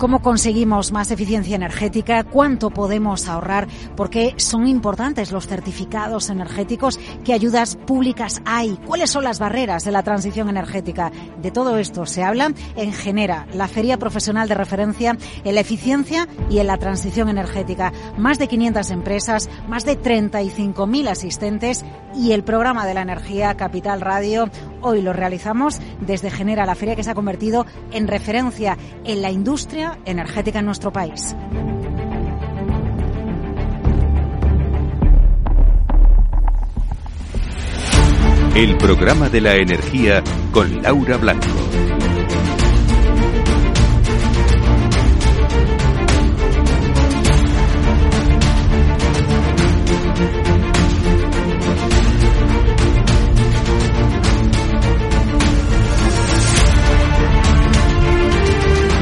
cómo 0.00 0.22
conseguimos 0.22 0.92
más 0.92 1.10
eficiencia 1.10 1.56
energética, 1.56 2.24
cuánto 2.24 2.70
podemos 2.70 3.28
ahorrar, 3.28 3.68
porque 3.96 4.32
son 4.38 4.66
importantes 4.66 5.30
los 5.30 5.46
certificados 5.46 6.30
energéticos, 6.30 6.98
qué 7.22 7.34
ayudas 7.34 7.76
públicas 7.76 8.40
hay, 8.46 8.78
cuáles 8.86 9.10
son 9.10 9.24
las 9.24 9.38
barreras 9.38 9.84
de 9.84 9.92
la 9.92 10.02
transición 10.02 10.48
energética. 10.48 11.12
De 11.42 11.50
todo 11.50 11.76
esto 11.76 12.06
se 12.06 12.22
habla 12.22 12.50
en 12.76 12.94
Genera, 12.94 13.46
la 13.52 13.68
feria 13.68 13.98
profesional 13.98 14.48
de 14.48 14.54
referencia 14.54 15.18
en 15.44 15.54
la 15.54 15.60
eficiencia 15.60 16.26
y 16.48 16.60
en 16.60 16.68
la 16.68 16.78
transición 16.78 17.28
energética. 17.28 17.92
Más 18.16 18.38
de 18.38 18.48
500 18.48 18.90
empresas, 18.92 19.50
más 19.68 19.84
de 19.84 20.00
35.000 20.00 21.08
asistentes 21.08 21.84
y 22.16 22.32
el 22.32 22.42
programa 22.42 22.86
de 22.86 22.94
la 22.94 23.02
energía 23.02 23.54
Capital 23.54 24.00
Radio. 24.00 24.48
Hoy 24.82 25.02
lo 25.02 25.12
realizamos 25.12 25.80
desde 26.00 26.30
Genera, 26.30 26.64
la 26.66 26.74
feria 26.74 26.96
que 26.96 27.02
se 27.02 27.10
ha 27.10 27.14
convertido 27.14 27.66
en 27.92 28.08
referencia 28.08 28.78
en 29.04 29.22
la 29.22 29.30
industria 29.30 29.98
energética 30.04 30.60
en 30.60 30.66
nuestro 30.66 30.92
país. 30.92 31.36
El 38.54 38.76
programa 38.76 39.28
de 39.28 39.40
la 39.40 39.54
energía 39.54 40.22
con 40.52 40.82
Laura 40.82 41.16
Blanco. 41.18 41.46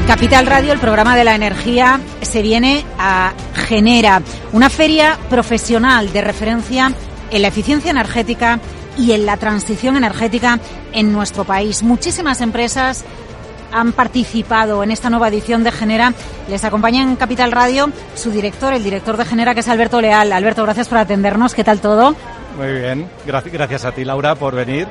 Capital 0.09 0.47
Radio, 0.47 0.73
el 0.73 0.79
programa 0.79 1.15
de 1.15 1.23
la 1.23 1.35
energía, 1.35 1.99
se 2.23 2.41
viene 2.41 2.83
a 2.97 3.31
Genera, 3.53 4.23
una 4.53 4.71
feria 4.71 5.19
profesional 5.29 6.11
de 6.11 6.21
referencia 6.21 6.91
en 7.29 7.41
la 7.43 7.49
eficiencia 7.49 7.91
energética 7.91 8.59
y 8.97 9.11
en 9.11 9.27
la 9.27 9.37
transición 9.37 9.97
energética 9.97 10.59
en 10.93 11.13
nuestro 11.13 11.43
país. 11.43 11.83
Muchísimas 11.83 12.41
empresas 12.41 13.05
han 13.71 13.93
participado 13.93 14.81
en 14.81 14.89
esta 14.89 15.11
nueva 15.11 15.27
edición 15.27 15.63
de 15.63 15.71
Genera. 15.71 16.15
Les 16.47 16.63
acompaña 16.63 17.03
en 17.03 17.15
Capital 17.15 17.51
Radio 17.51 17.91
su 18.15 18.31
director, 18.31 18.73
el 18.73 18.83
director 18.83 19.15
de 19.15 19.25
Genera, 19.25 19.53
que 19.53 19.59
es 19.59 19.67
Alberto 19.67 20.01
Leal. 20.01 20.33
Alberto, 20.33 20.63
gracias 20.63 20.87
por 20.87 20.97
atendernos. 20.97 21.53
¿Qué 21.53 21.63
tal 21.63 21.81
todo? 21.81 22.15
Muy 22.57 22.73
bien, 22.73 23.09
gracias 23.25 23.85
a 23.85 23.91
ti 23.91 24.03
Laura 24.03 24.35
por 24.35 24.55
venir. 24.55 24.87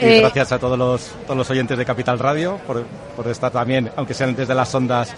Y 0.00 0.04
eh, 0.04 0.20
gracias 0.20 0.52
a 0.52 0.58
todos 0.58 0.78
los, 0.78 1.10
todos 1.26 1.36
los 1.36 1.50
oyentes 1.50 1.76
de 1.76 1.84
Capital 1.84 2.18
Radio 2.18 2.58
por, 2.66 2.84
por 3.16 3.28
estar 3.28 3.50
también, 3.50 3.90
aunque 3.96 4.14
sean 4.14 4.34
desde 4.34 4.54
las 4.54 4.74
ondas, 4.74 5.12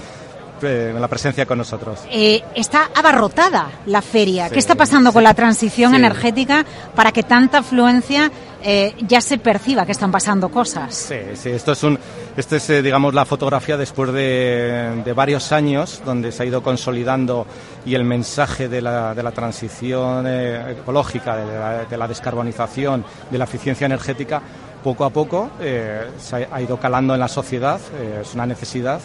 eh, 0.63 0.95
la 0.99 1.09
presencia 1.09 1.47
con 1.47 1.59
nosotros. 1.59 2.01
Eh, 2.11 2.43
está 2.55 2.91
abarrotada 2.95 3.71
la 3.87 4.03
feria. 4.03 4.51
¿Qué 4.51 4.59
está 4.59 4.75
pasando 4.75 5.13
con 5.13 5.23
la 5.23 5.35
transición 5.35 5.95
energética 5.95 6.65
para 6.95 7.13
que 7.13 7.23
tanta 7.23 7.59
afluencia 7.59 8.31
eh, 8.63 8.95
ya 9.07 9.21
se 9.21 9.39
perciba 9.39 9.85
que 9.85 9.93
están 9.93 10.11
pasando 10.11 10.49
cosas? 10.49 10.95
Sí, 10.95 11.17
sí, 11.35 11.51
esto 11.51 11.73
es 11.73 11.83
un, 11.83 11.99
esto 12.37 12.57
es, 12.57 12.71
eh, 12.71 12.83
digamos, 12.83 13.15
la 13.15 13.25
fotografía 13.25 13.77
después 13.77 14.13
de, 14.13 15.03
de, 15.05 15.13
varios 15.13 15.53
años 15.53 16.03
donde 16.05 16.33
se 16.33 16.43
ha 16.43 16.47
ido 16.47 16.63
consolidando 16.63 17.47
y 17.85 17.95
el 17.95 18.05
mensaje 18.05 18.69
de 18.69 18.81
la, 18.81 19.15
de 19.15 19.23
la 19.23 19.33
transición 19.33 20.27
ecológica, 20.27 21.37
de 21.37 21.59
la, 21.59 21.85
de 21.85 21.97
la 21.97 22.07
descarbonización, 22.07 23.05
de 23.31 23.39
la 23.39 23.45
eficiencia 23.45 23.87
energética 23.87 24.41
poco 24.83 25.05
a 25.05 25.11
poco 25.11 25.51
eh, 25.61 26.11
se 26.19 26.49
ha 26.51 26.61
ido 26.61 26.77
calando 26.79 27.15
en 27.15 27.21
la 27.21 27.29
sociedad, 27.29 27.81
eh, 27.95 28.21
es 28.23 28.35
una 28.35 28.47
necesidad 28.47 29.01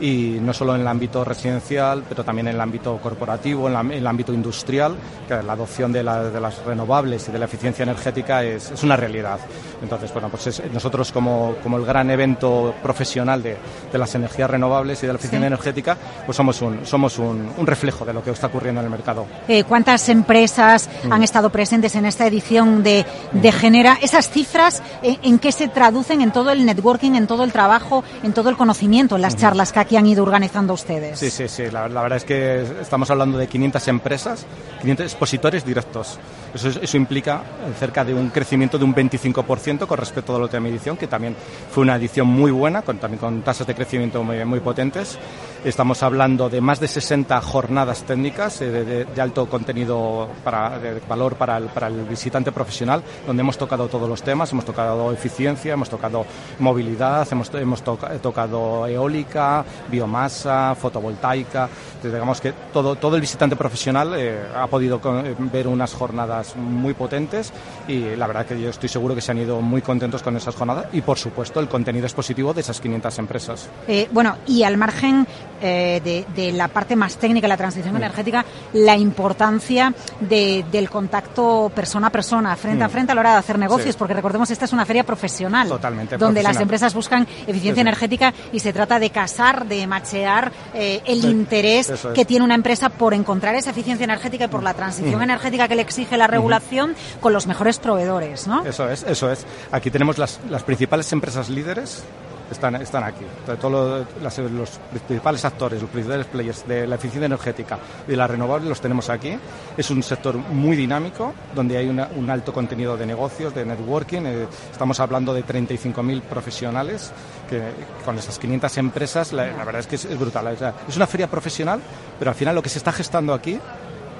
y 0.00 0.38
no 0.40 0.52
solo 0.52 0.74
en 0.74 0.82
el 0.82 0.88
ámbito 0.88 1.24
residencial, 1.24 2.04
pero 2.08 2.24
también 2.24 2.48
en 2.48 2.54
el 2.54 2.60
ámbito 2.60 2.98
corporativo, 2.98 3.68
en, 3.68 3.92
el 3.92 4.06
ámbito 4.06 4.32
industrial, 4.32 4.96
que 5.26 5.42
la 5.42 5.52
adopción 5.52 5.92
de, 5.92 6.02
las 6.02 6.64
renovables 6.64 7.28
y 7.28 7.32
de 7.32 7.38
la 7.38 7.46
eficiencia 7.46 7.82
energética 7.82 8.44
es, 8.44 8.72
una 8.82 8.96
realidad. 8.96 9.38
Entonces, 9.82 10.12
bueno, 10.12 10.28
pues 10.28 10.62
nosotros 10.72 11.12
como, 11.12 11.56
como, 11.62 11.76
el 11.78 11.84
gran 11.84 12.10
evento 12.10 12.74
profesional 12.82 13.42
de, 13.42 13.56
las 13.92 14.14
energías 14.14 14.50
renovables 14.50 15.02
y 15.02 15.06
de 15.06 15.12
la 15.12 15.18
eficiencia 15.18 15.46
energética, 15.46 15.96
pues 16.26 16.36
somos 16.36 16.60
un, 16.60 16.84
somos 16.84 17.18
un, 17.18 17.54
reflejo 17.66 18.04
de 18.04 18.12
lo 18.12 18.22
que 18.22 18.30
está 18.30 18.46
ocurriendo 18.48 18.80
en 18.80 18.86
el 18.86 18.90
mercado. 18.90 19.26
Eh, 19.48 19.64
¿Cuántas 19.64 20.08
empresas 20.08 20.88
mm. 21.04 21.12
han 21.12 21.22
estado 21.22 21.50
presentes 21.50 21.94
en 21.96 22.06
esta 22.06 22.26
edición 22.26 22.82
de, 22.82 23.04
de 23.32 23.52
Genera? 23.52 23.98
¿Esas 24.00 24.30
cifras 24.30 24.82
eh, 25.02 25.18
en 25.22 25.38
qué 25.38 25.52
se 25.52 25.68
traducen 25.68 26.20
en 26.20 26.30
todo 26.30 26.50
el 26.50 26.64
networking, 26.64 27.12
en 27.14 27.26
todo 27.26 27.42
el 27.44 27.52
trabajo, 27.52 28.04
en 28.22 28.32
todo 28.32 28.50
el 28.50 28.56
conocimiento, 28.56 29.16
en 29.16 29.22
las 29.22 29.36
charlas 29.36 29.72
que 29.72 29.80
que 29.86 29.96
han 29.96 30.06
ido 30.06 30.22
organizando 30.22 30.74
ustedes. 30.74 31.18
Sí, 31.18 31.30
sí, 31.30 31.48
sí. 31.48 31.70
La, 31.70 31.88
verdad 31.88 32.16
es 32.16 32.24
que 32.24 32.62
estamos 32.80 33.10
hablando 33.10 33.38
de 33.38 33.46
500 33.46 33.88
empresas, 33.88 34.46
500 34.80 35.06
expositores 35.06 35.64
directos. 35.64 36.18
Eso, 36.54 36.96
implica 36.96 37.42
cerca 37.78 38.04
de 38.04 38.14
un 38.14 38.30
crecimiento 38.30 38.78
de 38.78 38.84
un 38.84 38.94
25% 38.94 39.86
con 39.86 39.98
respecto 39.98 40.34
a 40.34 40.38
la 40.38 40.44
última 40.44 40.68
edición, 40.68 40.96
que 40.96 41.06
también 41.06 41.36
fue 41.70 41.82
una 41.82 41.96
edición 41.96 42.26
muy 42.26 42.50
buena, 42.50 42.82
con, 42.82 42.98
también 42.98 43.18
con 43.18 43.42
tasas 43.42 43.66
de 43.66 43.74
crecimiento 43.74 44.22
muy 44.22 44.60
potentes. 44.60 45.18
Estamos 45.66 46.00
hablando 46.04 46.48
de 46.48 46.60
más 46.60 46.78
de 46.78 46.86
60 46.86 47.40
jornadas 47.40 48.04
técnicas 48.04 48.62
eh, 48.62 49.04
de, 49.12 49.20
alto 49.20 49.48
contenido 49.48 50.28
para, 50.44 50.78
de 50.78 51.00
valor 51.08 51.34
para 51.34 51.56
el, 51.56 51.64
para 51.64 51.88
el, 51.88 52.04
visitante 52.04 52.52
profesional, 52.52 53.02
donde 53.26 53.40
hemos 53.40 53.58
tocado 53.58 53.88
todos 53.88 54.08
los 54.08 54.22
temas, 54.22 54.52
hemos 54.52 54.64
tocado 54.64 55.10
eficiencia, 55.10 55.72
hemos 55.72 55.90
tocado 55.90 56.24
movilidad, 56.60 57.26
hemos, 57.32 57.52
hemos 57.54 57.82
tocado 57.82 58.86
eólica, 58.86 59.64
biomasa, 59.90 60.76
fotovoltaica. 60.76 61.68
digamos 62.00 62.40
que 62.40 62.52
todo, 62.72 62.94
todo 62.94 63.16
el 63.16 63.20
visitante 63.20 63.56
profesional 63.56 64.14
eh, 64.16 64.38
ha 64.54 64.68
podido 64.68 65.00
eh, 65.24 65.34
ver 65.36 65.66
unas 65.66 65.92
jornadas 65.94 66.54
muy 66.54 66.94
potentes 66.94 67.52
y 67.88 68.14
la 68.14 68.28
verdad 68.28 68.46
que 68.46 68.60
yo 68.60 68.70
estoy 68.70 68.88
seguro 68.88 69.16
que 69.16 69.20
se 69.20 69.32
han 69.32 69.38
ido 69.38 69.60
muy 69.60 69.82
contentos 69.82 70.22
con 70.22 70.36
esas 70.36 70.54
jornadas 70.54 70.86
y 70.92 71.00
por 71.00 71.18
supuesto 71.18 71.58
el 71.58 71.66
contenido 71.66 72.06
expositivo 72.06 72.54
de 72.54 72.60
esas 72.60 72.80
500 72.80 73.18
empresas. 73.18 73.68
Eh, 73.88 74.08
bueno, 74.12 74.36
y 74.46 74.62
al 74.62 74.76
margen 74.76 75.26
de, 75.60 76.52
la 76.54 76.68
parte 76.68 76.96
más 76.96 77.16
técnica, 77.16 77.48
la 77.48 77.56
transición 77.56 77.96
energética, 77.96 78.44
la 78.72 78.96
importancia 78.96 79.92
del 80.20 80.90
contacto 80.90 81.70
persona 81.74 82.08
a 82.08 82.10
persona, 82.10 82.56
frente 82.56 82.84
a 82.84 82.88
mm. 82.88 82.90
frente 82.90 83.12
a 83.12 83.14
la 83.14 83.20
hora 83.20 83.32
de 83.32 83.38
hacer 83.38 83.58
negocios, 83.58 83.96
porque 83.96 84.14
recordemos, 84.14 84.50
esta 84.50 84.64
es 84.64 84.72
una 84.72 84.86
feria 84.86 85.04
profesional. 85.04 85.68
Totalmente. 85.68 86.16
Donde 86.16 86.42
las 86.42 86.60
empresas 86.60 86.94
buscan 86.94 87.26
eficiencia 87.46 87.80
energética 87.80 88.32
y 88.52 88.60
se 88.60 88.72
trata 88.72 88.98
de 88.98 89.10
casar 89.10 89.66
de 89.66 89.86
machear 89.86 90.52
eh, 90.74 91.00
el 91.04 91.24
interés 91.24 91.92
que 92.14 92.24
tiene 92.24 92.44
una 92.44 92.54
empresa 92.54 92.88
por 92.88 93.14
encontrar 93.14 93.54
esa 93.54 93.70
eficiencia 93.70 94.04
energética 94.04 94.44
y 94.44 94.48
por 94.48 94.62
la 94.62 94.74
transición 94.74 95.22
energética 95.22 95.68
que 95.68 95.76
le 95.76 95.82
exige 95.82 96.16
la 96.16 96.26
regulación 96.26 96.94
con 97.20 97.32
los 97.32 97.46
mejores 97.46 97.78
proveedores, 97.78 98.46
¿no? 98.46 98.64
Eso 98.64 98.88
es, 98.88 99.02
eso 99.04 99.30
es. 99.30 99.46
Aquí 99.72 99.90
tenemos 99.90 100.18
las, 100.18 100.40
las 100.48 100.62
principales 100.62 101.12
empresas 101.12 101.48
líderes 101.48 102.04
están, 102.50 102.76
están 102.76 103.04
aquí. 103.04 103.24
Todos 103.60 104.06
los, 104.22 104.38
los, 104.38 104.70
principales 105.06 105.44
actores, 105.44 105.80
los 105.80 105.90
principales 105.90 106.26
players 106.26 106.66
de 106.66 106.86
la 106.86 106.96
eficiencia 106.96 107.26
energética 107.26 107.78
y 108.06 108.10
de 108.10 108.16
la 108.16 108.26
renovable 108.26 108.68
los 108.68 108.80
tenemos 108.80 109.10
aquí. 109.10 109.36
Es 109.76 109.90
un 109.90 110.02
sector 110.02 110.36
muy 110.36 110.76
dinámico, 110.76 111.34
donde 111.54 111.76
hay 111.76 111.88
un 111.88 112.30
alto 112.30 112.52
contenido 112.52 112.96
de 112.96 113.06
negocios, 113.06 113.54
de 113.54 113.64
networking. 113.64 114.22
Eh, 114.26 114.46
estamos 114.70 115.00
hablando 115.00 115.34
de 115.34 115.44
35.000 115.44 116.22
profesionales, 116.22 117.12
que 117.48 117.62
con 118.04 118.18
esas 118.18 118.38
500 118.38 118.78
empresas, 118.78 119.32
la, 119.32 119.44
verdad 119.44 119.80
es 119.80 119.86
que 119.86 119.96
es, 119.96 120.18
brutal. 120.18 120.46
es 120.88 120.96
una 120.96 121.06
feria 121.06 121.28
profesional, 121.28 121.80
pero 122.18 122.30
al 122.30 122.36
final 122.36 122.54
lo 122.54 122.62
que 122.62 122.68
se 122.68 122.78
está 122.78 122.92
gestando 122.92 123.34
aquí 123.34 123.58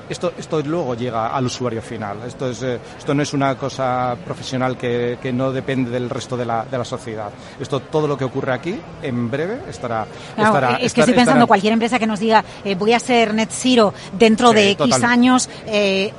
esto, 0.09 0.33
esto 0.39 0.61
luego 0.63 0.95
llega 0.95 1.29
al 1.29 1.47
usuario 1.47 1.83
final. 1.83 2.19
Esto, 2.27 2.51
es, 2.51 2.63
eh, 2.63 2.79
esto 2.99 3.15
no 3.15 3.23
es 3.23 3.33
una 3.33 3.57
cosa 3.57 4.17
profesional 4.25 4.77
que, 4.77 5.19
que 5.21 5.33
no 5.33 5.53
depende 5.53 5.91
del 5.91 6.09
resto 6.11 6.37
de 6.37 6.45
la, 6.45 6.65
de 6.65 6.79
la, 6.79 6.85
sociedad. 6.85 7.31
Esto, 7.59 7.81
todo 7.81 8.07
lo 8.07 8.17
que 8.17 8.25
ocurre 8.25 8.53
aquí, 8.53 8.79
en 9.03 9.31
breve, 9.31 9.61
estará. 9.69 10.07
estará 10.37 10.77
es 10.77 10.93
que 10.93 11.01
estoy 11.01 11.15
pensando, 11.15 11.47
cualquier 11.47 11.73
empresa 11.73 11.99
que 11.99 12.07
nos 12.07 12.21
diga 12.21 12.45
eh, 12.65 12.75
voy 12.75 12.93
a 12.93 13.01
ser 13.01 13.35
net 13.35 13.51
zero 13.51 13.93
dentro 14.13 14.53
de 14.53 14.71
X 14.73 15.03
años, 15.03 15.49
eh, 15.67 16.13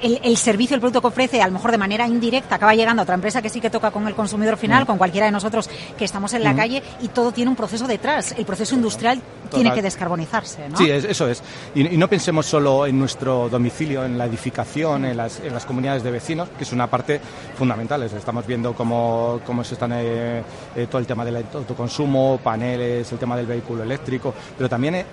el, 0.00 0.20
el, 0.22 0.36
servicio, 0.36 0.74
el 0.74 0.80
producto 0.80 1.00
que 1.00 1.08
ofrece, 1.08 1.42
a 1.42 1.46
lo 1.46 1.52
mejor 1.52 1.70
de 1.70 1.78
manera 1.78 2.06
indirecta, 2.06 2.54
acaba 2.56 2.74
llegando 2.74 3.02
a 3.02 3.04
otra 3.04 3.14
empresa 3.14 3.42
que 3.42 3.48
sí 3.48 3.60
que 3.60 3.70
toca 3.70 3.90
con 3.90 4.06
el 4.06 4.14
consumidor 4.14 4.56
final, 4.56 4.84
mm. 4.84 4.86
con 4.86 4.98
cualquiera 4.98 5.26
de 5.26 5.32
nosotros 5.32 5.68
que 5.96 6.04
estamos 6.04 6.32
en 6.34 6.42
la 6.42 6.52
mm. 6.52 6.56
calle, 6.56 6.82
y 7.02 7.08
todo 7.08 7.32
tiene 7.32 7.50
un 7.50 7.56
proceso 7.56 7.86
detrás. 7.86 8.34
El 8.36 8.44
proceso 8.44 8.74
industrial 8.74 9.20
tiene 9.48 9.72
que 9.72 9.82
descarbonizarse. 9.82 10.68
¿no? 10.68 10.76
Sí, 10.76 10.90
eso 10.90 11.28
es. 11.28 11.42
Y, 11.74 11.94
y 11.94 11.96
no 11.96 12.08
pensemos 12.08 12.46
solo 12.46 12.86
en 12.86 12.98
nuestro 12.98 13.48
domicilio, 13.48 14.04
en 14.04 14.18
la 14.18 14.26
edificación, 14.26 15.04
en 15.04 15.16
las, 15.16 15.40
en 15.40 15.52
las 15.52 15.64
comunidades 15.64 16.02
de 16.02 16.10
vecinos, 16.10 16.48
que 16.56 16.64
es 16.64 16.72
una 16.72 16.86
parte 16.88 17.20
fundamental. 17.56 18.02
Estamos 18.02 18.46
viendo 18.46 18.74
cómo, 18.74 19.40
cómo 19.44 19.64
se 19.64 19.74
están 19.74 19.92
eh, 19.94 20.42
eh, 20.74 20.86
todo 20.88 20.98
el 20.98 21.06
tema 21.06 21.24
del 21.24 21.36
autoconsumo, 21.36 22.40
paneles, 22.42 23.10
el 23.12 23.18
tema 23.18 23.36
del 23.36 23.46
vehículo 23.46 23.82
eléctrico, 23.82 24.34
pero 24.56 24.68
también 24.68 24.96
eh, 24.96 25.06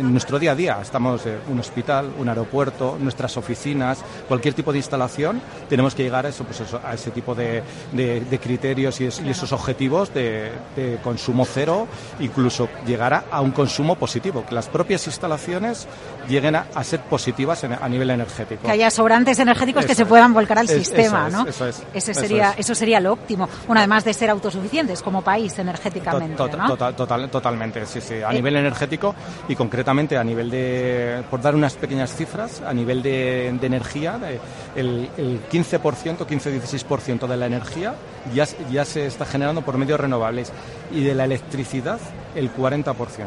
en 0.00 0.10
nuestro 0.10 0.38
día 0.38 0.52
a 0.52 0.54
día. 0.54 0.78
Estamos 0.80 1.22
un 1.50 1.58
hospital, 1.58 2.12
un 2.18 2.28
aeropuerto, 2.28 2.96
nuestras 3.00 3.36
oficinas, 3.36 4.02
cualquier 4.28 4.54
tipo 4.54 4.72
de 4.72 4.78
instalación, 4.78 5.40
tenemos 5.68 5.94
que 5.94 6.02
llegar 6.02 6.26
a, 6.26 6.28
eso, 6.28 6.44
pues 6.44 6.62
a 6.72 6.94
ese 6.94 7.10
tipo 7.10 7.34
de, 7.34 7.62
de, 7.92 8.38
criterios 8.38 9.00
y, 9.00 9.06
esos 9.06 9.52
objetivos 9.52 10.12
de, 10.12 10.52
consumo 11.02 11.44
cero, 11.44 11.86
incluso 12.20 12.68
llegar 12.86 13.24
a, 13.30 13.40
un 13.46 13.52
consumo 13.52 13.96
positivo, 13.96 14.44
que 14.46 14.54
las 14.54 14.68
propias 14.68 15.06
instalaciones 15.06 15.86
lleguen 16.28 16.56
a, 16.56 16.84
ser 16.84 17.00
positivas 17.00 17.64
a 17.64 17.88
nivel 17.88 18.10
energético. 18.10 18.62
Que 18.64 18.72
haya 18.72 18.90
sobrantes 18.90 19.38
energéticos 19.38 19.86
que 19.86 19.94
se 19.94 20.06
puedan 20.06 20.32
volcar 20.34 20.58
al 20.58 20.68
sistema, 20.68 21.28
¿no? 21.30 21.46
Eso 21.46 21.66
es. 21.66 21.82
Ese 21.94 22.14
sería, 22.14 22.54
eso, 22.56 22.74
sería 22.74 23.00
lo 23.00 23.12
óptimo. 23.12 23.48
Bueno, 23.66 23.80
además 23.80 24.04
de 24.04 24.12
ser 24.14 24.30
autosuficientes 24.30 25.02
como 25.02 25.22
país 25.22 25.58
energéticamente. 25.58 26.36
total, 26.36 27.30
totalmente, 27.30 27.86
sí, 27.86 28.00
sí. 28.00 28.14
A 28.22 28.30
eh, 28.30 28.34
nivel 28.34 28.56
energético 28.56 29.14
y 29.48 29.56
concretamente 29.56 30.16
a 30.16 30.24
nivel 30.24 30.50
de, 30.50 31.22
por 31.30 31.40
dar 31.40 31.54
unas 31.54 31.74
pequeñas 31.74 32.14
cifras, 32.14 32.60
a 32.60 32.72
nivel 32.72 33.02
de, 33.02 33.48
energía, 33.48 34.20
el, 34.74 35.08
el 35.16 35.48
15%, 35.48 36.18
15-16% 36.26 37.26
de 37.26 37.36
la 37.36 37.46
energía 37.46 37.94
ya, 38.34 38.46
ya 38.70 38.84
se 38.84 39.06
está 39.06 39.24
generando 39.24 39.62
por 39.62 39.78
medios 39.78 40.00
renovables 40.00 40.52
y 40.92 41.02
de 41.02 41.14
la 41.14 41.24
electricidad 41.24 41.98
el 42.36 42.54
40% 42.54 43.26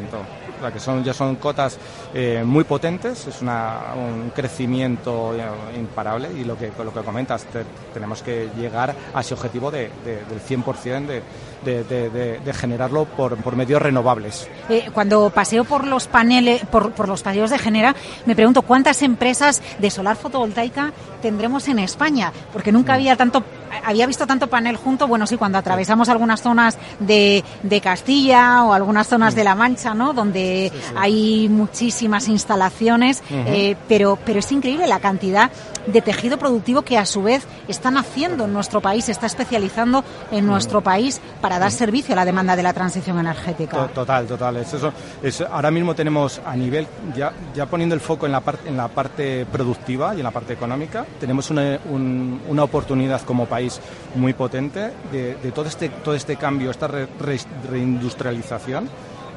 que 0.74 0.80
son, 0.80 1.04
ya 1.04 1.14
son 1.14 1.38
cotas 1.38 1.78
eh, 2.14 2.44
muy 2.46 2.66
potentes, 2.66 3.28
es 3.28 3.42
un 3.42 4.32
crecimiento 4.36 5.34
eh, 5.34 5.42
imparable 5.78 6.30
y 6.34 6.44
lo 6.44 6.58
que, 6.58 6.72
lo 6.84 6.94
que 6.94 7.02
comentas, 7.02 7.46
tenemos 7.94 8.22
que 8.22 8.50
llegar 8.58 8.94
a 9.14 9.22
ese 9.22 9.34
objetivo 9.34 9.72
de, 9.72 9.90
del 10.04 10.42
100% 10.42 11.06
de, 11.06 11.22
de, 11.64 12.54
generarlo 12.54 13.06
por, 13.06 13.38
por 13.38 13.56
medios 13.56 13.82
renovables. 13.82 14.48
Eh, 14.70 14.90
cuando 14.94 15.30
paseo 15.30 15.64
por 15.64 15.86
los 15.86 16.08
paneles, 16.08 16.66
por, 16.66 16.92
por 16.92 17.08
los 17.08 17.22
paseos 17.22 17.50
de 17.50 17.60
Genera, 17.60 17.96
me 18.26 18.36
pregunto 18.36 18.62
cuántas 18.62 19.02
empresas 19.02 19.62
de 19.80 19.90
solar 19.90 20.16
fotovoltaica 20.16 20.92
tendremos 21.22 21.68
en 21.68 21.80
España, 21.80 22.32
porque 22.54 22.72
nunca 22.72 22.94
mm. 22.94 22.96
había 22.96 23.16
tanto 23.16 23.44
había 23.86 24.08
visto 24.08 24.26
tanto 24.28 24.48
panel 24.48 24.76
junto, 24.76 25.08
bueno, 25.08 25.28
sí, 25.28 25.38
cuando 25.38 25.58
atravesamos 25.58 26.10
algunas 26.10 26.42
zonas 26.42 26.78
de, 27.00 27.44
de 27.64 27.82
Castilla 27.82 28.64
o 28.64 28.74
algunas 28.74 29.08
zonas 29.08 29.36
de 29.36 29.44
La 29.44 29.56
Mancha, 29.56 29.94
¿no? 29.94 30.14
Donde 30.14 30.72
hay 30.96 31.50
muchísimas 31.50 32.28
instalaciones, 32.28 33.24
eh, 33.30 33.76
pero, 33.88 34.18
pero 34.26 34.40
es 34.40 34.52
increíble 34.52 34.88
la 34.88 35.00
cantidad 35.00 35.52
de 35.88 36.02
tejido 36.02 36.38
productivo 36.38 36.82
que 36.84 36.98
a 36.98 37.06
su 37.06 37.24
vez 37.24 37.46
están 37.68 37.98
haciendo 37.98 38.46
en 38.46 38.54
nuestro 38.54 38.82
país, 38.82 39.06
se 39.06 39.12
está 39.12 39.26
especializando 39.26 40.04
en 40.32 40.46
nuestro 40.46 40.82
país 40.82 41.22
para 41.42 41.49
dar 41.58 41.72
servicio 41.72 42.14
a 42.14 42.18
la 42.18 42.26
demanda 42.26 42.56
de 42.56 42.64
la 42.64 42.74
transición 42.74 43.18
energética. 43.18 43.88
Total, 43.88 44.28
total. 44.28 44.58
eso, 44.58 44.94
es, 45.24 45.42
ahora 45.42 45.72
mismo 45.72 45.96
tenemos 45.96 46.42
a 46.46 46.56
nivel, 46.56 46.88
ya, 47.16 47.32
ya 47.56 47.66
poniendo 47.66 47.96
el 47.96 48.02
foco 48.02 48.26
en 48.26 48.32
la, 48.32 48.42
parte, 48.42 48.70
en 48.70 48.78
la 48.78 48.90
parte 48.90 49.46
productiva 49.46 50.14
y 50.14 50.18
en 50.18 50.24
la 50.24 50.32
parte 50.32 50.54
económica, 50.54 51.06
tenemos 51.20 51.50
una, 51.50 51.80
una 51.90 52.64
oportunidad 52.64 53.22
como 53.22 53.46
país 53.46 53.80
muy 54.16 54.34
potente 54.34 54.92
de, 55.12 55.36
todo, 55.54 55.66
este, 55.66 55.90
todo 55.90 56.14
este 56.14 56.36
cambio, 56.36 56.72
esta 56.72 56.88
reindustrialización 56.88 58.90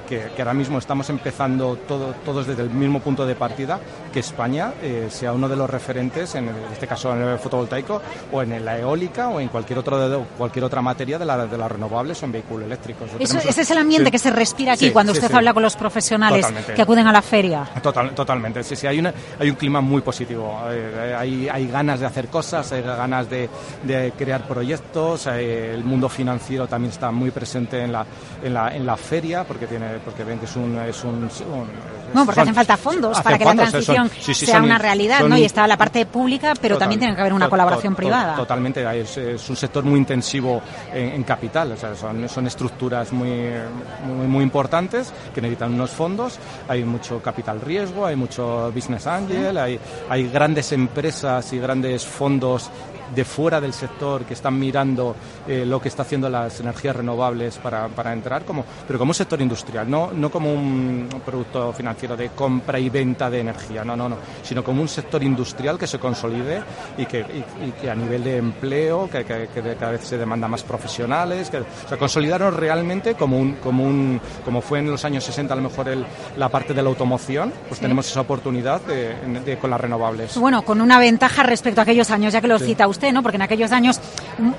que, 0.09 0.31
ahora 0.39 0.55
mismo 0.55 0.79
estamos 0.79 1.09
empezando 1.11 1.77
todo, 1.77 2.15
todos 2.25 2.47
desde 2.47 2.63
el 2.63 2.71
mismo 2.71 3.01
punto 3.01 3.27
de 3.27 3.35
partida, 3.35 3.81
que 4.13 4.21
España 4.21 4.73
eh, 4.83 5.09
sea 5.11 5.33
uno 5.33 5.49
de 5.49 5.57
los 5.57 5.69
referentes, 5.69 6.35
en, 6.35 6.51
este 6.73 6.87
caso 6.87 7.15
en 7.15 7.23
el 7.23 7.39
fotovoltaico, 7.39 8.01
o 8.33 8.43
en 8.43 8.65
la 8.65 8.79
eólica, 8.79 9.29
o 9.29 9.41
en 9.41 9.49
cualquier, 9.49 9.79
otro, 9.79 10.27
cualquier 10.37 10.65
otra 10.65 10.83
materia 10.83 11.19
de, 11.19 11.25
la, 11.25 11.47
de 11.47 11.59
las 11.59 11.71
renovables 11.71 12.23
o 12.23 12.27
en 12.27 12.33
vehículos 12.33 12.67
eléctricos. 12.67 13.11
ese 13.19 13.61
es 13.61 13.71
el 13.71 13.79
ambiente 13.79 14.11
que 14.11 14.19
se 14.19 14.31
respira 14.31 14.73
aquí 14.75 14.91
cuando 14.91 15.13
usted 15.13 15.33
habla 15.33 15.55
con 15.55 15.63
los 15.63 15.77
profesionales 15.77 16.47
que 16.75 16.83
acuden 16.83 17.07
a 17.07 17.13
la 17.13 17.23
feria. 17.23 17.69
Total, 17.83 18.15
totalmente, 18.15 18.63
sí, 18.63 18.77
sí, 18.77 18.87
hay, 18.87 18.99
una, 18.99 19.13
hay 19.39 19.51
un 19.51 19.57
clima 19.57 19.81
muy 19.81 20.03
positivo. 20.03 20.61
Eh, 20.71 21.15
hay, 21.17 21.49
hay 21.49 21.67
ganas 21.69 22.01
de 22.01 22.07
hacer 22.07 22.29
cosas, 22.29 22.71
hay 22.73 22.83
ganas 22.83 23.29
de, 23.29 23.49
de 23.83 24.13
crear 24.17 24.47
proyectos, 24.47 25.27
eh, 25.27 25.75
el 25.75 25.85
mundo 25.85 26.09
financiero 26.09 26.67
también 26.67 26.93
está 26.93 27.11
muy 27.11 27.31
presente 27.31 27.83
en 27.83 27.93
la, 27.93 28.07
en 28.43 28.55
la, 28.55 28.75
en 28.75 28.87
la 28.87 28.97
feria, 28.97 29.45
porque 29.45 29.67
tiene 29.67 29.92
porque 30.05 30.25
ven 30.25 30.39
que 30.39 30.47
es 30.47 30.57
un... 30.57 30.77
Es 30.79 31.05
un, 31.05 31.29
no, 32.15 32.27
porque 32.27 32.41
hacen 32.43 32.55
falta 32.55 32.77
fondos 32.77 33.21
para 33.21 33.39
que 33.39 33.45
la 33.45 33.55
transición 33.55 34.11
sea 34.21 34.63
una 34.63 34.79
realidad, 34.79 35.25
¿no? 35.25 35.37
Y 35.37 35.45
está 35.45 35.67
la 35.67 35.77
parte 35.77 36.05
pública, 36.07 36.53
pero 36.61 36.79
también 36.79 36.99
tiene 37.01 37.15
que 37.15 37.21
haber 37.21 37.33
una 37.33 37.49
colaboración 37.49 37.95
privada. 37.95 38.37
Totalmente, 38.37 38.85
es, 39.01 39.17
es, 39.17 39.49
un 39.49 39.57
sector 39.57 39.85
muy 39.85 39.99
intensivo 39.99 40.61
en, 40.93 41.23
capital, 41.23 41.73
o 41.73 41.77
sea, 41.77 41.95
son, 41.95 42.29
son 42.29 42.47
estructuras 42.47 43.13
muy, 43.13 43.51
muy, 44.07 44.27
muy, 44.27 44.43
importantes 44.43 45.13
que 45.35 45.41
necesitan 45.41 45.73
unos 45.73 45.91
fondos, 45.91 46.39
hay 46.69 46.85
mucho 46.85 47.23
capital 47.23 47.61
riesgo, 47.61 48.05
hay 48.05 48.17
mucho 48.17 48.71
business 48.75 49.07
angel, 49.07 49.57
hay, 49.57 49.79
hay 50.09 50.29
grandes 50.29 50.73
empresas 50.73 51.53
y 51.53 51.59
grandes 51.59 52.05
fondos 52.05 52.71
de 53.15 53.25
fuera 53.25 53.61
del 53.61 53.73
sector 53.73 54.25
que 54.25 54.35
están 54.35 54.59
mirando 54.59 55.15
eh, 55.47 55.65
lo 55.67 55.81
que 55.81 55.89
está 55.89 56.03
haciendo 56.03 56.29
las 56.29 56.61
energías 56.61 56.97
renovables 56.97 57.59
para, 57.59 57.89
para, 57.89 58.13
entrar, 58.13 58.45
como, 58.45 58.65
pero 58.87 58.99
como 58.99 59.11
un 59.11 59.15
sector 59.15 59.41
industrial, 59.41 59.91
no, 59.91 60.11
no 60.13 60.31
como 60.31 60.53
un 60.53 61.09
producto 61.25 61.73
financiero 61.73 62.17
de 62.17 62.31
compra 62.31 62.79
y 62.79 62.91
venta 62.91 63.31
de 63.31 63.41
energía, 63.41 63.85
no, 63.85 63.97
no, 63.97 64.09
no, 64.09 64.17
sino 64.43 64.63
como 64.63 64.83
un 64.83 64.89
sector 64.89 65.23
industrial 65.23 65.79
que 65.79 65.87
se 65.87 65.99
consolide 65.99 66.63
y 66.97 67.07
que, 67.07 67.21
y, 67.21 67.71
que 67.73 67.91
a 67.91 67.95
nivel 67.95 68.25
de 68.25 68.37
empleo, 68.37 69.09
que, 69.11 69.25
que, 69.25 69.77
cada 69.79 69.93
vez 69.93 70.03
se 70.03 70.19
demanda 70.19 70.49
más 70.49 70.63
profesionales, 70.63 71.51
que, 71.51 71.59
o 71.59 71.65
sea, 71.89 71.99
consolidaron 71.99 72.57
realmente 72.57 73.15
como 73.15 73.39
un, 73.39 73.55
como 73.55 73.85
un, 73.85 74.21
como 74.45 74.61
fue 74.61 74.81
en 74.81 74.91
los 74.91 75.05
años 75.05 75.25
60 75.25 75.53
a 75.53 75.57
lo 75.57 75.63
mejor 75.63 75.89
el, 75.89 76.05
la 76.37 76.49
parte 76.49 76.75
de 76.75 76.83
la 76.83 76.89
automoción, 76.89 77.53
pues 77.69 77.81
tenemos 77.81 78.09
esa 78.09 78.21
oportunidad 78.21 78.81
de, 78.83 79.59
con 79.61 79.71
las 79.71 79.81
renovables. 79.81 80.37
Bueno, 80.37 80.63
con 80.63 80.81
una 80.81 80.99
ventaja 80.99 81.43
respecto 81.43 81.81
a 81.81 81.85
aquellos 81.85 82.11
años, 82.11 82.33
ya 82.33 82.41
que 82.41 82.49
lo 82.49 82.59
cita 82.59 82.87
usted 82.89 83.13
¿no? 83.13 83.23
Porque 83.23 83.37
en 83.37 83.43
aquellos 83.43 83.73
años 83.73 84.01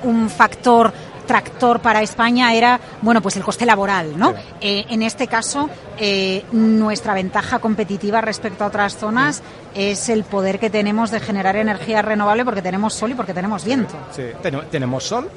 un, 0.02 0.28
factor 0.28 0.73
tractor 1.26 1.80
para 1.80 2.02
España 2.02 2.54
era, 2.54 2.80
bueno, 3.02 3.22
pues 3.22 3.36
el 3.36 3.42
coste 3.42 3.66
laboral, 3.66 4.18
¿no? 4.18 4.34
Eh, 4.60 4.84
en 4.90 5.02
este 5.02 5.26
caso, 5.26 5.68
eh, 5.98 6.44
nuestra 6.52 7.14
ventaja 7.14 7.58
competitiva 7.58 8.20
respecto 8.20 8.64
a 8.64 8.68
otras 8.68 8.96
zonas 8.96 9.42
es 9.74 10.08
el 10.08 10.24
poder 10.24 10.58
que 10.58 10.70
tenemos 10.70 11.10
de 11.10 11.20
generar 11.20 11.56
energía 11.56 12.02
renovable 12.02 12.44
porque 12.44 12.62
tenemos 12.62 12.94
sol 12.94 13.10
y 13.10 13.14
porque 13.14 13.34
tenemos 13.34 13.64
viento. 13.64 13.94
Sí, 14.14 14.24
tenemos 14.70 15.04
sol, 15.04 15.30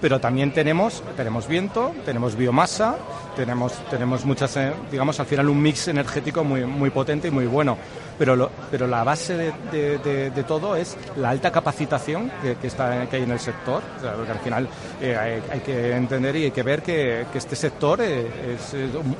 pero 0.00 0.20
también 0.20 0.52
tenemos, 0.52 1.02
tenemos 1.16 1.46
viento, 1.46 1.92
tenemos 2.04 2.36
biomasa, 2.36 2.96
tenemos, 3.36 3.72
tenemos 3.90 4.24
muchas, 4.24 4.56
eh, 4.56 4.72
digamos, 4.90 5.20
al 5.20 5.26
final 5.26 5.48
un 5.48 5.60
mix 5.60 5.88
energético 5.88 6.44
muy, 6.44 6.64
muy 6.64 6.90
potente 6.90 7.28
y 7.28 7.30
muy 7.30 7.46
bueno 7.46 7.76
pero, 8.18 8.50
pero 8.70 8.86
la 8.86 9.04
base 9.04 9.52
de, 9.70 10.44
todo 10.46 10.76
es 10.76 10.96
la 11.16 11.30
alta 11.30 11.50
capacitación 11.50 12.30
que, 12.60 12.66
está, 12.66 13.06
que 13.08 13.16
hay 13.16 13.22
en 13.22 13.30
el 13.30 13.40
sector, 13.40 13.82
porque 14.16 14.32
al 14.32 14.38
final 14.38 14.68
eh, 15.00 15.40
hay, 15.50 15.60
que 15.60 15.92
entender 15.96 16.36
y 16.36 16.44
hay 16.44 16.50
que 16.50 16.62
ver 16.62 16.82
que, 16.82 17.26
este 17.34 17.56
sector 17.56 18.00
eh, 18.00 18.54
es, 18.54 18.74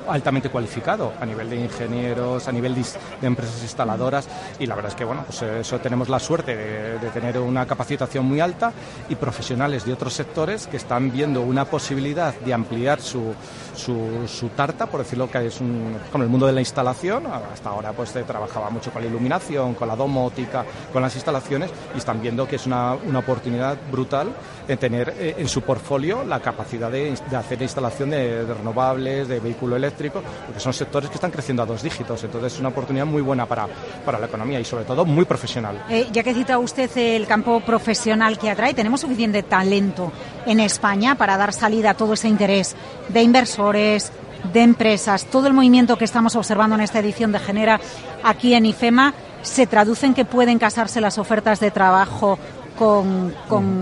altamente 0.09 0.51
cualificado 0.51 1.13
a 1.21 1.27
nivel 1.27 1.51
de 1.51 1.57
ingenieros, 1.57 2.47
a 2.49 2.53
nivel 2.53 2.75
de, 2.75 2.83
empresas 3.23 3.63
instaladoras. 3.63 4.29
Y 4.59 4.67
la 4.67 4.75
verdad 4.75 4.93
es 4.93 4.97
que 4.97 5.05
bueno, 5.05 5.25
pues 5.27 5.43
eso 5.43 5.79
tenemos 5.79 6.09
la 6.09 6.19
suerte 6.19 6.57
de, 6.57 7.11
tener 7.15 7.39
una 7.39 7.67
capacitación 7.67 8.25
muy 8.25 8.41
alta 8.41 8.73
y 9.09 9.15
profesionales 9.15 9.85
de 9.85 9.93
otros 9.93 10.15
sectores 10.15 10.67
que 10.67 10.77
están 10.77 11.13
viendo 11.13 11.43
una 11.43 11.65
posibilidad 11.65 12.35
de 12.35 12.53
ampliar 12.53 13.01
su, 13.01 13.35
su, 13.75 14.27
su 14.27 14.49
tarta, 14.51 14.87
por 14.87 15.01
decirlo 15.01 15.31
que 15.31 15.47
es 15.47 15.61
un, 15.61 15.97
con 16.11 16.23
el 16.23 16.29
mundo 16.29 16.47
de 16.47 16.53
la 16.53 16.61
instalación, 16.61 17.25
hasta 17.27 17.71
ahora 17.71 17.93
pues 17.93 18.13
trabajaba 18.13 18.71
mucho 18.71 18.91
con 18.91 19.03
la 19.03 19.09
iluminación, 19.09 19.75
con 19.75 19.89
la 19.89 19.97
domótica, 19.97 20.65
con 20.93 21.03
las 21.03 21.15
instalaciones 21.15 21.71
y 21.95 21.99
están 21.99 22.21
viendo 22.21 22.47
que 22.47 22.57
es 22.57 22.67
una, 22.67 22.95
oportunidad 22.95 23.79
brutal 23.91 24.29
en 24.67 24.77
tener 24.77 25.15
eh, 25.19 25.37
en 25.39 25.49
su 25.49 25.63
portfolio 25.63 26.25
la 26.25 26.41
capacidad 26.41 26.91
de, 26.91 27.15
de 27.31 27.37
hacer 27.37 27.63
instalación 27.63 28.11
de, 28.11 28.45
renovables, 28.45 29.29
de 29.29 29.41
vehículo 29.41 29.77
eléctrico, 29.77 30.23
porque 30.45 30.61
son 30.61 30.73
sectores 30.73 31.09
que 31.11 31.15
están 31.15 31.31
creciendo 31.31 31.63
a 31.63 31.67
dos 31.67 31.83
dígitos, 31.83 32.23
entonces 32.25 32.55
es 32.55 32.61
una 32.61 32.69
oportunidad 32.69 33.07
muy 33.07 33.23
buena 33.23 33.47
para, 33.47 33.67
para 34.05 34.19
la 34.19 34.27
economía 34.27 34.61
y 34.61 34.65
sobre 34.65 34.85
todo 34.85 35.05
muy 35.05 35.25
profesional. 35.25 35.85
Eh, 35.89 36.09
ya 36.13 36.23
que 36.23 36.35
cita 36.35 36.59
usted 36.59 36.91
el 36.97 37.27
campo 37.27 37.61
profesional 37.61 38.39
que 38.39 38.51
atrae, 38.51 38.75
¿tenemos 38.75 39.01
suficiente 39.01 39.43
talento 39.43 40.13
en 40.47 40.61
España 40.61 41.15
para 41.15 41.37
dar 41.37 41.53
salida 41.53 41.91
a 41.91 41.95
todo 41.95 42.15
ese 42.15 42.29
interés 42.29 42.77
de 43.09 43.23
inversores, 43.23 44.13
de 44.53 44.63
empresas, 44.63 45.25
todo 45.27 45.47
el 45.47 45.53
movimiento 45.53 45.97
que 45.97 46.05
estamos 46.05 46.37
observando 46.37 46.75
en 46.77 46.83
esta 46.83 46.99
edición 46.99 47.33
de 47.33 47.39
Genera 47.39 47.81
aquí 48.23 48.55
en 48.55 48.67
IFEMA, 48.67 49.15
se 49.43 49.67
traduce 49.67 50.07
en 50.07 50.15
que 50.15 50.25
pueden 50.25 50.59
casarse 50.59 51.01
las 51.01 51.19
ofertas 51.19 51.61
de 51.61 51.71
trabajo 51.71 52.39
con, 52.79 53.33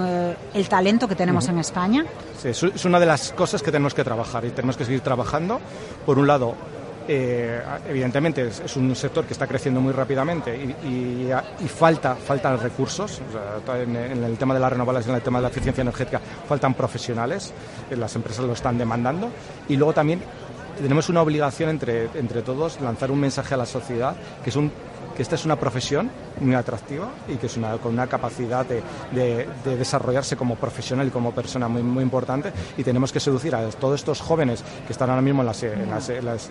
eh, 0.03 0.37
el 0.55 0.69
talento 0.69 1.09
que 1.09 1.15
tenemos 1.15 1.49
en 1.49 1.59
España? 1.59 2.05
Sí, 2.41 2.49
es 2.49 2.85
una 2.85 3.01
de 3.01 3.07
las 3.07 3.33
cosas 3.33 3.63
que 3.63 3.71
tenemos 3.71 3.95
que 3.95 4.05
trabajar 4.05 4.45
y 4.45 4.51
tenemos 4.51 4.77
que 4.77 4.85
seguir 4.85 5.01
trabajando. 5.01 5.61
Por 6.05 6.19
un 6.19 6.27
lado, 6.27 6.55
eh, 7.09 7.61
evidentemente 7.89 8.49
es, 8.49 8.77
un 8.77 8.95
sector 8.95 9.25
que 9.25 9.33
está 9.33 9.47
creciendo 9.47 9.81
muy 9.81 9.93
rápidamente 9.93 10.55
y, 10.57 11.29
falta 11.69 12.15
faltan 12.15 12.59
recursos. 12.59 13.21
En, 13.75 13.97
el 13.97 14.37
tema 14.37 14.55
de 14.55 14.61
las 14.61 14.73
renovables 14.73 15.07
en 15.07 15.15
el 15.15 15.23
tema 15.23 15.39
de 15.39 15.43
la 15.43 15.49
eficiencia 15.49 15.83
energética 15.83 16.21
faltan 16.49 16.75
profesionales 16.75 17.53
eh, 17.91 17.97
las 17.97 18.15
empresas 18.17 18.45
lo 18.45 18.53
están 18.53 18.79
demandando. 18.79 19.31
Y 19.69 19.77
luego 19.77 19.93
también 19.93 20.23
tenemos 20.81 21.09
una 21.09 21.23
obligación 21.23 21.71
entre, 21.71 22.09
entre 22.15 22.43
todos 22.43 22.81
lanzar 22.81 23.11
un 23.11 23.21
mensaje 23.21 23.55
a 23.55 23.57
la 23.57 23.67
sociedad 23.67 24.17
que 24.43 24.51
es 24.51 24.57
un 24.57 24.71
que 25.15 25.23
esta 25.23 25.35
es 25.35 25.45
una 25.45 25.57
profesión 25.57 26.11
muy 26.41 26.55
atractiva 26.55 27.11
y 27.29 27.37
que 27.37 27.47
es 27.47 27.57
una, 27.57 27.77
con 27.79 27.93
una 27.93 28.07
capacidad 28.07 28.67
de, 28.67 28.83
de, 29.13 29.77
desarrollarse 29.77 30.37
como 30.37 30.57
profesional 30.57 31.07
y 31.07 31.11
como 31.11 31.33
persona 31.33 31.69
muy, 31.69 31.83
muy 31.83 32.03
importante 32.03 32.53
y 32.77 32.83
tenemos 32.83 33.13
que 33.13 33.21
seducir 33.21 33.55
a 33.55 33.69
todos 33.71 34.01
estos 34.01 34.21
jóvenes 34.21 34.65
que 34.87 34.93
están 34.93 35.11
ahora 35.11 35.23
mismo 35.23 35.43
en 35.43 35.47
las, 35.47 35.63
en 35.63 35.91
las, 35.91 36.09
en 36.09 36.25
las, 36.25 36.49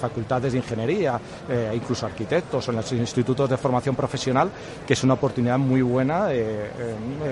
facultades 0.00 0.52
de 0.52 0.58
ingeniería, 0.58 1.20
eh, 1.48 1.72
incluso 1.74 2.06
arquitectos 2.06 2.68
o 2.68 2.70
en 2.70 2.76
los 2.78 2.92
institutos 2.92 3.50
de 3.50 3.56
formación 3.56 3.94
profesional, 3.94 4.50
que 4.86 4.94
es 4.94 5.04
una 5.04 5.14
oportunidad 5.14 5.58
muy 5.58 5.82
buena 5.82 6.32
eh, 6.32 6.70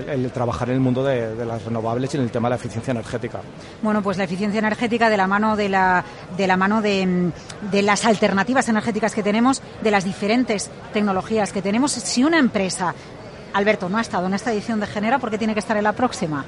el, 0.08 0.30
trabajar 0.32 0.68
en 0.68 0.74
el 0.74 0.80
mundo 0.80 1.04
de, 1.04 1.34
de, 1.34 1.46
las 1.46 1.64
renovables 1.64 2.12
y 2.12 2.16
en 2.16 2.24
el 2.24 2.30
tema 2.30 2.48
de 2.48 2.50
la 2.50 2.56
eficiencia 2.56 2.90
energética. 2.90 3.40
Bueno, 3.82 4.02
pues 4.02 4.18
la 4.18 4.24
eficiencia 4.24 4.58
energética 4.58 5.08
de 5.08 5.16
la 5.16 5.26
mano 5.26 5.56
de 5.56 5.68
la, 5.68 6.04
de 6.36 6.46
la 6.46 6.56
mano 6.56 6.82
de, 6.82 7.30
de 7.70 7.82
las 7.82 8.04
alternativas 8.04 8.68
energéticas 8.68 9.14
que 9.14 9.22
tenemos, 9.22 9.62
de 9.82 9.90
las 9.90 10.04
diferentes 10.04 10.67
tecnologías 10.92 11.52
que 11.52 11.62
tenemos. 11.62 11.92
Si 11.92 12.24
una 12.24 12.38
empresa 12.38 12.94
Alberto, 13.54 13.88
no 13.88 13.98
ha 13.98 14.00
estado 14.00 14.26
en 14.26 14.34
esta 14.34 14.52
edición 14.52 14.80
de 14.80 14.86
Genera, 14.86 15.18
¿por 15.18 15.30
qué 15.30 15.38
tiene 15.38 15.54
que 15.54 15.60
estar 15.60 15.76
en 15.76 15.84
la 15.84 15.92
próxima? 15.92 16.44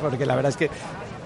Porque, 0.00 0.26
la 0.26 0.34
verdad 0.34 0.50
es 0.50 0.56
que 0.56 0.70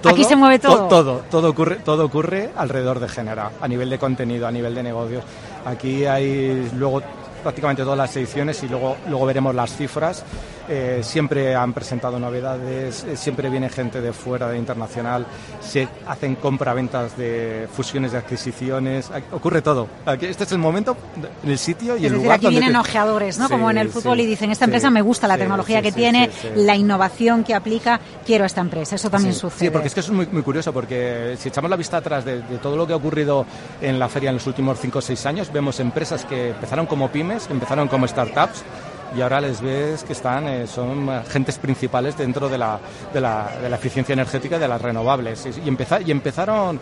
todo, 0.02 0.12
Aquí 0.12 0.24
se 0.24 0.36
mueve 0.36 0.58
todo. 0.58 0.88
todo. 0.88 1.22
Todo, 1.30 1.50
ocurre, 1.50 1.76
todo 1.76 2.04
ocurre 2.04 2.50
alrededor 2.56 3.00
de 3.00 3.08
Genera, 3.08 3.52
a 3.60 3.68
nivel 3.68 3.88
de 3.88 3.98
contenido, 3.98 4.46
a 4.46 4.52
nivel 4.52 4.74
de 4.74 4.82
negocios. 4.82 5.24
Aquí 5.64 6.04
hay 6.04 6.70
luego 6.74 7.02
prácticamente 7.42 7.82
todas 7.82 7.98
las 7.98 8.16
ediciones 8.16 8.62
y 8.62 8.68
luego, 8.68 8.96
luego 9.08 9.26
veremos 9.26 9.54
las 9.54 9.74
cifras. 9.76 10.24
Eh, 10.68 11.00
siempre 11.02 11.54
han 11.54 11.72
presentado 11.72 12.18
novedades, 12.18 13.04
eh, 13.04 13.16
siempre 13.16 13.48
viene 13.48 13.68
gente 13.68 14.00
de 14.00 14.12
fuera, 14.12 14.48
de 14.48 14.58
internacional, 14.58 15.24
se 15.60 15.88
hacen 16.06 16.34
compraventas 16.36 17.16
de 17.16 17.68
fusiones 17.72 18.12
de 18.12 18.18
adquisiciones, 18.18 19.10
ocurre 19.32 19.62
todo. 19.62 19.86
Aquí, 20.04 20.26
este 20.26 20.44
es 20.44 20.52
el 20.52 20.58
momento, 20.58 20.96
el 21.44 21.58
sitio 21.58 21.96
y 21.96 22.06
el 22.06 22.14
lugar. 22.14 22.36
Aquí 22.36 22.48
vienen 22.48 22.74
ojeadores, 22.74 23.38
¿no? 23.38 23.48
Como 23.48 23.70
en 23.70 23.78
el 23.78 23.90
fútbol 23.90 24.20
y 24.20 24.26
dicen, 24.26 24.50
esta 24.50 24.64
empresa 24.64 24.90
me 24.90 25.02
gusta 25.02 25.28
la 25.28 25.38
tecnología 25.38 25.82
que 25.82 25.92
tiene, 25.92 26.30
la 26.56 26.74
innovación 26.74 27.44
que 27.44 27.54
aplica, 27.54 28.00
quiero 28.24 28.44
esta 28.44 28.60
empresa. 28.60 28.96
Eso 28.96 29.10
también 29.10 29.34
sucede. 29.34 29.66
Sí, 29.66 29.70
porque 29.70 29.88
es 29.88 29.94
que 29.94 30.00
eso 30.00 30.12
es 30.12 30.16
muy, 30.16 30.26
muy 30.26 30.42
curioso, 30.42 30.72
porque 30.72 31.36
si 31.38 31.48
echamos 31.48 31.70
la 31.70 31.76
vista 31.76 31.98
atrás 31.98 32.24
de, 32.24 32.42
de 32.42 32.58
todo 32.58 32.76
lo 32.76 32.86
que 32.86 32.92
ha 32.92 32.96
ocurrido 32.96 33.46
en 33.80 33.98
la 33.98 34.08
feria 34.08 34.30
en 34.30 34.36
los 34.36 34.46
últimos 34.46 34.78
5 34.80 34.98
o 34.98 35.02
6 35.02 35.26
años, 35.26 35.52
vemos 35.52 35.78
empresas 35.80 36.24
que 36.24 36.50
empezaron 36.50 36.86
como 36.86 37.08
pymes, 37.10 37.46
que 37.46 37.52
empezaron 37.52 37.88
como 37.88 38.06
startups, 38.08 38.64
y 39.14 39.20
ahora 39.20 39.40
les 39.40 39.60
ves 39.60 40.04
que 40.04 40.12
están, 40.12 40.48
eh, 40.48 40.66
son 40.66 41.08
agentes 41.08 41.58
principales 41.58 42.16
dentro 42.16 42.48
de 42.48 42.58
la, 42.58 42.78
de 43.12 43.20
la, 43.20 43.50
de 43.62 43.68
la 43.68 43.76
eficiencia 43.76 44.12
energética 44.12 44.58
de 44.58 44.68
las 44.68 44.80
renovables. 44.80 45.46
Y, 45.46 45.68
y 45.68 46.10
empezaron, 46.10 46.80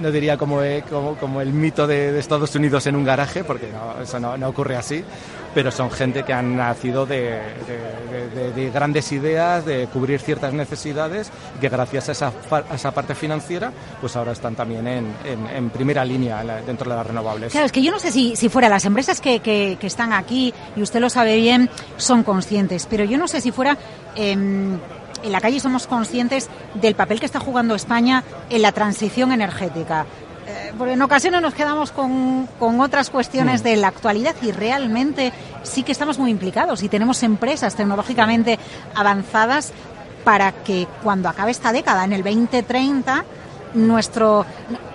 no, 0.00 0.10
diría 0.10 0.36
como, 0.36 0.62
eh, 0.62 0.84
como, 0.88 1.16
como, 1.16 1.40
el 1.40 1.52
mito 1.52 1.86
de, 1.86 2.18
Estados 2.18 2.54
Unidos 2.54 2.86
en 2.86 2.96
un 2.96 3.04
garaje, 3.04 3.44
porque 3.44 3.68
eso 4.02 4.20
no, 4.20 4.48
ocurre 4.48 4.76
así, 4.76 5.04
pero 5.54 5.70
son 5.70 5.90
gente 5.90 6.24
que 6.24 6.32
han 6.32 6.56
nacido 6.56 7.06
de, 7.06 7.40
de, 8.54 8.70
grandes 8.70 9.12
ideas, 9.12 9.64
de 9.64 9.86
cubrir 9.86 10.20
ciertas 10.20 10.52
necesidades, 10.52 11.30
que 11.60 11.68
gracias 11.68 12.08
a 12.08 12.12
esa, 12.12 12.32
a 12.50 12.74
esa 12.74 12.90
parte 12.92 13.14
financiera, 13.14 13.72
pues 14.00 14.16
ahora 14.16 14.32
están 14.32 14.54
también 14.54 14.86
en, 14.86 15.70
primera 15.70 16.04
línea 16.04 16.42
dentro 16.66 16.90
de 16.90 16.96
las 16.96 17.06
renovables. 17.06 17.52
Claro, 17.52 17.66
es 17.66 17.72
que 17.72 17.82
yo 17.82 17.90
no 17.90 17.98
sé 17.98 18.12
si, 18.12 18.36
si 18.36 18.48
fuera 18.48 18.68
las 18.68 18.84
empresas 18.84 19.20
que 19.20 19.78
están 19.80 20.12
aquí, 20.12 20.52
y 20.76 20.82
usted 20.82 21.00
lo 21.00 21.08
sabe 21.08 21.36
bien, 21.36 21.70
son 21.96 22.22
conscientes, 22.22 22.86
pero 22.88 23.04
yo 23.04 23.18
no 23.18 23.28
sé 23.28 23.40
si 23.40 23.52
fuera... 23.52 23.76
Em, 24.16 24.78
en 25.24 25.32
la 25.32 25.40
calle 25.40 25.58
somos 25.58 25.86
conscientes 25.86 26.50
del 26.74 26.94
papel 26.94 27.18
que 27.18 27.26
está 27.26 27.40
jugando 27.40 27.74
España 27.74 28.22
en 28.50 28.60
la 28.60 28.72
transición 28.72 29.32
energética. 29.32 30.04
Eh, 30.46 30.72
porque 30.76 30.92
en 30.92 31.02
ocasiones 31.02 31.40
nos 31.40 31.54
quedamos 31.54 31.90
con, 31.90 32.46
con 32.58 32.80
otras 32.80 33.10
cuestiones 33.10 33.62
mm. 33.62 33.64
de 33.64 33.76
la 33.76 33.88
actualidad 33.88 34.34
y 34.42 34.52
realmente 34.52 35.32
sí 35.62 35.82
que 35.82 35.92
estamos 35.92 36.18
muy 36.18 36.30
implicados 36.30 36.82
y 36.82 36.88
tenemos 36.88 37.22
empresas 37.22 37.74
tecnológicamente 37.74 38.58
avanzadas 38.94 39.72
para 40.24 40.52
que 40.52 40.86
cuando 41.02 41.28
acabe 41.28 41.50
esta 41.50 41.72
década, 41.72 42.04
en 42.04 42.12
el 42.12 42.22
2030, 42.22 43.24
nuestro 43.74 44.46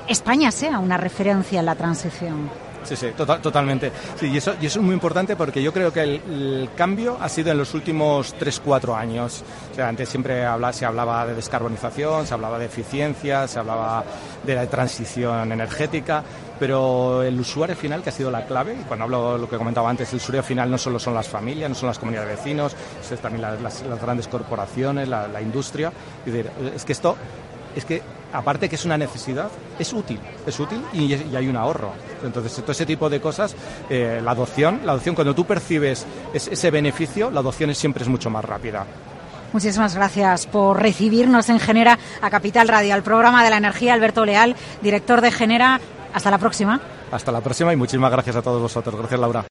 España 0.07 0.51
sea 0.51 0.79
una 0.79 0.97
referencia 0.97 1.59
en 1.59 1.65
la 1.65 1.75
transición. 1.75 2.49
Sí, 2.89 2.95
sí, 2.95 3.07
tota-, 3.15 3.39
totalmente. 3.39 3.91
Sí, 4.19 4.31
y, 4.31 4.37
eso, 4.37 4.55
y 4.59 4.65
eso 4.65 4.79
es 4.79 4.85
muy 4.85 4.95
importante 4.95 5.35
porque 5.35 5.61
yo 5.61 5.71
creo 5.71 5.93
que 5.93 6.01
el, 6.01 6.69
cambio 6.75 7.17
ha 7.21 7.29
sido 7.29 7.51
en 7.51 7.59
los 7.59 7.75
últimos 7.75 8.35
3-4 8.35 8.97
años. 8.97 9.43
O 9.71 9.75
sea, 9.75 9.89
antes 9.89 10.09
siempre 10.09 10.43
se 10.71 10.85
hablaba 10.87 11.27
de 11.27 11.35
descarbonización, 11.35 12.25
se 12.25 12.33
hablaba 12.33 12.57
de 12.57 12.65
eficiencia, 12.65 13.47
se 13.47 13.59
hablaba 13.59 14.03
de 14.43 14.55
la 14.55 14.65
transición 14.65 15.51
energética, 15.51 16.23
pero 16.57 17.21
el 17.21 17.39
usuario 17.39 17.75
final, 17.75 18.01
que 18.01 18.09
ha 18.09 18.13
sido 18.13 18.31
la 18.31 18.47
clave, 18.47 18.75
y 18.81 18.83
cuando 18.85 19.05
hablo 19.05 19.33
de 19.33 19.39
lo 19.39 19.47
que 19.47 19.57
comentaba 19.57 19.87
antes, 19.87 20.11
el 20.11 20.17
usuario 20.17 20.41
final 20.41 20.71
no 20.71 20.79
solo 20.79 20.97
son 20.97 21.13
las 21.13 21.29
familias, 21.29 21.69
no 21.69 21.75
son 21.75 21.89
las 21.89 21.99
comunidades 21.99 22.29
de 22.29 22.35
vecinos, 22.37 22.75
es 23.11 23.19
también 23.19 23.43
las, 23.43 23.83
grandes 24.01 24.27
corporaciones, 24.27 25.07
la, 25.07 25.41
industria. 25.43 25.93
Es, 26.25 26.33
es 26.75 26.85
que 26.85 26.93
esto 26.93 27.15
es 27.75 27.85
que 27.85 28.01
aparte 28.33 28.69
que 28.69 28.75
es 28.75 28.85
una 28.85 28.97
necesidad, 28.97 29.49
es 29.77 29.93
útil, 29.93 30.19
es 30.45 30.59
útil 30.59 30.83
y, 30.93 31.13
hay 31.13 31.47
un 31.47 31.55
ahorro. 31.55 31.91
Entonces, 32.23 32.53
todo 32.55 32.71
ese 32.71 32.85
tipo 32.85 33.09
de 33.09 33.21
cosas, 33.21 33.55
eh, 33.89 34.19
la 34.23 34.31
adopción, 34.31 34.81
la 34.83 34.91
adopción 34.91 35.15
cuando 35.15 35.33
tú 35.33 35.45
percibes 35.45 36.05
ese 36.33 36.71
beneficio, 36.71 37.31
la 37.31 37.39
adopción 37.39 37.73
siempre 37.73 38.03
es 38.03 38.09
mucho 38.09 38.29
más 38.29 38.43
rápida. 38.43 38.85
Muchísimas 39.51 39.95
gracias 39.95 40.45
por 40.45 40.79
recibirnos 40.79 41.49
en 41.49 41.59
Genera 41.59 41.97
a 42.21 42.29
Capital 42.29 42.67
Radio, 42.67 42.93
al 42.93 43.01
programa 43.03 43.43
de 43.43 43.49
la 43.49 43.57
energía, 43.57 43.93
Alberto 43.93 44.25
Leal, 44.25 44.55
director 44.81 45.21
de 45.21 45.31
Genera. 45.31 45.79
Hasta 46.13 46.29
la 46.31 46.37
próxima. 46.37 46.79
Hasta 47.11 47.31
la 47.31 47.41
próxima 47.41 47.73
y 47.73 47.75
muchísimas 47.75 48.11
gracias 48.11 48.35
a 48.35 48.41
todos 48.41 48.61
vosotros. 48.61 48.95
Gracias, 48.95 49.19
Laura. 49.19 49.45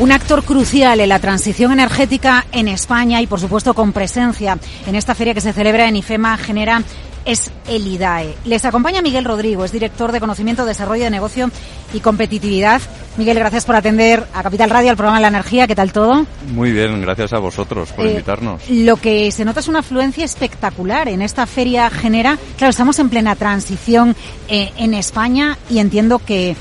Un 0.00 0.12
actor 0.12 0.42
crucial 0.42 0.98
en 1.00 1.10
la 1.10 1.18
transición 1.18 1.72
energética 1.72 2.46
en 2.52 2.68
España 2.68 3.20
y, 3.20 3.26
por 3.26 3.38
supuesto, 3.38 3.74
con 3.74 3.92
presencia 3.92 4.58
en 4.86 4.94
esta 4.94 5.14
feria 5.14 5.34
que 5.34 5.42
se 5.42 5.52
celebra 5.52 5.88
en 5.88 5.96
IFEMA 5.96 6.38
Genera 6.38 6.82
es 7.26 7.52
el 7.68 7.86
IDAE. 7.86 8.34
Les 8.46 8.64
acompaña 8.64 9.02
Miguel 9.02 9.26
Rodrigo, 9.26 9.62
es 9.62 9.72
director 9.72 10.10
de 10.10 10.18
Conocimiento, 10.18 10.64
Desarrollo 10.64 11.04
de 11.04 11.10
Negocio 11.10 11.50
y 11.92 12.00
Competitividad. 12.00 12.80
Miguel, 13.18 13.38
gracias 13.38 13.66
por 13.66 13.76
atender 13.76 14.24
a 14.32 14.42
Capital 14.42 14.70
Radio, 14.70 14.88
al 14.88 14.96
programa 14.96 15.18
de 15.18 15.22
la 15.22 15.28
energía. 15.28 15.66
¿Qué 15.66 15.74
tal 15.74 15.92
todo? 15.92 16.24
Muy 16.50 16.72
bien, 16.72 17.02
gracias 17.02 17.34
a 17.34 17.38
vosotros 17.38 17.92
por 17.92 18.06
eh, 18.06 18.12
invitarnos. 18.12 18.70
Lo 18.70 18.96
que 18.96 19.30
se 19.32 19.44
nota 19.44 19.60
es 19.60 19.68
una 19.68 19.80
afluencia 19.80 20.24
espectacular 20.24 21.08
en 21.08 21.20
esta 21.20 21.44
feria 21.44 21.90
Genera. 21.90 22.38
Claro, 22.56 22.70
estamos 22.70 22.98
en 23.00 23.10
plena 23.10 23.36
transición 23.36 24.16
eh, 24.48 24.72
en 24.78 24.94
España 24.94 25.58
y 25.68 25.78
entiendo 25.78 26.20
que 26.20 26.56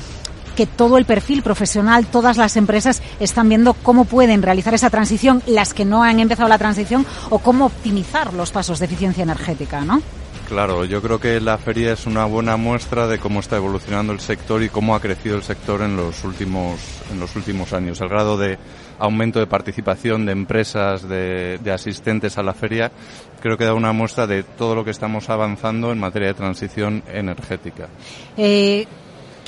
que 0.59 0.65
todo 0.65 0.97
el 0.97 1.05
perfil 1.05 1.41
profesional, 1.41 2.07
todas 2.07 2.35
las 2.35 2.57
empresas 2.57 3.01
están 3.21 3.47
viendo 3.47 3.75
cómo 3.75 4.03
pueden 4.03 4.41
realizar 4.41 4.73
esa 4.73 4.89
transición, 4.89 5.41
las 5.47 5.73
que 5.73 5.85
no 5.85 6.03
han 6.03 6.19
empezado 6.19 6.49
la 6.49 6.57
transición, 6.57 7.05
o 7.29 7.39
cómo 7.39 7.67
optimizar 7.67 8.33
los 8.33 8.51
pasos 8.51 8.77
de 8.79 8.85
eficiencia 8.87 9.23
energética, 9.23 9.85
¿no? 9.85 10.01
Claro, 10.49 10.83
yo 10.83 11.01
creo 11.01 11.17
que 11.17 11.39
la 11.39 11.57
feria 11.57 11.93
es 11.93 12.05
una 12.05 12.25
buena 12.25 12.57
muestra 12.57 13.07
de 13.07 13.19
cómo 13.19 13.39
está 13.39 13.55
evolucionando 13.55 14.11
el 14.11 14.19
sector 14.19 14.61
y 14.61 14.67
cómo 14.67 14.95
ha 14.95 14.99
crecido 14.99 15.37
el 15.37 15.43
sector 15.43 15.81
en 15.81 15.95
los 15.95 16.25
últimos, 16.25 16.81
en 17.09 17.21
los 17.21 17.33
últimos 17.37 17.71
años. 17.71 18.01
El 18.01 18.09
grado 18.09 18.37
de 18.37 18.57
aumento 18.97 19.39
de 19.39 19.47
participación 19.47 20.25
de 20.25 20.33
empresas, 20.33 21.07
de, 21.07 21.57
asistentes 21.73 22.37
a 22.37 22.43
la 22.43 22.53
feria, 22.53 22.91
creo 23.39 23.57
que 23.57 23.63
da 23.63 23.73
una 23.73 23.93
muestra 23.93 24.27
de 24.27 24.43
todo 24.43 24.75
lo 24.75 24.83
que 24.83 24.91
estamos 24.91 25.29
avanzando 25.29 25.93
en 25.93 25.99
materia 25.99 26.27
de 26.27 26.33
transición 26.33 27.01
energética. 27.07 27.87
Eh, 28.35 28.85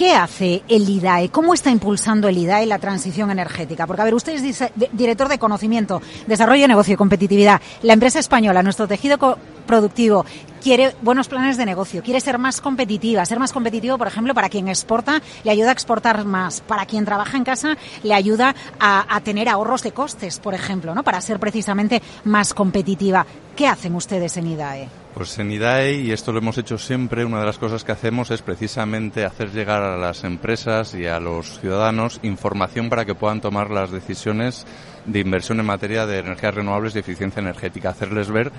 ¿Qué 0.02 0.16
hace 0.16 0.64
el 0.68 0.90
IDAE? 0.90 1.30
¿Cómo 1.30 1.54
está 1.54 1.70
impulsando 1.70 2.28
el 2.28 2.36
IDAE 2.36 2.66
la 2.66 2.80
transición 2.80 3.30
energética? 3.30 3.86
Porque, 3.86 4.02
a 4.02 4.06
ver, 4.06 4.16
usted 4.16 4.34
es 4.34 4.72
director 4.94 5.30
de 5.30 5.38
conocimiento, 5.38 6.02
desarrollo, 6.26 6.68
negocio 6.68 6.96
y 6.96 6.98
competitividad. 6.98 7.62
La 7.84 7.94
empresa 7.94 8.18
española, 8.18 8.64
nuestro 8.64 8.88
tejido 8.88 9.38
productivo, 9.68 10.26
quiere 10.62 10.96
buenos 11.02 11.28
planes 11.28 11.58
de 11.58 11.66
negocio, 11.66 12.04
quiere 12.04 12.22
ser 12.22 12.38
más 12.38 12.62
competitiva. 12.62 13.26
Ser 13.26 13.40
más 13.40 13.52
competitivo, 13.52 13.98
por 13.98 14.08
ejemplo, 14.08 14.34
para 14.34 14.50
quien 14.50 14.68
exporta, 14.68 15.22
le 15.44 15.52
ayuda 15.52 15.70
a 15.70 15.74
exportar 15.74 16.24
más. 16.24 16.62
Para 16.62 16.86
quien 16.86 17.04
trabaja 17.04 17.38
en 17.38 17.44
casa, 17.44 17.78
le 18.04 18.14
ayuda 18.14 18.56
a, 18.80 19.20
tener 19.24 19.50
ahorros 19.50 19.84
de 19.84 19.92
costes, 19.92 20.40
por 20.40 20.54
ejemplo, 20.54 20.96
¿no? 20.96 21.04
Para 21.04 21.22
ser 21.22 21.40
precisamente 21.40 22.02
más 22.24 22.54
competitiva. 22.54 23.26
¿Qué 23.56 23.68
hacen 23.68 23.96
ustedes 23.96 24.38
en 24.38 24.48
IDAE? 24.48 24.88
Pues 25.14 25.38
en 25.40 25.52
IDAE, 25.52 25.96
y 25.96 26.12
esto 26.12 26.32
lo 26.32 26.40
hemos 26.40 26.58
hecho 26.58 26.78
siempre, 26.78 27.26
una 27.26 27.42
de 27.42 27.46
las 27.46 27.58
cosas 27.58 27.84
que 27.84 27.92
hacemos 27.92 28.32
es 28.32 28.42
precisamente 28.42 29.26
hacer 29.26 29.52
llegar 29.52 29.84
a 29.84 29.98
las 29.98 30.24
empresas 30.24 30.96
y 30.96 31.06
a 31.06 31.20
los 31.20 31.60
ciudadanos 31.60 32.20
información 32.24 32.90
para 32.90 33.06
que 33.06 33.14
puedan 33.14 33.42
tomar 33.42 33.70
las 33.70 33.92
decisiones 33.92 34.66
de 35.06 35.20
inversión 35.20 35.60
en 35.60 35.66
materia 35.66 36.06
de 36.06 36.20
energías 36.20 36.56
renovables 36.56 36.96
y 36.96 37.00
eficiencia 37.00 37.42
energética, 37.42 37.90
hacerles 37.90 38.30
ver 38.30 38.52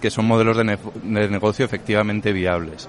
que 0.00 0.10
son 0.10 0.26
modelos 0.26 0.56
de, 0.56 1.28
negocio 1.28 1.64
efectivamente 1.64 2.32
viables. 2.32 2.88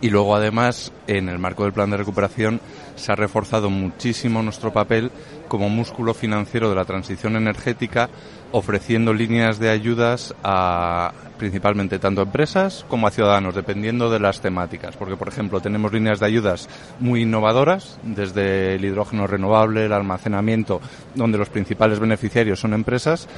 Y 0.00 0.10
luego, 0.10 0.34
además, 0.34 0.92
en 1.06 1.28
el 1.28 1.38
marco 1.38 1.62
del 1.64 1.72
plan 1.72 1.90
de 1.90 1.96
recuperación, 1.96 2.60
se 2.96 3.12
ha 3.12 3.14
reforzado 3.14 3.70
muchísimo 3.70 4.42
nuestro 4.42 4.72
papel 4.72 5.10
como 5.48 5.68
músculo 5.68 6.14
financiero 6.14 6.68
de 6.68 6.74
la 6.76 6.84
transición 6.84 7.36
energética, 7.36 8.10
ofreciendo 8.52 9.12
líneas 9.12 9.58
de 9.58 9.70
ayudas 9.70 10.34
a 10.42 11.12
principalmente 11.38 11.98
tanto 11.98 12.22
empresas 12.22 12.84
como 12.88 13.06
a 13.06 13.10
ciudadanos, 13.10 13.54
dependiendo 13.54 14.10
de 14.10 14.20
las 14.20 14.40
temáticas. 14.40 14.96
Porque, 14.96 15.16
por 15.16 15.28
ejemplo, 15.28 15.60
tenemos 15.60 15.92
líneas 15.92 16.20
de 16.20 16.26
ayudas 16.26 16.68
muy 17.00 17.22
innovadoras, 17.22 17.98
desde 18.02 18.74
el 18.74 18.84
hidrógeno 18.84 19.26
renovable, 19.26 19.86
el 19.86 19.92
almacenamiento, 19.92 20.80
donde 21.14 21.38
los 21.38 21.48
principales 21.48 21.98
beneficiarios 21.98 22.60
son 22.60 22.74
empresas, 22.74 23.28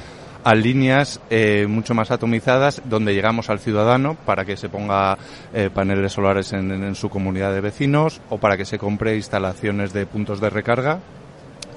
a 0.43 0.55
líneas 0.55 1.19
eh, 1.29 1.65
mucho 1.69 1.93
más 1.93 2.11
atomizadas 2.11 2.81
donde 2.85 3.13
llegamos 3.13 3.49
al 3.49 3.59
ciudadano 3.59 4.15
para 4.25 4.45
que 4.45 4.57
se 4.57 4.69
ponga 4.69 5.17
eh, 5.53 5.69
paneles 5.73 6.13
solares 6.13 6.53
en, 6.53 6.71
en, 6.71 6.95
su 6.95 7.09
comunidad 7.09 7.53
de 7.53 7.61
vecinos 7.61 8.21
o 8.29 8.37
para 8.37 8.57
que 8.57 8.65
se 8.65 8.77
compre 8.77 9.15
instalaciones 9.15 9.93
de 9.93 10.05
puntos 10.05 10.39
de 10.39 10.49
recarga 10.49 10.99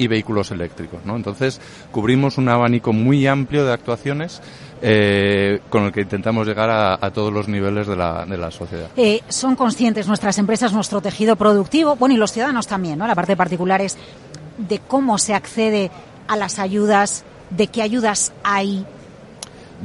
y 0.01 0.09
vehículos 0.09 0.51
eléctricos. 0.51 1.05
¿no? 1.05 1.15
Entonces, 1.15 1.61
cubrimos 1.93 2.39
un 2.39 2.49
abanico 2.49 2.93
muy 2.93 3.27
amplio 3.27 3.67
de 3.67 3.73
actuaciones 3.73 4.41
eh, 4.81 5.61
con 5.69 5.85
el 5.85 5.93
que 5.93 6.01
intentamos 6.01 6.47
llegar 6.47 6.71
a, 6.71 7.11
todos 7.11 7.31
los 7.31 7.49
niveles 7.49 7.87
de 7.87 7.97
la, 7.97 8.25
de 8.25 8.39
la 8.39 8.51
sociedad. 8.51 8.89
Eh, 8.97 9.21
son 9.29 9.57
conscientes 9.57 10.09
nuestras 10.09 10.39
empresas, 10.39 10.73
nuestro 10.73 11.03
tejido 11.03 11.37
productivo, 11.37 11.97
bueno, 11.97 12.15
y 12.15 12.19
los 12.19 12.33
ciudadanos 12.33 12.67
también, 12.67 12.99
¿no? 12.99 13.07
La 13.07 13.15
parte 13.15 13.33
de 13.33 13.37
particulares, 13.37 13.99
de 14.57 14.79
cómo 14.79 15.19
se 15.19 15.35
accede 15.35 15.91
a 16.29 16.37
las 16.37 16.59
ayudas, 16.59 17.25
de 17.51 17.67
qué 17.67 17.83
ayudas 17.83 18.33
hay 18.43 18.87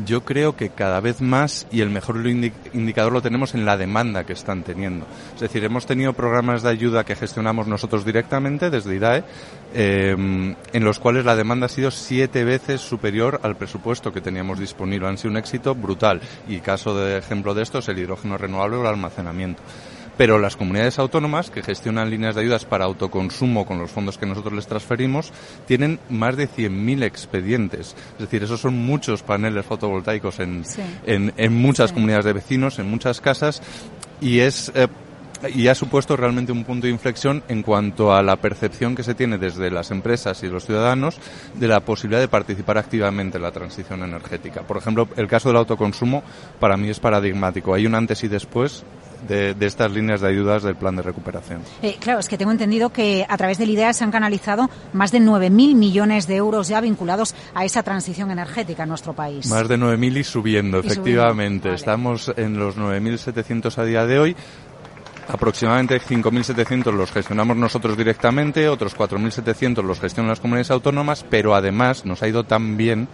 yo 0.04 0.26
creo 0.26 0.56
que 0.56 0.70
cada 0.70 1.00
vez 1.00 1.22
más 1.22 1.68
y 1.72 1.82
el 1.82 1.90
mejor 1.90 2.26
indicador 2.28 3.14
lo 3.14 3.22
tenemos 3.22 3.54
en 3.54 3.66
la 3.66 3.78
demanda 3.78 4.26
que 4.26 4.34
están 4.34 4.64
teniendo. 4.64 5.06
Es 5.36 5.42
decir, 5.42 5.64
hemos 5.64 5.86
tenido 5.86 6.14
programas 6.14 6.64
de 6.64 6.70
ayuda 6.70 7.06
que 7.06 7.16
gestionamos 7.16 7.68
nosotros 7.68 8.04
directamente 8.04 8.70
desde 8.70 8.96
IDAE, 8.96 9.24
eh, 9.74 10.16
en 10.74 10.84
los 10.84 11.00
cuales 11.00 11.26
la 11.26 11.36
demanda 11.36 11.68
ha 11.68 11.70
sido 11.70 11.92
siete 11.92 12.44
veces 12.44 12.82
superior 12.82 13.40
al 13.44 13.56
presupuesto 13.56 14.12
que 14.12 14.22
teníamos 14.22 14.60
disponible. 14.60 15.08
Han 15.08 15.18
sido 15.18 15.32
un 15.32 15.38
éxito 15.38 15.76
brutal. 15.76 16.20
Y 16.48 16.60
caso 16.60 16.98
de 16.98 17.18
ejemplo 17.18 17.54
de 17.54 17.64
esto 17.64 17.80
es 17.80 17.88
el 17.88 18.00
hidrógeno 18.00 18.38
renovable 18.38 18.78
o 18.78 18.82
el 18.82 18.88
almacenamiento 18.88 19.62
pero 20.18 20.40
las 20.40 20.56
comunidades 20.56 21.00
autónomas 21.00 21.50
que 21.50 21.64
gestionan 21.64 22.10
líneas 22.10 22.36
de 22.36 22.42
ayudas 22.42 22.66
para 22.66 22.86
autoconsumo 22.86 23.66
con 23.66 23.80
los 23.80 23.92
fondos 23.92 24.18
que 24.18 24.26
nosotros 24.26 24.54
les 24.54 24.68
transferimos 24.68 25.32
tienen 25.68 26.00
más 26.10 26.38
de 26.38 26.48
100.000 26.48 27.04
expedientes. 27.04 27.96
Es 28.14 28.20
decir, 28.20 28.44
esos 28.44 28.62
son 28.62 28.78
muchos 28.78 29.24
paneles 29.24 29.66
fotovoltaicos 29.66 30.40
en, 30.40 30.66
sí. 30.66 30.82
en, 31.06 31.34
en, 31.38 31.54
muchas 31.54 31.90
sí. 31.90 31.96
comunidades 31.96 32.26
de 32.26 32.34
vecinos, 32.34 32.80
en 32.80 32.90
muchas 32.90 33.22
casas, 33.22 33.62
y 34.22 34.40
es... 34.40 34.72
Eh, 34.76 34.88
y 35.54 35.68
ha 35.68 35.76
supuesto 35.76 36.16
realmente 36.16 36.52
un 36.52 36.64
punto 36.64 36.88
de 36.88 36.94
inflexión 36.94 37.44
en 37.50 37.62
cuanto 37.62 38.14
a 38.14 38.24
la 38.24 38.38
percepción 38.38 38.96
que 38.96 39.04
se 39.04 39.16
tiene 39.16 39.38
desde 39.38 39.70
las 39.70 39.92
empresas 39.92 40.42
y 40.44 40.48
los 40.48 40.66
ciudadanos 40.66 41.18
de 41.54 41.68
la 41.68 41.82
posibilidad 41.82 42.22
de 42.22 42.28
participar 42.28 42.78
activamente 42.78 43.38
en 43.38 43.44
la 43.44 43.52
transición 43.52 44.04
energética. 44.04 44.62
Por 44.62 44.78
ejemplo, 44.78 45.08
el 45.18 45.28
caso 45.28 45.50
del 45.50 45.58
autoconsumo 45.58 46.24
para 46.60 46.78
mí 46.78 46.90
es 46.90 47.00
paradigmático. 47.00 47.74
Hay 47.74 47.86
un 47.86 47.96
antes 47.96 48.24
y 48.24 48.28
después 48.28 48.84
de, 49.28 49.54
de, 49.54 49.66
estas 49.66 49.92
líneas 49.92 50.22
de 50.22 50.28
ayudas 50.28 50.64
del 50.64 50.76
plan 50.76 50.96
de 50.96 51.02
recuperación. 51.02 51.62
Eh, 51.82 51.98
claro, 52.00 52.20
es 52.20 52.28
que 52.28 52.38
tengo 52.38 52.52
entendido 52.52 52.90
que 52.92 53.26
a 53.28 53.38
través 53.38 53.58
del 53.58 53.70
IDEA 53.70 53.94
se 53.94 54.04
han 54.04 54.12
canalizado 54.12 54.70
más 54.94 55.12
de 55.12 55.20
9.000 55.20 55.76
millones 55.76 56.28
de 56.28 56.36
euros 56.36 56.68
ya 56.68 56.82
vinculados 56.82 57.36
a 57.54 57.66
esa 57.66 57.84
transición 57.84 58.32
energética 58.32 58.84
en 58.84 58.90
nuestro 58.90 59.14
país. 59.14 59.48
Más 59.48 59.68
de 59.68 59.78
9.000 59.78 60.18
y 60.18 60.24
subiendo, 60.24 60.78
y 60.78 60.88
efectivamente. 60.88 61.70
Vale. 61.70 61.76
Estamos 61.76 62.32
en 62.36 62.58
los 62.58 62.78
9.700 62.78 63.78
a 63.78 63.86
día 63.86 64.06
de 64.06 64.20
hoy. 64.20 64.36
Aproximadamente 65.28 66.00
5.700 66.00 66.94
los 66.94 67.12
gestionamos 67.12 67.58
nosotros 67.58 67.98
directamente, 67.98 68.70
otros 68.70 68.96
4.700 68.96 69.84
los 69.84 70.00
gestionan 70.00 70.30
las 70.30 70.40
comunidades 70.40 70.70
autónomas, 70.70 71.26
pero 71.28 71.56
además 71.56 72.06
nos 72.06 72.22
ha 72.22 72.28
ido 72.28 72.44
tan 72.44 72.78
bien 72.78 73.08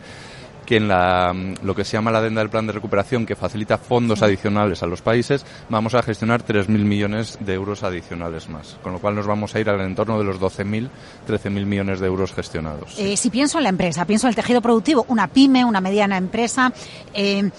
que 0.65 0.77
en 0.77 0.87
la, 0.87 1.33
lo 1.63 1.75
que 1.75 1.83
se 1.83 1.93
llama 1.93 2.11
la 2.11 2.19
adenda 2.19 2.41
del 2.41 2.49
plan 2.49 2.67
de 2.67 2.73
recuperación, 2.73 3.25
que 3.25 3.35
facilita 3.35 3.77
fondos 3.77 4.21
adicionales 4.21 4.83
a 4.83 4.87
los 4.87 5.01
países, 5.01 5.45
vamos 5.69 5.95
a 5.95 6.03
gestionar 6.03 6.45
3.000 6.45 6.67
millones 6.67 7.37
de 7.39 7.53
euros 7.53 7.83
adicionales 7.83 8.49
más. 8.49 8.77
Con 8.81 8.93
lo 8.93 8.99
cual 8.99 9.15
nos 9.15 9.27
vamos 9.27 9.55
a 9.55 9.59
ir 9.59 9.69
al 9.69 9.81
entorno 9.81 10.17
de 10.17 10.25
los 10.25 10.39
12.000, 10.39 10.89
13.000 11.27 11.65
millones 11.65 11.99
de 11.99 12.07
euros 12.07 12.33
gestionados. 12.33 12.97
Eh, 12.97 13.17
si 13.17 13.29
pienso 13.29 13.57
en 13.57 13.63
la 13.63 13.69
empresa, 13.69 14.05
pienso 14.05 14.27
en 14.27 14.29
el 14.29 14.35
tejido 14.35 14.61
productivo, 14.61 15.05
una 15.07 15.27
pyme, 15.27 15.65
una 15.65 15.81
mediana 15.81 16.17
empresa, 16.17 16.71
eh, 17.13 17.49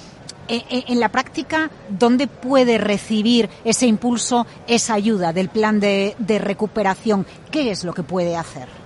en 0.49 1.01
la 1.01 1.09
práctica, 1.09 1.71
¿dónde 1.89 2.27
puede 2.27 2.77
recibir 2.77 3.49
ese 3.65 3.87
impulso, 3.87 4.47
esa 4.67 4.95
ayuda 4.95 5.33
del 5.33 5.49
plan 5.49 5.81
de, 5.81 6.15
de 6.19 6.39
recuperación? 6.39 7.25
¿Qué 7.51 7.71
es 7.71 7.85
lo 7.85 7.95
que 7.95 8.03
puede 8.03 8.37
hacer? 8.37 8.82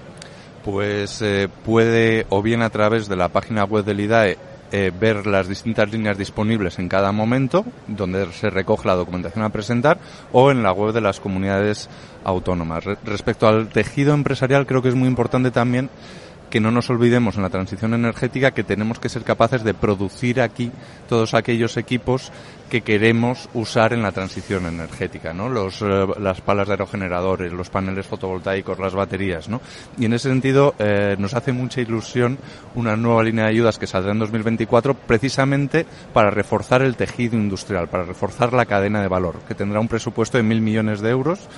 Pues 0.67 1.23
eh, 1.23 1.49
puede, 1.65 2.27
o 2.29 2.43
bien 2.43 2.61
a 2.61 2.71
través 2.71 3.07
de 3.07 3.15
la 3.15 3.29
página 3.29 3.63
web 3.63 3.85
del 3.85 4.01
IDAE, 4.01 4.37
eh, 4.73 4.91
ver 4.99 5.25
las 5.25 5.47
distintas 5.47 5.93
líneas 5.93 6.19
disponibles 6.19 6.81
en 6.81 6.89
cada 6.89 7.13
momento, 7.13 7.65
donde 7.87 8.27
se 8.33 8.51
recoge 8.51 8.89
la 8.89 8.97
documentación 8.97 9.45
a 9.45 9.51
presentar, 9.51 9.99
o 10.33 10.51
en 10.51 10.65
la 10.65 10.73
web 10.73 10.93
de 10.93 11.01
las 11.01 11.21
comunidades 11.21 11.89
autónomas. 12.25 12.85
Re 12.85 12.99
respecto 13.05 13.47
al 13.47 13.69
tejido 13.69 14.13
empresarial, 14.13 14.67
creo 14.67 14.83
que 14.83 14.89
es 14.89 14.97
muy 14.97 15.07
importante 15.07 15.53
también 15.53 15.89
que 16.51 16.61
no 16.61 16.71
nos 16.71 16.91
olvidemos 16.91 17.37
en 17.37 17.43
la 17.43 17.51
transición 17.51 17.95
energética 17.95 18.53
que 18.53 18.65
tenemos 18.65 18.99
que 18.99 19.09
ser 19.09 19.23
capaces 19.23 19.65
de 19.65 19.75
producir 19.75 20.41
aquí 20.41 20.71
todos 21.09 21.35
aquellos 21.35 21.77
equipos 21.77 22.33
que 22.71 22.81
queremos 22.81 23.49
usar 23.55 23.93
en 23.93 24.03
la 24.03 24.13
transición 24.13 24.67
energética, 24.67 25.33
¿no? 25.33 25.49
Los, 25.49 25.83
eh, 25.83 26.07
las 26.19 26.41
palas 26.41 26.67
de 26.67 26.75
aerogeneradores, 26.75 27.53
los 27.53 27.71
paneles 27.71 28.07
fotovoltaicos, 28.07 28.79
las 28.79 28.95
baterías, 28.95 29.49
¿no? 29.49 29.61
Y 29.99 30.07
en 30.07 30.15
ese 30.15 30.29
sentido 30.29 30.75
eh, 30.79 31.17
nos 31.19 31.35
hace 31.35 31.53
mucha 31.53 31.81
ilusión 31.81 32.39
una 32.75 32.97
nueva 32.97 33.23
línea 33.23 33.45
de 33.45 33.51
ayudas 33.51 33.79
que 33.79 33.87
saldrá 33.87 34.13
en 34.13 34.19
2024 34.19 34.95
precisamente 34.95 35.87
para 36.13 36.31
reforzar 36.31 36.83
el 36.83 36.97
tejido 36.97 37.37
industrial, 37.37 37.89
para 37.89 38.05
reforzar 38.05 38.53
la 38.53 38.67
cadena 38.67 39.01
de 39.01 39.09
valor, 39.09 39.37
que 39.47 39.55
tendrá 39.55 39.81
un 39.81 39.89
presupuesto 39.89 40.37
de 40.37 40.43
mil 40.43 40.61
millones 40.61 41.01
de 41.01 41.11
euros 41.11 41.49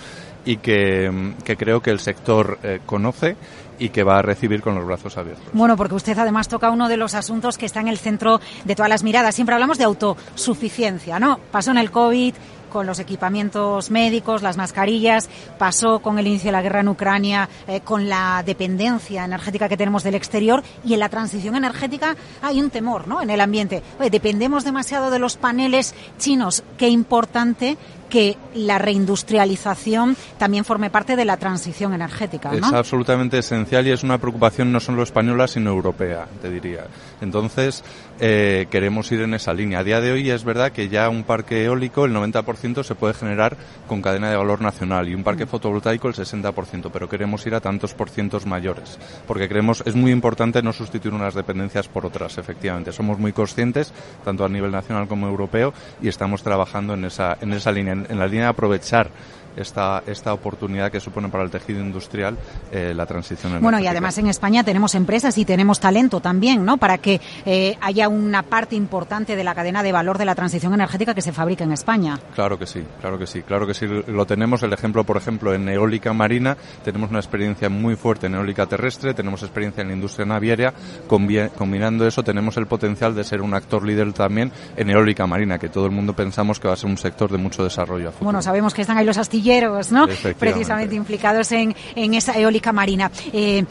y 0.44 0.56
que, 0.58 1.34
que 1.44 1.56
creo 1.56 1.80
que 1.80 1.90
el 1.90 2.00
sector 2.00 2.58
eh, 2.62 2.80
conoce 2.86 3.36
y 3.78 3.90
que 3.90 4.02
va 4.02 4.18
a 4.18 4.22
recibir 4.22 4.60
con 4.60 4.74
los 4.74 4.84
brazos 4.84 5.16
abiertos. 5.16 5.46
Bueno, 5.52 5.76
porque 5.76 5.94
usted 5.94 6.18
además 6.18 6.48
toca 6.48 6.70
uno 6.70 6.88
de 6.88 6.96
los 6.96 7.14
asuntos 7.14 7.58
que 7.58 7.66
está 7.66 7.80
en 7.80 7.88
el 7.88 7.98
centro 7.98 8.40
de 8.64 8.74
todas 8.74 8.88
las 8.88 9.04
miradas. 9.04 9.34
Siempre 9.34 9.54
hablamos 9.54 9.78
de 9.78 9.84
autosuficiencia, 9.84 11.20
¿no? 11.20 11.38
Pasó 11.50 11.70
en 11.70 11.78
el 11.78 11.90
COVID, 11.90 12.34
con 12.68 12.86
los 12.86 12.98
equipamientos 12.98 13.90
médicos, 13.90 14.42
las 14.42 14.56
mascarillas, 14.56 15.28
pasó 15.58 16.00
con 16.00 16.18
el 16.18 16.26
inicio 16.26 16.48
de 16.48 16.52
la 16.52 16.62
guerra 16.62 16.80
en 16.80 16.88
Ucrania, 16.88 17.48
eh, 17.66 17.80
con 17.80 18.08
la 18.08 18.42
dependencia 18.44 19.24
energética 19.24 19.68
que 19.68 19.76
tenemos 19.76 20.02
del 20.02 20.14
exterior 20.14 20.62
y 20.84 20.94
en 20.94 21.00
la 21.00 21.08
transición 21.08 21.56
energética 21.56 22.16
hay 22.42 22.60
un 22.60 22.70
temor 22.70 23.08
¿no? 23.08 23.22
en 23.22 23.30
el 23.30 23.40
ambiente. 23.40 23.82
Dependemos 24.10 24.64
demasiado 24.64 25.10
de 25.10 25.18
los 25.18 25.36
paneles 25.36 25.94
chinos. 26.18 26.62
Qué 26.76 26.88
importante 26.88 27.76
que 28.08 28.36
la 28.54 28.78
reindustrialización 28.78 30.16
también 30.38 30.64
forme 30.64 30.90
parte 30.90 31.16
de 31.16 31.24
la 31.24 31.36
transición 31.36 31.92
energética. 31.92 32.52
Es 32.52 32.62
absolutamente 32.64 33.38
esencial 33.38 33.86
y 33.86 33.90
es 33.90 34.02
una 34.02 34.18
preocupación 34.18 34.72
no 34.72 34.80
solo 34.80 35.02
española, 35.02 35.46
sino 35.46 35.70
europea, 35.70 36.26
te 36.40 36.50
diría. 36.50 36.86
Entonces, 37.20 37.84
eh, 38.20 38.66
queremos 38.70 39.10
ir 39.12 39.20
en 39.20 39.34
esa 39.34 39.52
línea. 39.52 39.80
A 39.80 39.84
día 39.84 40.00
de 40.00 40.12
hoy 40.12 40.30
es 40.30 40.44
verdad 40.44 40.72
que 40.72 40.88
ya 40.88 41.08
un 41.08 41.24
parque 41.24 41.64
eólico, 41.64 42.04
el 42.04 42.14
90% 42.14 42.82
se 42.82 42.94
puede 42.94 43.14
generar 43.14 43.56
con 43.86 44.02
cadena 44.02 44.30
de 44.30 44.36
valor 44.36 44.60
nacional 44.60 45.08
y 45.08 45.14
un 45.14 45.24
parque 45.24 45.44
mm. 45.44 45.48
fotovoltaico 45.48 46.08
el 46.08 46.14
60%, 46.14 46.90
pero 46.92 47.08
queremos 47.08 47.46
ir 47.46 47.54
a 47.54 47.60
tantos 47.60 47.94
por 47.94 48.10
cientos 48.10 48.46
mayores, 48.46 48.98
porque 49.26 49.48
creemos 49.48 49.82
es 49.86 49.94
muy 49.94 50.10
importante 50.10 50.62
no 50.62 50.72
sustituir 50.72 51.14
unas 51.14 51.34
dependencias 51.34 51.88
por 51.88 52.06
otras, 52.06 52.38
efectivamente. 52.38 52.92
Somos 52.92 53.18
muy 53.18 53.32
conscientes, 53.32 53.92
tanto 54.24 54.44
a 54.44 54.48
nivel 54.48 54.70
nacional 54.70 55.08
como 55.08 55.28
europeo, 55.28 55.72
y 56.02 56.08
estamos 56.08 56.42
trabajando 56.42 56.94
en 56.94 57.04
esa, 57.04 57.38
en 57.40 57.52
esa 57.52 57.72
línea, 57.72 57.92
en, 57.92 58.06
en 58.08 58.18
la 58.18 58.26
línea 58.26 58.44
de 58.44 58.50
aprovechar 58.50 59.10
esta, 59.58 60.02
esta 60.06 60.32
oportunidad 60.32 60.90
que 60.90 61.00
supone 61.00 61.28
para 61.28 61.44
el 61.44 61.50
tejido 61.50 61.80
industrial 61.80 62.36
eh, 62.70 62.92
la 62.94 63.06
transición 63.06 63.52
energética. 63.52 63.70
Bueno, 63.70 63.80
y 63.80 63.86
además 63.86 64.18
en 64.18 64.26
España 64.26 64.64
tenemos 64.64 64.94
empresas 64.94 65.36
y 65.38 65.44
tenemos 65.44 65.80
talento 65.80 66.20
también, 66.20 66.64
¿no? 66.64 66.76
Para 66.76 66.98
que 66.98 67.20
eh, 67.44 67.76
haya 67.80 68.08
una 68.08 68.42
parte 68.42 68.76
importante 68.76 69.36
de 69.36 69.44
la 69.44 69.54
cadena 69.54 69.82
de 69.82 69.92
valor 69.92 70.18
de 70.18 70.24
la 70.24 70.34
transición 70.34 70.74
energética 70.74 71.14
que 71.14 71.22
se 71.22 71.32
fabrica 71.32 71.64
en 71.64 71.72
España. 71.72 72.18
Claro 72.34 72.58
que 72.58 72.66
sí, 72.66 72.84
claro 73.00 73.18
que 73.18 73.26
sí, 73.26 73.42
claro 73.42 73.66
que 73.66 73.74
sí. 73.74 73.86
Lo 74.06 74.26
tenemos, 74.26 74.62
el 74.62 74.72
ejemplo, 74.72 75.04
por 75.04 75.16
ejemplo, 75.16 75.54
en 75.54 75.68
eólica 75.68 76.12
marina, 76.12 76.56
tenemos 76.84 77.10
una 77.10 77.18
experiencia 77.18 77.68
muy 77.68 77.96
fuerte 77.96 78.26
en 78.26 78.34
eólica 78.34 78.66
terrestre, 78.66 79.14
tenemos 79.14 79.42
experiencia 79.42 79.82
en 79.82 79.88
la 79.88 79.94
industria 79.94 80.26
naviera, 80.26 80.72
combinando 81.06 82.06
eso 82.06 82.22
tenemos 82.22 82.56
el 82.56 82.66
potencial 82.66 83.14
de 83.14 83.24
ser 83.24 83.42
un 83.42 83.54
actor 83.54 83.84
líder 83.84 84.12
también 84.12 84.52
en 84.76 84.90
eólica 84.90 85.26
marina, 85.26 85.58
que 85.58 85.68
todo 85.68 85.86
el 85.86 85.92
mundo 85.92 86.14
pensamos 86.14 86.60
que 86.60 86.68
va 86.68 86.74
a 86.74 86.76
ser 86.76 86.90
un 86.90 86.98
sector 86.98 87.30
de 87.30 87.38
mucho 87.38 87.64
desarrollo. 87.64 88.08
A 88.08 88.12
futuro. 88.12 88.24
Bueno, 88.24 88.42
sabemos 88.42 88.74
que 88.74 88.82
están 88.82 88.98
ahí 88.98 89.04
los 89.04 89.18
astilleros, 89.48 89.92
¿no? 89.92 90.06
Precisamente 90.38 90.94
implicados 90.94 91.50
en, 91.52 91.74
en 91.94 92.14
esa 92.14 92.38
eólica 92.38 92.72
marina. 92.72 93.10
Eh, 93.32 93.64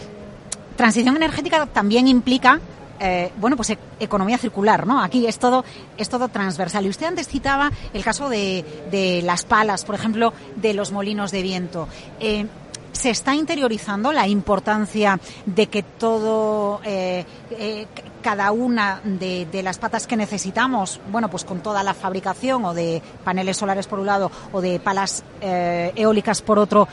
transición 0.76 1.16
energética 1.16 1.66
también 1.68 2.08
implica 2.08 2.60
eh, 3.00 3.32
bueno, 3.38 3.56
pues 3.56 3.70
e-, 3.70 3.78
economía 4.00 4.40
circular, 4.40 4.88
¿no? 4.88 5.02
Aquí 5.02 5.28
es 5.28 5.38
todo, 5.38 5.64
es 5.98 6.10
todo 6.10 6.30
transversal. 6.30 6.86
Y 6.86 6.90
usted 6.90 7.06
antes 7.06 7.28
citaba 7.28 7.72
el 7.94 8.04
caso 8.04 8.28
de, 8.28 8.66
de 8.90 9.22
las 9.24 9.46
palas, 9.46 9.86
por 9.86 9.94
ejemplo, 9.94 10.34
de 10.56 10.74
los 10.74 10.92
molinos 10.92 11.30
de 11.30 11.44
viento. 11.44 11.88
Eh, 12.20 12.48
se 12.92 13.12
está 13.12 13.36
interiorizando 13.36 14.12
la 14.12 14.28
importancia 14.28 15.20
de 15.46 15.68
que 15.68 15.84
todo, 15.84 16.82
eh, 16.84 17.26
cada 18.28 18.52
una 18.52 19.00
de, 19.06 19.48
de, 19.50 19.64
las 19.64 19.78
patas 19.78 20.06
que 20.06 20.18
necesitamos, 20.18 21.00
bueno, 21.14 21.30
pues 21.30 21.46
con 21.46 21.62
toda 21.62 21.82
la 21.82 21.94
fabricación 21.94 22.66
o 22.66 22.74
de 22.74 23.02
paneles 23.24 23.56
solares 23.56 23.88
por 23.88 24.00
un 24.00 24.06
lado 24.06 24.30
o 24.52 24.60
de 24.60 24.82
palas 24.82 25.24
eh, 25.40 25.94
eólicas 25.96 26.42
por 26.42 26.60
otro, 26.60 26.90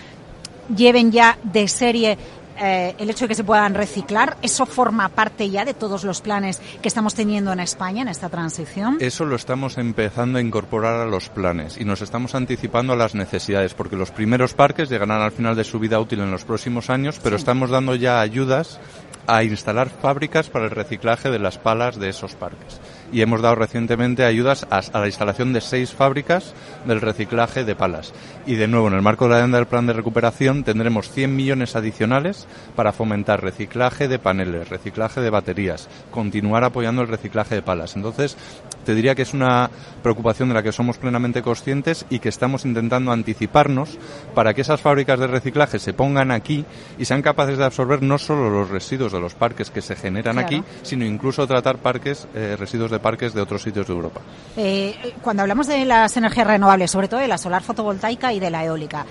lleven 0.76 1.10
ya 1.10 1.36
de 1.42 1.66
serie 1.66 2.16
eh, 2.60 2.94
el 2.98 3.10
hecho 3.10 3.24
de 3.24 3.30
que 3.30 3.34
se 3.34 3.42
puedan 3.42 3.74
reciclar, 3.74 4.36
¿eso 4.42 4.64
forma 4.64 5.08
parte 5.08 5.50
ya 5.50 5.64
de 5.64 5.74
todos 5.74 6.04
los 6.04 6.20
planes 6.20 6.60
que 6.80 6.86
estamos 6.86 7.14
teniendo 7.14 7.52
en 7.52 7.58
España 7.58 8.02
en 8.02 8.08
esta 8.08 8.28
transición? 8.28 8.98
Eso 9.00 9.24
lo 9.24 9.34
estamos 9.34 9.76
empezando 9.76 10.38
a 10.38 10.40
incorporar 10.40 11.00
a 11.00 11.06
los 11.06 11.30
planes 11.30 11.76
y 11.78 11.84
nos 11.84 12.00
estamos 12.00 12.36
anticipando 12.36 12.92
a 12.92 12.96
las 12.96 13.16
necesidades, 13.16 13.74
porque 13.74 13.96
los 13.96 14.12
primeros 14.12 14.54
parques 14.54 14.88
llegarán 14.88 15.20
al 15.20 15.32
final 15.32 15.56
de 15.56 15.64
su 15.64 15.80
vida 15.80 15.98
útil 15.98 16.20
en 16.20 16.30
los 16.30 16.44
próximos 16.44 16.90
años, 16.90 17.18
pero 17.20 17.36
sí. 17.36 17.42
estamos 17.42 17.70
dando 17.70 17.96
ya 17.96 18.20
ayudas 18.20 18.78
a 19.26 19.42
instalar 19.42 19.88
fábricas 19.88 20.50
para 20.50 20.66
el 20.66 20.70
reciclaje 20.70 21.30
de 21.30 21.38
las 21.38 21.58
palas 21.58 21.98
de 21.98 22.08
esos 22.08 22.34
parques. 22.34 22.80
Y 23.12 23.22
hemos 23.22 23.42
dado 23.42 23.54
recientemente 23.54 24.24
ayudas 24.24 24.66
a, 24.70 24.78
a, 24.78 25.00
la 25.00 25.06
instalación 25.06 25.52
de 25.52 25.60
seis 25.60 25.92
fábricas 25.92 26.54
del 26.84 27.00
reciclaje 27.00 27.64
de 27.64 27.76
palas. 27.76 28.12
Y 28.46 28.56
de 28.56 28.68
nuevo, 28.68 28.88
en 28.88 28.94
el 28.94 29.02
marco 29.02 29.24
de 29.24 29.30
la 29.30 29.38
agenda 29.38 29.58
del 29.58 29.66
plan 29.66 29.86
de 29.86 29.92
recuperación 29.92 30.64
tendremos 30.64 31.10
100 31.10 31.34
millones 31.34 31.76
adicionales 31.76 32.46
para 32.76 32.92
fomentar 32.92 33.42
reciclaje 33.42 34.08
de 34.08 34.18
paneles, 34.18 34.68
reciclaje 34.68 35.20
de 35.20 35.30
baterías, 35.30 35.88
continuar 36.10 36.64
apoyando 36.64 37.02
el 37.02 37.08
reciclaje 37.08 37.54
de 37.54 37.62
palas. 37.62 37.96
Entonces, 37.96 38.36
te 38.84 38.94
diría 38.94 39.14
que 39.14 39.22
es 39.22 39.34
una 39.34 39.70
preocupación 40.02 40.48
de 40.48 40.54
la 40.54 40.62
que 40.62 40.72
somos 40.72 40.98
plenamente 40.98 41.42
conscientes 41.42 42.04
y 42.10 42.18
que 42.18 42.28
estamos 42.28 42.64
intentando 42.64 43.12
anticiparnos 43.12 43.98
para 44.34 44.54
que 44.54 44.60
esas 44.60 44.80
fábricas 44.80 45.18
de 45.18 45.26
reciclaje 45.26 45.78
se 45.78 45.94
pongan 45.94 46.30
aquí 46.30 46.64
y 46.98 47.04
sean 47.04 47.22
capaces 47.22 47.58
de 47.58 47.64
absorber 47.64 48.02
no 48.02 48.18
solo 48.18 48.50
los 48.50 48.70
residuos 48.70 49.12
de 49.12 49.20
los 49.20 49.34
parques 49.34 49.70
que 49.70 49.82
se 49.82 49.96
generan 49.96 50.34
claro. 50.34 50.46
aquí, 50.46 50.62
sino 50.82 51.04
incluso 51.04 51.46
tratar 51.46 51.78
parques, 51.78 52.28
eh, 52.34 52.56
residuos 52.58 52.90
de 52.90 52.93
parques 53.00 53.35
de 53.35 53.40
otros 53.40 53.62
sitios 53.62 53.87
de 53.87 53.92
Europa. 53.92 54.20
Eh, 54.57 55.14
cuando 55.22 55.42
hablamos 55.42 55.66
de 55.66 55.85
las 55.85 56.16
energías 56.16 56.46
renovables, 56.46 56.90
sobre 56.90 57.09
todo 57.09 57.20
de 57.20 57.28
la 57.28 57.38
solar 57.38 57.62
fotovoltaica 57.62 58.33
y 58.33 58.40
de 58.40 58.50
la 58.50 58.64
eólica, 58.64 59.07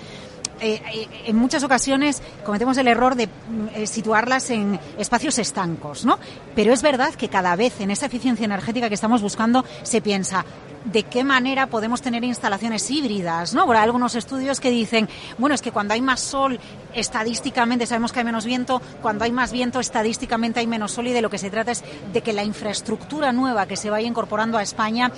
eh, 0.60 0.80
eh, 0.94 1.08
en 1.26 1.36
muchas 1.36 1.64
ocasiones 1.64 2.22
cometemos 2.44 2.78
el 2.78 2.86
error 2.86 3.16
de 3.16 3.28
eh, 3.74 3.86
situarlas 3.86 4.50
en 4.50 4.78
espacios 4.98 5.38
estancos, 5.38 6.04
¿no? 6.04 6.18
Pero 6.54 6.72
es 6.72 6.80
verdad 6.80 7.12
que 7.14 7.28
cada 7.28 7.56
vez 7.56 7.80
en 7.80 7.90
esa 7.90 8.06
eficiencia 8.06 8.44
energética 8.44 8.88
que 8.88 8.94
estamos 8.94 9.20
buscando 9.20 9.64
se 9.82 10.00
piensa 10.00 10.44
de 10.84 11.02
qué 11.04 11.24
manera 11.24 11.66
podemos 11.66 12.02
tener 12.02 12.24
instalaciones 12.24 12.90
híbridas, 12.90 13.54
¿no? 13.54 13.66
Por 13.66 13.76
algunos 13.76 14.14
estudios 14.14 14.60
que 14.60 14.70
dicen, 14.70 15.08
bueno, 15.38 15.54
es 15.54 15.62
que 15.62 15.72
cuando 15.72 15.94
hay 15.94 16.00
más 16.00 16.20
sol, 16.20 16.58
estadísticamente 16.94 17.86
sabemos 17.86 18.12
que 18.12 18.20
hay 18.20 18.24
menos 18.24 18.44
viento, 18.44 18.80
cuando 19.02 19.24
hay 19.24 19.32
más 19.32 19.52
viento, 19.52 19.80
estadísticamente 19.80 20.60
hay 20.60 20.66
menos 20.66 20.92
sol 20.92 21.06
y 21.06 21.12
de 21.12 21.22
lo 21.22 21.30
que 21.30 21.38
se 21.38 21.50
trata 21.50 21.72
es 21.72 21.84
de 22.12 22.20
que 22.20 22.32
la 22.32 22.44
infraestructura 22.44 23.32
nueva 23.32 23.66
que 23.66 23.76
se 23.76 23.90
vaya 23.90 24.06
incorporando 24.06 24.58
a 24.58 24.62
España 24.62 25.10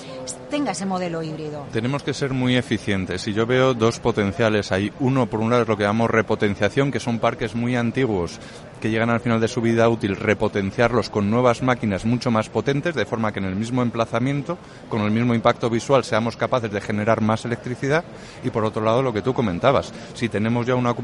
tenga 0.50 0.72
ese 0.72 0.86
modelo 0.86 1.22
híbrido. 1.22 1.66
Tenemos 1.72 2.02
que 2.02 2.14
ser 2.14 2.32
muy 2.32 2.56
eficientes 2.56 3.26
y 3.26 3.32
yo 3.32 3.46
veo 3.46 3.74
dos 3.74 3.98
potenciales 3.98 4.72
ahí. 4.72 4.92
Uno, 5.00 5.26
por 5.26 5.40
un 5.40 5.50
lado, 5.50 5.62
es 5.62 5.68
lo 5.68 5.76
que 5.76 5.82
llamamos 5.82 6.10
repotenciación, 6.10 6.92
que 6.92 7.00
son 7.00 7.18
parques 7.18 7.54
muy 7.54 7.76
antiguos 7.76 8.38
que 8.80 8.90
llegan 8.90 9.08
al 9.08 9.20
final 9.20 9.40
de 9.40 9.48
su 9.48 9.62
vida 9.62 9.88
útil, 9.88 10.16
repotenciarlos 10.16 11.08
con 11.08 11.30
nuevas 11.30 11.62
máquinas 11.62 12.04
mucho 12.04 12.30
más 12.30 12.50
potentes, 12.50 12.94
de 12.94 13.06
forma 13.06 13.32
que 13.32 13.38
en 13.38 13.46
el 13.46 13.56
mismo 13.56 13.82
emplazamiento, 13.82 14.58
con 14.90 15.00
el 15.00 15.10
mismo 15.10 15.34
impacto 15.34 15.55
visual, 15.70 16.04
seamos 16.04 16.36
capaces 16.36 16.70
de 16.70 16.80
generar 16.80 17.20
más 17.20 17.44
electricidad. 17.44 18.04
Y 18.44 18.50
por 18.50 18.64
otro 18.64 18.82
lado, 18.82 19.02
lo 19.02 19.12
que 19.12 19.22
tú 19.22 19.34
comentabas, 19.34 19.92
si 20.14 20.28
tenemos 20.28 20.66
ya 20.66 20.74
una, 20.74 20.94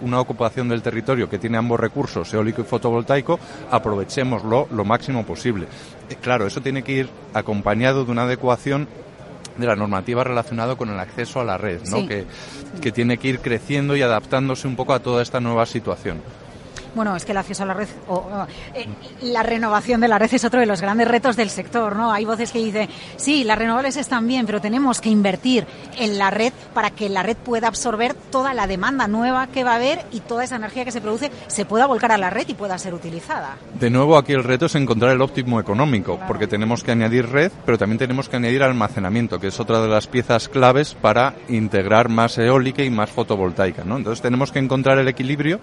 una 0.00 0.20
ocupación 0.20 0.68
del 0.68 0.82
territorio 0.82 1.28
que 1.28 1.38
tiene 1.38 1.58
ambos 1.58 1.80
recursos, 1.80 2.32
eólico 2.34 2.62
y 2.62 2.64
fotovoltaico, 2.64 3.38
aprovechémoslo 3.70 4.68
lo 4.70 4.84
máximo 4.84 5.24
posible. 5.24 5.66
Claro, 6.20 6.46
eso 6.46 6.60
tiene 6.60 6.82
que 6.82 6.92
ir 6.92 7.08
acompañado 7.34 8.04
de 8.04 8.12
una 8.12 8.22
adecuación 8.22 8.88
de 9.56 9.66
la 9.66 9.76
normativa 9.76 10.24
relacionada 10.24 10.76
con 10.76 10.90
el 10.90 10.98
acceso 10.98 11.40
a 11.40 11.44
la 11.44 11.58
red, 11.58 11.80
¿no? 11.90 11.98
Sí. 11.98 12.08
que, 12.08 12.26
que 12.80 12.92
tiene 12.92 13.18
que 13.18 13.28
ir 13.28 13.40
creciendo 13.40 13.96
y 13.96 14.02
adaptándose 14.02 14.66
un 14.66 14.76
poco 14.76 14.94
a 14.94 15.00
toda 15.00 15.22
esta 15.22 15.40
nueva 15.40 15.66
situación. 15.66 16.22
Bueno, 16.94 17.16
es 17.16 17.24
que 17.24 17.32
el 17.32 17.38
acceso 17.38 17.62
a 17.62 17.66
la 17.66 17.74
red 17.74 17.88
o, 18.08 18.14
o 18.14 18.46
eh, 18.74 18.86
la 19.22 19.42
renovación 19.42 20.00
de 20.00 20.08
la 20.08 20.18
red 20.18 20.32
es 20.32 20.44
otro 20.44 20.60
de 20.60 20.66
los 20.66 20.80
grandes 20.80 21.08
retos 21.08 21.36
del 21.36 21.50
sector, 21.50 21.96
¿no? 21.96 22.12
Hay 22.12 22.24
voces 22.24 22.52
que 22.52 22.58
dicen, 22.58 22.88
sí, 23.16 23.44
las 23.44 23.58
renovables 23.58 23.96
están 23.96 24.26
bien, 24.26 24.46
pero 24.46 24.60
tenemos 24.60 25.00
que 25.00 25.08
invertir 25.08 25.66
en 25.98 26.18
la 26.18 26.30
red 26.30 26.52
para 26.74 26.90
que 26.90 27.08
la 27.08 27.22
red 27.22 27.36
pueda 27.36 27.68
absorber 27.68 28.14
toda 28.14 28.54
la 28.54 28.66
demanda 28.66 29.08
nueva 29.08 29.46
que 29.48 29.64
va 29.64 29.72
a 29.72 29.76
haber 29.76 30.04
y 30.12 30.20
toda 30.20 30.44
esa 30.44 30.56
energía 30.56 30.84
que 30.84 30.92
se 30.92 31.00
produce 31.00 31.30
se 31.46 31.64
pueda 31.64 31.86
volcar 31.86 32.12
a 32.12 32.18
la 32.18 32.30
red 32.30 32.48
y 32.48 32.54
pueda 32.54 32.78
ser 32.78 32.94
utilizada. 32.94 33.56
De 33.78 33.90
nuevo, 33.90 34.16
aquí 34.16 34.32
el 34.32 34.44
reto 34.44 34.66
es 34.66 34.74
encontrar 34.74 35.12
el 35.12 35.20
óptimo 35.20 35.60
económico, 35.60 36.14
claro. 36.14 36.28
porque 36.28 36.46
tenemos 36.46 36.82
que 36.82 36.92
añadir 36.92 37.28
red, 37.28 37.52
pero 37.64 37.78
también 37.78 37.98
tenemos 37.98 38.28
que 38.28 38.36
añadir 38.36 38.62
almacenamiento, 38.62 39.38
que 39.38 39.48
es 39.48 39.60
otra 39.60 39.80
de 39.80 39.88
las 39.88 40.06
piezas 40.06 40.48
claves 40.48 40.94
para 40.94 41.34
integrar 41.48 42.08
más 42.08 42.38
eólica 42.38 42.82
y 42.82 42.90
más 42.90 43.10
fotovoltaica, 43.10 43.84
¿no? 43.84 43.96
Entonces 43.96 44.22
tenemos 44.22 44.52
que 44.52 44.58
encontrar 44.58 44.98
el 44.98 45.08
equilibrio 45.08 45.60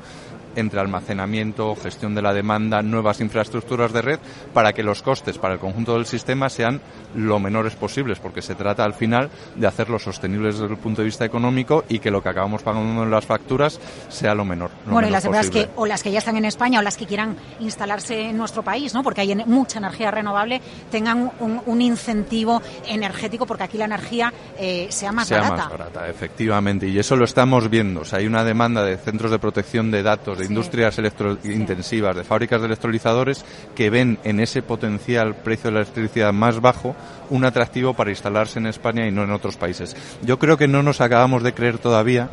entre 0.57 0.79
almacenamiento, 0.79 1.75
gestión 1.75 2.15
de 2.15 2.21
la 2.21 2.33
demanda, 2.33 2.81
nuevas 2.81 3.21
infraestructuras 3.21 3.93
de 3.93 4.01
red, 4.01 4.19
para 4.53 4.73
que 4.73 4.83
los 4.83 5.01
costes 5.01 5.37
para 5.37 5.53
el 5.53 5.59
conjunto 5.59 5.93
del 5.93 6.05
sistema 6.05 6.49
sean 6.49 6.81
lo 7.15 7.39
menores 7.39 7.75
posibles, 7.75 8.19
porque 8.19 8.41
se 8.41 8.55
trata 8.55 8.83
al 8.83 8.93
final 8.93 9.29
de 9.55 9.67
hacerlos 9.67 10.03
sostenibles 10.03 10.59
desde 10.59 10.73
el 10.73 10.79
punto 10.79 11.01
de 11.01 11.05
vista 11.05 11.25
económico 11.25 11.85
y 11.87 11.99
que 11.99 12.11
lo 12.11 12.21
que 12.21 12.29
acabamos 12.29 12.63
pagando 12.63 13.03
en 13.03 13.11
las 13.11 13.25
facturas 13.25 13.79
sea 14.09 14.35
lo 14.35 14.43
menor. 14.43 14.71
Lo 14.85 14.93
bueno, 14.93 15.07
y 15.07 15.11
las 15.11 15.25
empresas 15.25 15.49
que, 15.49 15.69
o 15.75 15.85
las 15.85 16.03
que 16.03 16.11
ya 16.11 16.19
están 16.19 16.37
en 16.37 16.45
España 16.45 16.79
o 16.79 16.81
las 16.81 16.97
que 16.97 17.05
quieran 17.05 17.37
instalarse 17.59 18.29
en 18.29 18.37
nuestro 18.37 18.63
país, 18.63 18.93
¿no? 18.93 19.03
porque 19.03 19.21
hay 19.21 19.35
mucha 19.45 19.79
energía 19.79 20.11
renovable, 20.11 20.61
tengan 20.89 21.31
un, 21.39 21.61
un 21.65 21.81
incentivo 21.81 22.61
energético, 22.87 23.45
porque 23.45 23.63
aquí 23.63 23.77
la 23.77 23.85
energía 23.85 24.33
eh, 24.57 24.87
sea 24.89 25.11
más 25.11 25.27
sea 25.27 25.41
barata. 25.41 25.63
más 25.63 25.71
barata, 25.71 26.09
efectivamente, 26.09 26.87
y 26.87 26.97
eso 26.97 27.15
lo 27.15 27.25
estamos 27.25 27.69
viendo. 27.69 28.01
O 28.01 28.05
sea, 28.05 28.19
hay 28.19 28.27
una 28.27 28.43
demanda 28.43 28.83
de 28.83 28.97
centros 28.97 29.31
de 29.31 29.39
protección 29.39 29.91
de 29.91 30.03
datos, 30.03 30.37
de. 30.37 30.46
Industrias 30.49 30.97
electrointensivas, 30.97 32.15
de 32.15 32.23
fábricas 32.23 32.61
de 32.61 32.67
electrolizadores, 32.67 33.45
que 33.75 33.89
ven 33.89 34.19
en 34.23 34.39
ese 34.39 34.61
potencial 34.61 35.35
precio 35.35 35.69
de 35.69 35.75
la 35.75 35.81
electricidad 35.81 36.33
más 36.33 36.59
bajo 36.61 36.95
un 37.29 37.45
atractivo 37.45 37.93
para 37.93 38.09
instalarse 38.09 38.59
en 38.59 38.67
España 38.67 39.07
y 39.07 39.11
no 39.11 39.23
en 39.23 39.31
otros 39.31 39.57
países. 39.57 39.95
Yo 40.23 40.39
creo 40.39 40.57
que 40.57 40.67
no 40.67 40.83
nos 40.83 41.01
acabamos 41.01 41.43
de 41.43 41.53
creer 41.53 41.77
todavía 41.77 42.29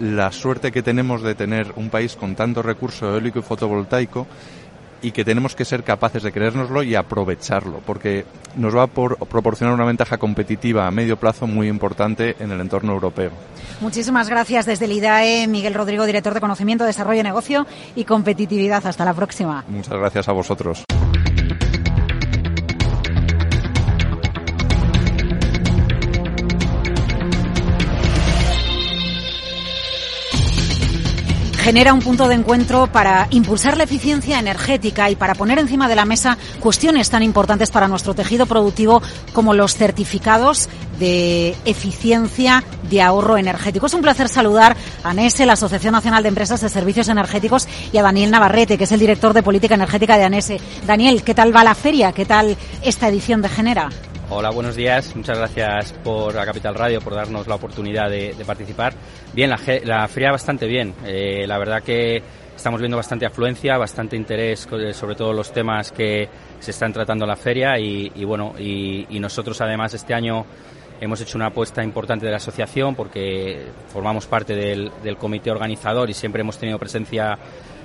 la 0.00 0.32
suerte 0.32 0.72
que 0.72 0.82
tenemos 0.82 1.22
de 1.22 1.34
tener 1.34 1.72
un 1.76 1.90
país 1.90 2.16
con 2.16 2.34
tanto 2.34 2.62
recurso 2.62 3.12
eólico 3.12 3.38
y 3.38 3.42
fotovoltaico 3.42 4.26
y 5.02 5.12
que 5.12 5.24
tenemos 5.24 5.54
que 5.54 5.64
ser 5.64 5.84
capaces 5.84 6.22
de 6.22 6.32
creérnoslo 6.32 6.82
y 6.82 6.94
aprovecharlo, 6.94 7.80
porque 7.86 8.24
nos 8.56 8.76
va 8.76 8.84
a 8.84 8.86
por 8.86 9.16
proporcionar 9.28 9.74
una 9.74 9.84
ventaja 9.84 10.18
competitiva 10.18 10.86
a 10.86 10.90
medio 10.90 11.16
plazo 11.16 11.46
muy 11.46 11.68
importante 11.68 12.36
en 12.38 12.50
el 12.50 12.60
entorno 12.60 12.92
europeo. 12.92 13.30
Muchísimas 13.80 14.28
gracias 14.28 14.66
desde 14.66 14.84
el 14.84 14.92
IDAE, 14.92 15.46
Miguel 15.46 15.74
Rodrigo, 15.74 16.04
director 16.04 16.34
de 16.34 16.40
Conocimiento, 16.40 16.84
Desarrollo, 16.84 17.22
Negocio 17.22 17.66
y 17.94 18.04
Competitividad. 18.04 18.86
Hasta 18.86 19.04
la 19.04 19.14
próxima. 19.14 19.64
Muchas 19.68 19.98
gracias 19.98 20.28
a 20.28 20.32
vosotros. 20.32 20.84
Genera 31.70 31.94
un 31.94 32.00
punto 32.00 32.26
de 32.26 32.34
encuentro 32.34 32.88
para 32.88 33.28
impulsar 33.30 33.76
la 33.76 33.84
eficiencia 33.84 34.40
energética 34.40 35.08
y 35.08 35.14
para 35.14 35.36
poner 35.36 35.60
encima 35.60 35.88
de 35.88 35.94
la 35.94 36.04
mesa 36.04 36.36
cuestiones 36.58 37.10
tan 37.10 37.22
importantes 37.22 37.70
para 37.70 37.86
nuestro 37.86 38.12
tejido 38.12 38.46
productivo 38.46 39.00
como 39.32 39.54
los 39.54 39.76
certificados 39.76 40.68
de 40.98 41.54
eficiencia 41.64 42.64
de 42.90 43.00
ahorro 43.00 43.36
energético. 43.36 43.86
Es 43.86 43.94
un 43.94 44.02
placer 44.02 44.28
saludar 44.28 44.76
a 45.04 45.10
ANESE, 45.10 45.46
la 45.46 45.52
Asociación 45.52 45.92
Nacional 45.92 46.24
de 46.24 46.30
Empresas 46.30 46.60
de 46.60 46.68
Servicios 46.68 47.06
Energéticos, 47.06 47.68
y 47.92 47.98
a 47.98 48.02
Daniel 48.02 48.32
Navarrete, 48.32 48.76
que 48.76 48.82
es 48.82 48.90
el 48.90 48.98
director 48.98 49.32
de 49.32 49.44
Política 49.44 49.76
Energética 49.76 50.18
de 50.18 50.24
ANESE. 50.24 50.60
Daniel, 50.88 51.22
¿qué 51.22 51.36
tal 51.36 51.54
va 51.54 51.62
la 51.62 51.76
feria? 51.76 52.10
¿Qué 52.10 52.24
tal 52.24 52.56
esta 52.82 53.06
edición 53.06 53.42
de 53.42 53.48
Genera? 53.48 53.90
Hola, 54.32 54.50
buenos 54.50 54.76
días. 54.76 55.16
Muchas 55.16 55.36
gracias 55.36 55.92
por 56.04 56.38
a 56.38 56.46
Capital 56.46 56.76
Radio 56.76 57.00
por 57.00 57.16
darnos 57.16 57.48
la 57.48 57.56
oportunidad 57.56 58.08
de, 58.08 58.32
de 58.32 58.44
participar. 58.44 58.94
Bien, 59.32 59.50
la, 59.50 59.58
la, 59.82 60.06
feria 60.06 60.30
bastante 60.30 60.68
bien. 60.68 60.94
Eh, 61.04 61.48
la 61.48 61.58
verdad 61.58 61.82
que 61.82 62.22
estamos 62.54 62.78
viendo 62.80 62.96
bastante 62.96 63.26
afluencia, 63.26 63.76
bastante 63.76 64.14
interés 64.14 64.68
sobre 64.92 65.16
todos 65.16 65.34
los 65.34 65.52
temas 65.52 65.90
que 65.90 66.28
se 66.60 66.70
están 66.70 66.92
tratando 66.92 67.24
en 67.24 67.28
la 67.30 67.34
feria 67.34 67.76
y, 67.80 68.12
y 68.14 68.24
bueno, 68.24 68.54
y, 68.56 69.04
y 69.10 69.18
nosotros 69.18 69.60
además 69.62 69.94
este 69.94 70.14
año 70.14 70.46
hemos 71.00 71.20
hecho 71.20 71.36
una 71.36 71.46
apuesta 71.46 71.82
importante 71.82 72.24
de 72.24 72.30
la 72.30 72.36
asociación 72.36 72.94
porque 72.94 73.66
formamos 73.88 74.28
parte 74.28 74.54
del, 74.54 74.92
del 75.02 75.16
comité 75.16 75.50
organizador 75.50 76.08
y 76.08 76.14
siempre 76.14 76.42
hemos 76.42 76.56
tenido 76.56 76.78
presencia 76.78 77.36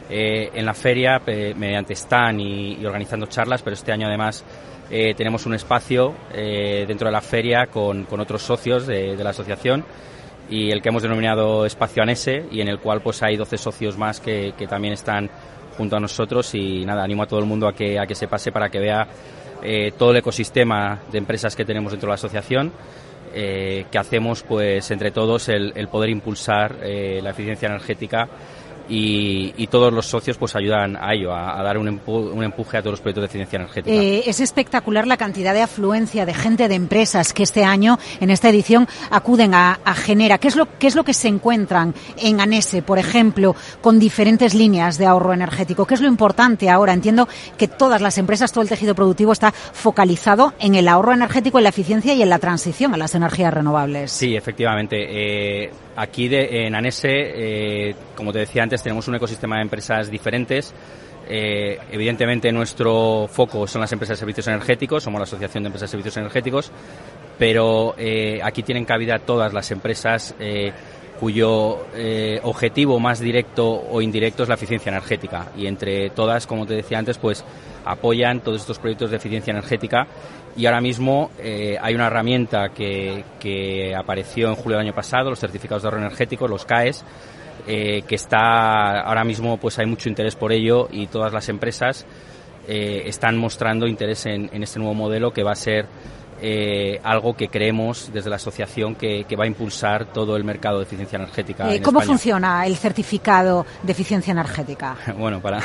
eh, 0.10 0.50
en 0.54 0.66
la 0.66 0.74
feria 0.74 1.22
mediante 1.56 1.94
stand 1.94 2.40
y, 2.40 2.86
organizando 2.86 3.26
charlas, 3.28 3.62
pero 3.62 3.74
este 3.74 3.92
año 3.92 4.08
además 4.08 4.44
tenemos 4.88 5.48
un 5.48 5.56
espacio 5.56 6.14
dentro 6.32 7.08
de 7.08 7.12
la 7.12 7.22
feria 7.22 7.66
con, 7.66 8.06
otros 8.08 8.44
socios 8.44 8.86
de, 8.86 9.16
la 9.16 9.32
asociación 9.32 9.84
y 10.48 10.70
el 10.70 10.80
que 10.84 10.90
hemos 10.90 11.02
denominado 11.02 11.66
Espacio 11.66 12.04
Anese 12.04 12.46
y 12.52 12.62
en 12.62 12.68
el 12.68 12.78
cual 12.78 13.02
pues 13.02 13.24
hay 13.24 13.36
12 13.36 13.58
socios 13.58 13.98
más 13.98 14.20
que, 14.20 14.54
también 14.70 14.94
están 14.94 15.28
junto 15.76 15.98
a 15.98 16.00
nosotros 16.00 16.54
y 16.54 16.86
nada, 16.86 17.04
animo 17.04 17.24
a 17.24 17.26
todo 17.26 17.40
el 17.40 17.48
mundo 17.48 17.68
a 17.68 17.74
que, 17.74 17.98
a 18.00 18.06
que 18.06 18.14
se 18.14 18.28
pase 18.28 18.52
para 18.52 18.70
que 18.70 18.80
vea 18.80 19.08
eh, 19.68 19.94
todo 19.98 20.12
el 20.12 20.18
ecosistema 20.18 21.02
de 21.12 21.18
empresas 21.18 21.56
que 21.56 21.66
tenemos 21.66 21.92
dentro 21.92 22.08
de 22.08 22.12
la 22.12 22.16
asociación, 22.16 22.72
eh, 23.34 23.86
que 23.92 23.98
hacemos 23.98 24.44
pues 24.44 24.92
entre 24.92 25.10
todos 25.10 25.50
el, 25.50 25.88
poder 25.90 26.10
impulsar 26.10 26.78
eh, 26.84 27.20
la 27.24 27.32
eficiencia 27.32 27.68
energética 27.68 28.30
y, 28.90 29.68
todos 29.68 29.92
los 29.92 30.06
socios 30.06 30.38
pues 30.38 30.56
ayudan 30.56 30.96
a 30.96 31.14
ello, 31.14 31.34
a, 31.34 31.62
dar 31.62 31.78
un, 31.78 31.88
empuje 31.88 32.78
a 32.78 32.82
todos 32.82 32.94
los 32.94 33.02
proyectos 33.02 33.24
de 33.24 33.26
eficiencia 33.26 33.58
energética. 33.58 33.96
Eh, 33.96 34.24
es 34.26 34.40
espectacular 34.40 35.08
la 35.08 35.18
cantidad 35.18 35.54
de 35.54 35.62
afluencia 35.62 36.26
de 36.26 36.34
gente, 36.34 36.68
de 36.68 36.76
empresas 36.76 37.34
que 37.34 37.44
este 37.44 37.66
año, 37.66 37.98
en 38.20 38.30
esta 38.30 38.50
edición, 38.50 38.88
acuden 39.10 39.54
a, 39.54 39.80
Genera. 39.96 40.38
¿Qué 40.38 40.50
es, 40.50 40.56
lo, 40.56 40.68
¿Qué 40.78 40.88
es 40.88 40.96
lo 40.96 41.04
que 41.04 41.14
se 41.14 41.28
encuentran 41.28 41.94
en 42.18 42.42
ANESE, 42.42 42.82
por 42.82 43.00
ejemplo, 43.00 43.56
con 43.82 43.98
diferentes 43.98 44.54
líneas 44.54 44.98
de 44.98 45.06
ahorro 45.06 45.34
energético? 45.34 45.86
¿Qué 45.86 45.96
es 45.96 46.02
lo 46.02 46.08
importante 46.08 46.70
ahora? 46.70 46.94
Entiendo 46.94 47.28
que 47.58 47.68
todas 47.68 48.02
las 48.02 48.18
empresas, 48.18 48.52
todo 48.52 48.62
el 48.62 48.70
tejido 48.70 48.94
productivo 48.94 49.32
está 49.32 49.52
focalizado 49.52 50.54
en 50.60 50.76
el 50.76 50.88
ahorro 50.88 51.14
energético, 51.14 51.58
en 51.58 51.64
la 51.64 51.70
eficiencia 51.70 52.14
y 52.14 52.22
en 52.22 52.30
la 52.30 52.40
transición 52.40 52.94
a 52.94 52.98
las 52.98 53.16
energías 53.16 53.54
renovables. 53.54 54.12
Sí, 54.12 54.36
efectivamente. 54.36 55.64
Eh, 55.66 55.72
aquí 55.96 56.28
de, 56.28 56.68
en 56.68 56.76
ANESE, 56.76 57.10
eh, 57.10 57.96
como 58.16 58.32
te 58.32 58.40
decía 58.40 58.64
antes, 58.64 58.75
tenemos 58.84 59.08
un 59.08 59.16
ecosistema 59.16 59.58
de 59.58 59.64
empresas 59.64 60.10
diferentes. 60.10 60.74
Eh, 61.28 61.80
evidentemente 61.92 62.52
nuestro 62.52 63.28
foco 63.28 63.66
son 63.66 63.82
las 63.82 63.92
empresas 63.92 64.18
de 64.18 64.20
servicios 64.20 64.48
energéticos, 64.48 65.04
somos 65.04 65.20
la 65.20 65.24
Asociación 65.24 65.64
de 65.64 65.68
Empresas 65.68 65.90
de 65.90 65.92
Servicios 65.92 66.18
Energéticos, 66.18 66.72
pero 67.40 67.96
eh, 67.98 68.40
aquí 68.44 68.62
tienen 68.62 68.86
cabida 68.86 69.18
todas 69.20 69.52
las 69.52 69.72
empresas 69.72 70.36
eh, 70.40 70.72
cuyo 71.20 71.86
objetivo 72.44 73.00
más 73.00 73.22
directo 73.22 73.66
o 73.66 74.02
indirecto 74.02 74.44
es 74.44 74.50
la 74.50 74.56
eficiencia 74.56 74.90
energética 74.90 75.48
y 75.56 75.66
entre 75.66 76.10
todas, 76.10 76.46
como 76.46 76.66
te 76.66 76.74
decía 76.74 77.00
antes, 77.00 77.18
pues 77.18 77.46
apoyan 77.86 78.42
todos 78.42 78.60
estos 78.60 78.80
proyectos 78.80 79.12
de 79.12 79.18
eficiencia 79.18 79.52
energética 79.52 80.08
y 80.58 80.66
ahora 80.66 80.82
mismo 80.82 81.32
hay 81.40 81.96
una 81.96 82.08
herramienta 82.08 82.68
que, 82.76 83.24
que 83.40 83.96
apareció 83.96 84.50
en 84.50 84.56
julio 84.56 84.78
del 84.78 84.88
año 84.88 84.96
pasado, 84.96 85.30
los 85.30 85.40
certificados 85.40 85.84
de 85.84 85.88
ahorro 85.88 86.02
energético, 86.02 86.50
los 86.50 86.66
CAES, 86.66 87.06
eh, 87.68 88.04
que 88.08 88.14
está 88.14 89.02
ahora 89.02 89.24
mismo 89.24 89.58
pues 89.58 89.80
hay 89.80 89.88
mucho 89.88 90.08
interés 90.08 90.36
por 90.36 90.52
ello 90.52 90.88
y 90.92 91.08
todas 91.08 91.34
las 91.34 91.50
empresas 91.50 92.06
eh, 92.68 93.04
están 93.08 93.38
mostrando 93.38 93.88
interés 93.88 94.28
en, 94.28 94.50
este 94.62 94.78
nuevo 94.78 94.94
modelo 94.94 95.32
que 95.32 95.42
va 95.42 95.54
a 95.54 95.56
ser 95.56 95.88
eh, 96.42 97.00
algo 97.04 97.36
que 97.36 97.48
creemos 97.48 98.12
desde 98.14 98.30
la 98.30 98.36
asociación 98.36 98.94
que, 98.94 99.26
va 99.36 99.46
a 99.46 99.48
impulsar 99.48 100.06
todo 100.14 100.36
el 100.36 100.44
mercado 100.44 100.78
de 100.78 100.84
eficiencia 100.84 101.16
energética. 101.16 101.68
¿Cómo 101.82 102.02
funciona 102.02 102.68
el 102.68 102.76
certificado 102.76 103.66
de 103.82 103.92
eficiencia 103.94 104.32
energética? 104.32 104.96
bueno, 105.18 105.42
para 105.42 105.60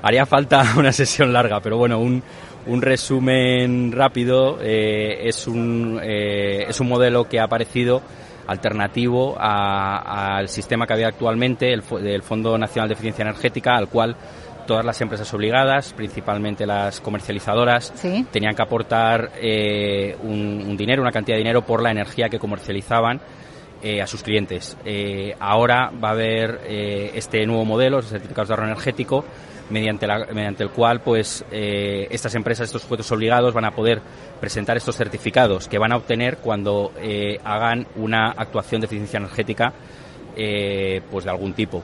haría 0.00 0.24
falta 0.24 0.64
una 0.78 0.92
sesión 0.92 1.30
larga, 1.30 1.60
pero 1.60 1.76
bueno, 1.76 1.98
un, 1.98 2.22
un 2.68 2.80
resumen 2.80 3.92
rápido 3.92 4.58
es 4.62 5.46
un 5.46 6.00
es 6.02 6.80
un 6.80 6.88
modelo 6.88 7.28
que 7.28 7.38
ha 7.38 7.44
aparecido 7.44 8.00
alternativo 8.46 9.36
al 9.38 10.48
sistema 10.48 10.86
que 10.86 10.92
había 10.92 11.08
actualmente, 11.08 11.72
el, 11.72 11.82
del 12.02 12.22
Fondo 12.22 12.56
Nacional 12.58 12.88
de 12.88 12.94
Eficiencia 12.94 13.22
Energética, 13.22 13.76
al 13.76 13.88
cual 13.88 14.16
todas 14.66 14.84
las 14.84 15.00
empresas 15.00 15.32
obligadas, 15.34 15.92
principalmente 15.92 16.66
las 16.66 17.00
comercializadoras, 17.00 17.92
tenían 18.30 18.54
que 18.54 18.62
aportar 18.62 19.32
eh, 19.36 20.16
un, 20.22 20.76
dinero, 20.76 21.02
una 21.02 21.12
cantidad 21.12 21.36
de 21.36 21.42
dinero 21.42 21.62
por 21.62 21.82
la 21.82 21.90
energía 21.90 22.28
que 22.28 22.38
comercializaban 22.38 23.20
eh, 23.84 24.02
a 24.02 24.08
sus 24.08 24.24
clientes. 24.24 24.76
Eh, 24.84 25.36
ahora 25.38 25.92
va 26.02 26.08
a 26.08 26.12
haber 26.12 26.60
este 26.66 27.46
nuevo 27.46 27.64
modelo, 27.64 27.98
los 27.98 28.08
certificados 28.08 28.48
de 28.48 28.54
ahorro 28.54 28.66
energético, 28.66 29.24
mediante, 29.70 30.06
mediante 30.32 30.62
el 30.62 30.70
cual 30.70 31.00
pues 31.00 31.44
eh, 31.50 32.06
estas 32.10 32.34
empresas, 32.34 32.66
estos 32.66 32.82
sujetos 32.82 33.10
obligados 33.12 33.54
van 33.54 33.64
a 33.64 33.70
poder 33.70 34.00
presentar 34.40 34.76
estos 34.76 34.96
certificados 34.96 35.68
que 35.68 35.78
van 35.78 35.92
a 35.92 35.96
obtener 35.96 36.38
cuando 36.38 36.92
eh, 36.98 37.38
hagan 37.44 37.86
una 37.96 38.30
actuación 38.30 38.80
de 38.80 38.86
eficiencia 38.86 39.18
energética 39.18 39.72
eh, 40.36 41.02
pues 41.10 41.24
de 41.24 41.30
algún 41.30 41.54
tipo. 41.54 41.82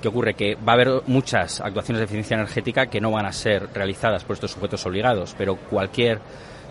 ¿Qué 0.00 0.08
ocurre? 0.08 0.34
Que 0.34 0.56
va 0.56 0.72
a 0.72 0.74
haber 0.74 1.02
muchas 1.06 1.60
actuaciones 1.60 2.00
de 2.00 2.04
eficiencia 2.04 2.34
energética 2.34 2.86
que 2.86 3.00
no 3.00 3.12
van 3.12 3.26
a 3.26 3.32
ser 3.32 3.68
realizadas 3.72 4.24
por 4.24 4.34
estos 4.34 4.50
sujetos 4.50 4.84
obligados, 4.84 5.34
pero 5.38 5.56
cualquier 5.56 6.18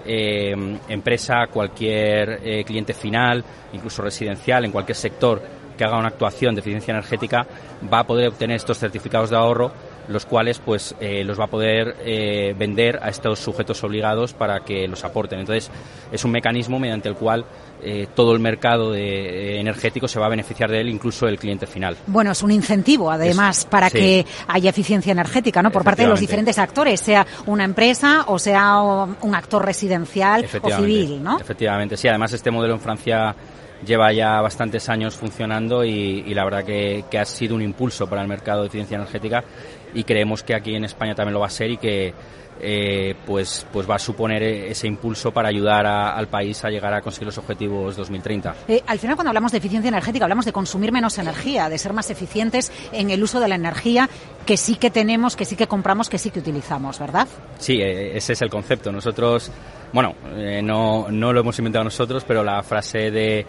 empresa, 0.05 1.47
cualquier 1.47 2.63
cliente 2.65 2.93
final, 2.93 3.43
incluso 3.73 4.01
residencial, 4.01 4.65
en 4.65 4.71
cualquier 4.71 4.95
sector 4.95 5.41
que 5.77 5.83
haga 5.83 5.97
una 5.97 6.09
actuación 6.09 6.53
de 6.53 6.61
eficiencia 6.61 6.91
energética, 6.91 7.45
va 7.91 7.99
a 7.99 8.07
poder 8.07 8.27
obtener 8.27 8.57
estos 8.57 8.77
certificados 8.77 9.29
de 9.29 9.37
ahorro 9.37 9.71
los 10.07 10.25
cuales 10.25 10.59
pues 10.59 10.95
eh, 10.99 11.23
los 11.23 11.39
va 11.39 11.45
a 11.45 11.47
poder 11.47 11.97
eh, 12.03 12.55
vender 12.57 12.99
a 13.01 13.09
estos 13.09 13.39
sujetos 13.39 13.83
obligados 13.83 14.33
para 14.33 14.61
que 14.61 14.87
los 14.87 15.03
aporten. 15.03 15.39
Entonces 15.39 15.69
es 16.11 16.23
un 16.23 16.31
mecanismo 16.31 16.79
mediante 16.79 17.09
el 17.09 17.15
cual 17.15 17.45
eh, 17.83 18.07
todo 18.13 18.33
el 18.33 18.39
mercado 18.39 18.91
de, 18.91 19.59
energético 19.59 20.07
se 20.07 20.19
va 20.19 20.27
a 20.27 20.29
beneficiar 20.29 20.69
de 20.69 20.81
él, 20.81 20.89
incluso 20.89 21.27
el 21.27 21.39
cliente 21.39 21.65
final. 21.65 21.97
Bueno, 22.07 22.31
es 22.31 22.43
un 22.43 22.51
incentivo 22.51 23.09
además 23.09 23.65
para 23.65 23.89
que 23.89 24.25
haya 24.47 24.69
eficiencia 24.69 25.11
energética, 25.11 25.61
¿no? 25.61 25.71
Por 25.71 25.83
parte 25.83 26.03
de 26.03 26.09
los 26.09 26.19
diferentes 26.19 26.57
actores, 26.59 26.99
sea 26.99 27.25
una 27.47 27.63
empresa 27.63 28.25
o 28.27 28.37
sea 28.37 28.81
un 28.81 29.35
actor 29.35 29.65
residencial 29.65 30.45
o 30.61 30.69
civil, 30.69 31.23
¿no? 31.23 31.39
Efectivamente, 31.39 31.97
sí. 31.97 32.07
Además 32.07 32.33
este 32.33 32.51
modelo 32.51 32.73
en 32.73 32.79
Francia 32.79 33.35
lleva 33.85 34.11
ya 34.13 34.41
bastantes 34.41 34.89
años 34.89 35.15
funcionando 35.15 35.83
y, 35.83 36.33
la 36.33 36.43
verdad 36.43 36.63
que, 36.63 37.03
ha 37.17 37.25
sido 37.25 37.55
un 37.55 37.61
impulso 37.61 38.07
para 38.07 38.21
el 38.21 38.27
mercado 38.27 38.61
de 38.61 38.67
eficiencia 38.67 38.95
energética 38.95 39.43
y 39.93 40.03
creemos 40.03 40.43
que 40.43 40.55
aquí 40.55 40.75
en 40.75 40.85
España 40.85 41.15
también 41.15 41.33
lo 41.33 41.39
va 41.39 41.47
a 41.47 41.51
ser 41.51 41.71
y 41.71 41.77
que 41.77 42.13
eh, 42.63 43.15
pues, 43.25 43.65
pues 43.73 43.89
va 43.89 43.95
a 43.95 43.99
suponer 43.99 44.43
ese 44.43 44.85
impulso 44.85 45.31
para 45.31 45.49
ayudar 45.49 45.87
al 45.87 46.27
país 46.27 46.63
a 46.63 46.69
llegar 46.69 46.93
a 46.93 47.01
conseguir 47.01 47.25
los 47.25 47.37
objetivos 47.39 47.95
2030. 47.95 48.55
Eh, 48.67 48.83
al 48.85 48.99
final, 48.99 49.15
cuando 49.15 49.29
hablamos 49.29 49.51
de 49.51 49.57
eficiencia 49.57 49.89
energética, 49.89 50.25
hablamos 50.25 50.45
de 50.45 50.53
consumir 50.53 50.91
menos 50.91 51.17
energía, 51.17 51.69
de 51.69 51.79
ser 51.79 51.93
más 51.93 52.11
eficientes 52.11 52.71
en 52.91 53.09
el 53.09 53.23
uso 53.23 53.39
de 53.39 53.47
la 53.47 53.55
energía 53.55 54.07
que 54.45 54.57
sí 54.57 54.75
que 54.75 54.91
tenemos, 54.91 55.35
que 55.35 55.45
sí 55.45 55.55
que 55.55 55.65
compramos, 55.65 56.07
que 56.07 56.19
sí 56.19 56.29
que 56.29 56.39
utilizamos, 56.39 56.99
¿verdad? 56.99 57.27
Sí, 57.57 57.81
eh, 57.81 58.15
ese 58.15 58.33
es 58.33 58.41
el 58.43 58.49
concepto. 58.51 58.91
Nosotros, 58.91 59.51
bueno, 59.91 60.13
no, 60.61 61.07
no 61.09 61.33
lo 61.33 61.39
hemos 61.39 61.57
inventado 61.57 61.85
nosotros, 61.85 62.23
pero 62.27 62.43
la 62.43 62.61
frase 62.61 63.09
de 63.09 63.45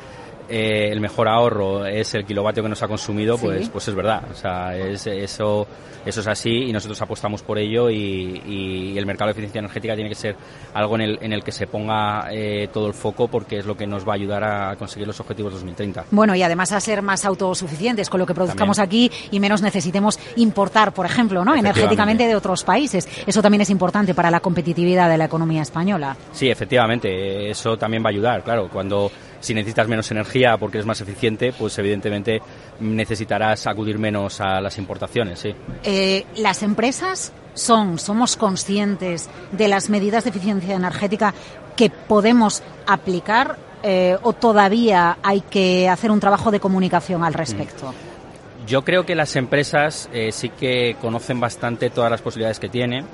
eh, 0.54 0.90
el 0.92 1.00
mejor 1.00 1.28
ahorro 1.28 1.86
es 1.86 2.12
el 2.12 2.26
kilovatio 2.26 2.62
que 2.62 2.68
nos 2.68 2.82
ha 2.82 2.86
consumido, 2.86 3.38
pues, 3.38 3.70
pues 3.70 3.88
es 3.88 3.94
verdad. 3.94 4.24
O 4.30 4.34
sea, 4.34 4.76
es, 4.76 5.06
eso, 5.06 5.66
eso 6.04 6.20
es 6.20 6.26
así 6.26 6.50
y 6.50 6.72
nosotros 6.74 7.00
apostamos 7.00 7.42
por 7.42 7.58
ello 7.58 7.88
y, 7.88 8.92
el 8.94 9.06
mercado 9.06 9.28
de 9.28 9.32
eficiencia 9.32 9.60
energética 9.60 9.94
tiene 9.94 10.10
que 10.10 10.14
ser 10.14 10.36
algo 10.74 10.94
en 10.96 11.00
el, 11.00 11.18
en 11.22 11.32
el 11.32 11.42
que 11.42 11.52
se 11.52 11.66
ponga 11.66 12.28
eh, 12.30 12.68
todo 12.70 12.86
el 12.86 12.92
foco 12.92 13.28
porque 13.28 13.58
es 13.58 13.66
lo 13.66 13.76
que 13.76 13.86
nos 13.86 14.06
va 14.06 14.12
a 14.12 14.16
ayudar 14.16 14.44
a 14.44 14.76
conseguir 14.76 15.06
los 15.06 15.18
objetivos 15.20 15.54
2030. 15.54 16.04
Bueno, 16.10 16.34
y 16.34 16.42
además 16.42 16.70
a 16.72 16.80
ser 16.80 17.00
más 17.00 17.24
autosuficientes 17.24 18.10
con 18.10 18.20
lo 18.20 18.26
que 18.26 18.34
produzcamos 18.34 18.78
aquí 18.78 19.10
y 19.30 19.40
menos 19.40 19.62
necesitemos 19.62 20.18
importar, 20.36 20.92
por 20.92 21.06
ejemplo, 21.06 21.46
¿no? 21.46 21.54
energéticamente 21.54 22.26
de 22.26 22.36
otros 22.36 22.62
países. 22.62 23.08
Eso 23.26 23.40
también 23.40 23.62
es 23.62 23.70
importante 23.70 24.12
para 24.12 24.30
la 24.30 24.40
competitividad 24.40 25.08
de 25.08 25.16
la 25.16 25.24
economía 25.24 25.62
española. 25.62 26.14
Sí, 26.32 26.50
efectivamente, 26.50 27.50
eso 27.50 27.78
también 27.78 28.04
va 28.04 28.08
a 28.08 28.12
ayudar, 28.12 28.44
claro, 28.44 28.68
cuando 28.70 29.10
si 29.42 29.54
necesitas 29.54 29.88
menos 29.88 30.10
energía 30.10 30.56
porque 30.56 30.78
eres 30.78 30.86
más 30.86 31.00
eficiente, 31.00 31.52
pues 31.52 31.76
evidentemente 31.78 32.40
necesitarás 32.80 33.66
acudir 33.66 33.98
menos 33.98 34.40
a 34.40 34.60
las 34.60 34.78
importaciones. 34.78 35.40
Sí. 35.40 35.54
Eh, 35.82 36.24
las 36.36 36.62
empresas 36.62 37.32
son, 37.54 37.98
somos 37.98 38.36
conscientes 38.36 39.28
de 39.50 39.68
las 39.68 39.90
medidas 39.90 40.24
de 40.24 40.30
eficiencia 40.30 40.74
energética 40.74 41.34
que 41.76 41.90
podemos 41.90 42.62
aplicar 42.86 43.58
eh, 43.82 44.16
o 44.22 44.32
todavía 44.32 45.18
hay 45.22 45.40
que 45.40 45.88
hacer 45.88 46.10
un 46.12 46.20
trabajo 46.20 46.50
de 46.52 46.60
comunicación 46.60 47.24
al 47.24 47.34
respecto. 47.34 47.88
Mm. 47.88 48.66
Yo 48.66 48.84
creo 48.84 49.04
que 49.04 49.16
las 49.16 49.34
empresas 49.34 50.08
eh, 50.12 50.30
sí 50.30 50.50
que 50.50 50.96
conocen 51.00 51.40
bastante 51.40 51.90
todas 51.90 52.12
las 52.12 52.22
posibilidades 52.22 52.60
que 52.60 52.68
tienen. 52.68 53.06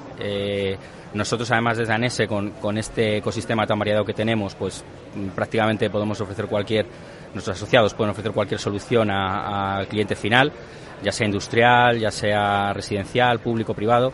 Nosotros, 1.14 1.50
además, 1.50 1.78
desde 1.78 1.92
ANESE, 1.92 2.26
con, 2.26 2.50
con 2.52 2.76
este 2.76 3.18
ecosistema 3.18 3.66
tan 3.66 3.78
variado 3.78 4.04
que 4.04 4.12
tenemos, 4.12 4.54
pues 4.54 4.84
mm, 5.14 5.28
prácticamente 5.28 5.88
podemos 5.88 6.20
ofrecer 6.20 6.46
cualquier, 6.46 6.86
nuestros 7.32 7.56
asociados 7.56 7.94
pueden 7.94 8.10
ofrecer 8.10 8.32
cualquier 8.32 8.60
solución 8.60 9.10
al 9.10 9.86
cliente 9.88 10.14
final, 10.14 10.52
ya 11.02 11.12
sea 11.12 11.26
industrial, 11.26 11.98
ya 11.98 12.10
sea 12.10 12.72
residencial, 12.72 13.40
público, 13.40 13.74
privado. 13.74 14.12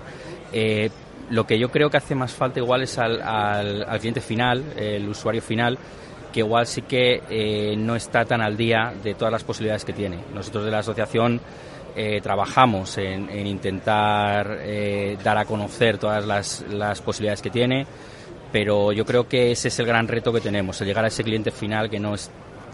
Eh, 0.52 0.90
lo 1.30 1.46
que 1.46 1.58
yo 1.58 1.70
creo 1.70 1.90
que 1.90 1.96
hace 1.96 2.14
más 2.14 2.32
falta 2.32 2.60
igual 2.60 2.82
es 2.82 2.98
al, 2.98 3.20
al, 3.22 3.98
cliente 3.98 4.20
final, 4.20 4.62
el 4.76 5.08
usuario 5.08 5.40
final, 5.40 5.78
que 6.32 6.40
igual 6.40 6.66
sí 6.66 6.82
que 6.82 7.22
eh, 7.30 7.74
no 7.76 7.96
está 7.96 8.24
tan 8.24 8.40
al 8.40 8.56
día 8.56 8.92
de 9.02 9.14
todas 9.14 9.32
las 9.32 9.44
posibilidades 9.44 9.84
que 9.84 9.92
tiene. 9.92 10.18
Nosotros 10.34 10.64
de 10.64 10.70
la 10.70 10.80
asociación 10.80 11.40
eh, 11.96 12.20
trabajamos 12.20 12.98
en, 12.98 13.46
intentar 13.46 14.58
eh, 14.62 15.16
dar 15.22 15.38
a 15.38 15.44
conocer 15.44 15.98
todas 15.98 16.24
las, 16.26 16.64
las, 16.68 17.00
posibilidades 17.00 17.40
que 17.40 17.50
tiene, 17.50 17.86
pero 18.50 18.92
yo 18.92 19.04
creo 19.04 19.28
que 19.28 19.52
ese 19.52 19.68
es 19.68 19.78
el 19.78 19.86
gran 19.86 20.08
reto 20.08 20.32
que 20.32 20.40
tenemos, 20.40 20.80
el 20.80 20.88
llegar 20.88 21.04
a 21.04 21.08
ese 21.08 21.22
cliente 21.22 21.50
final 21.50 21.88
que 21.88 22.00
no 22.00 22.14
es, 22.14 22.30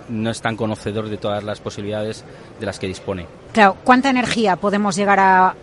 no 0.08 0.30
es 0.30 0.40
tan 0.40 0.56
conocedor 0.56 1.08
de 1.08 1.18
todas 1.18 1.44
las 1.44 1.60
posibilidades 1.60 2.24
de 2.58 2.66
las 2.66 2.78
que 2.78 2.86
dispone. 2.86 3.26
Claro, 3.52 3.76
¿cuánta 3.84 4.08
energía 4.10 4.56
podemos 4.56 4.96
llegar 4.96 5.20
a, 5.20 5.54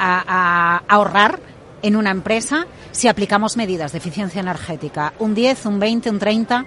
a 0.00 0.82
ahorrar 0.88 1.40
en 1.82 1.96
una 1.96 2.10
empresa 2.10 2.66
si 2.90 3.08
aplicamos 3.08 3.56
medidas 3.56 3.92
de 3.92 3.98
eficiencia 3.98 4.40
energética? 4.40 5.12
¿Un 5.20 5.34
10, 5.34 5.66
un 5.66 5.78
20, 5.78 6.10
un 6.10 6.18
30? 6.18 6.66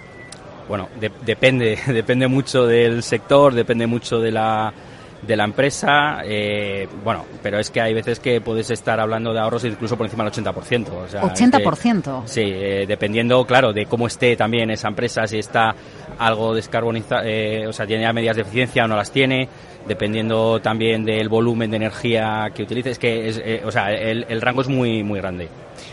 Bueno, 0.69 0.87
depende, 1.25 1.77
depende 1.87 2.27
mucho 2.27 2.65
del 2.65 3.03
sector, 3.03 3.53
depende 3.53 3.87
mucho 3.87 4.19
de 4.19 4.31
la, 4.31 4.73
de 5.21 5.35
la 5.35 5.43
empresa, 5.43 6.21
eh, 6.25 6.87
bueno, 7.03 7.25
pero 7.43 7.59
es 7.59 7.69
que 7.69 7.79
hay 7.79 7.93
veces 7.93 8.19
que 8.19 8.41
puedes 8.41 8.71
estar 8.71 8.99
hablando 8.99 9.33
de 9.33 9.39
ahorros 9.39 9.63
incluso 9.65 9.95
por 9.95 10.07
encima 10.07 10.23
del 10.23 10.33
80%. 10.33 10.87
O 10.89 11.07
sea, 11.07 11.21
80%. 11.21 12.23
sí, 12.25 12.41
eh, 12.43 12.85
dependiendo, 12.87 13.45
claro, 13.45 13.71
de 13.71 13.85
cómo 13.85 14.07
esté 14.07 14.35
también 14.35 14.71
esa 14.71 14.87
empresa, 14.87 15.27
si 15.27 15.37
está 15.37 15.75
algo 16.17 16.55
descarbonizada, 16.55 17.23
eh, 17.25 17.67
o 17.67 17.73
sea, 17.73 17.85
tiene 17.85 18.03
ya 18.03 18.13
medidas 18.13 18.35
de 18.35 18.41
eficiencia 18.41 18.85
o 18.85 18.87
no 18.87 18.95
las 18.95 19.11
tiene, 19.11 19.47
dependiendo 19.87 20.59
también 20.61 21.05
del 21.05 21.29
volumen 21.29 21.71
de 21.71 21.77
energía 21.77 22.51
que 22.53 22.63
utilices, 22.63 22.99
que 22.99 23.29
es, 23.29 23.41
o 23.65 23.71
sea, 23.71 23.91
el, 23.91 24.25
el 24.29 24.41
rango 24.41 24.61
es 24.61 24.67
muy, 24.67 25.03
muy 25.03 25.19
grande. 25.19 25.49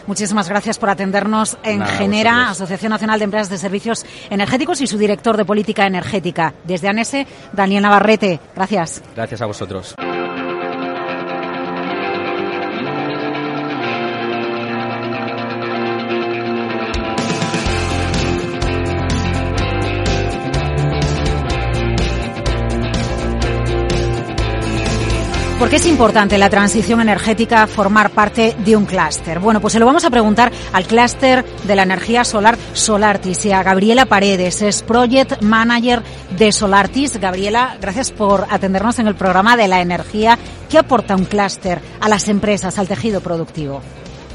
Muchísimas 0.06 0.48
gracias 0.48 0.78
por 0.78 0.90
atendernos 0.90 1.58
en 1.62 1.84
Genera, 1.84 2.50
Asociación 2.50 2.90
Nacional 2.90 3.18
de 3.18 3.24
Empresas 3.26 3.50
de 3.50 3.58
Servicios 3.58 4.06
Energéticos 4.30 4.80
y 4.80 4.86
su 4.86 4.96
director 4.96 5.36
de 5.36 5.44
Política 5.44 5.86
Energética. 5.86 6.54
Desde 6.64 6.88
ANESE, 6.88 7.26
Daniel 7.52 7.82
Navarrete. 7.82 8.40
Gracias. 8.54 9.02
Gracias 9.14 9.42
a 9.42 9.46
vosotros. 9.46 9.94
¿Por 25.58 25.68
qué 25.68 25.76
es 25.76 25.86
importante 25.86 26.38
la 26.38 26.50
transición 26.50 27.00
energética 27.00 27.66
formar 27.66 28.10
parte 28.10 28.54
de 28.64 28.76
un 28.76 28.86
clúster? 28.86 29.40
Bueno, 29.40 29.60
pues 29.60 29.72
se 29.72 29.80
lo 29.80 29.86
vamos 29.86 30.04
a 30.04 30.10
preguntar 30.10 30.52
al 30.72 30.86
clúster 30.86 31.44
de 31.44 31.74
la 31.74 31.82
energía 31.82 32.24
solar 32.24 32.56
Solartis 32.74 33.44
y 33.44 33.50
a 33.50 33.64
Gabriela 33.64 34.06
Paredes, 34.06 34.62
es 34.62 34.84
Project 34.84 35.42
Manager 35.42 36.02
de 36.30 36.52
Solartis. 36.52 37.18
Gabriela, 37.18 37.76
gracias 37.80 38.12
por 38.12 38.46
atendernos 38.48 39.00
en 39.00 39.08
el 39.08 39.16
programa 39.16 39.56
de 39.56 39.66
la 39.66 39.80
energía. 39.80 40.38
¿Qué 40.70 40.78
aporta 40.78 41.16
un 41.16 41.24
clúster 41.24 41.80
a 42.00 42.08
las 42.08 42.28
empresas, 42.28 42.78
al 42.78 42.86
tejido 42.86 43.20
productivo? 43.20 43.82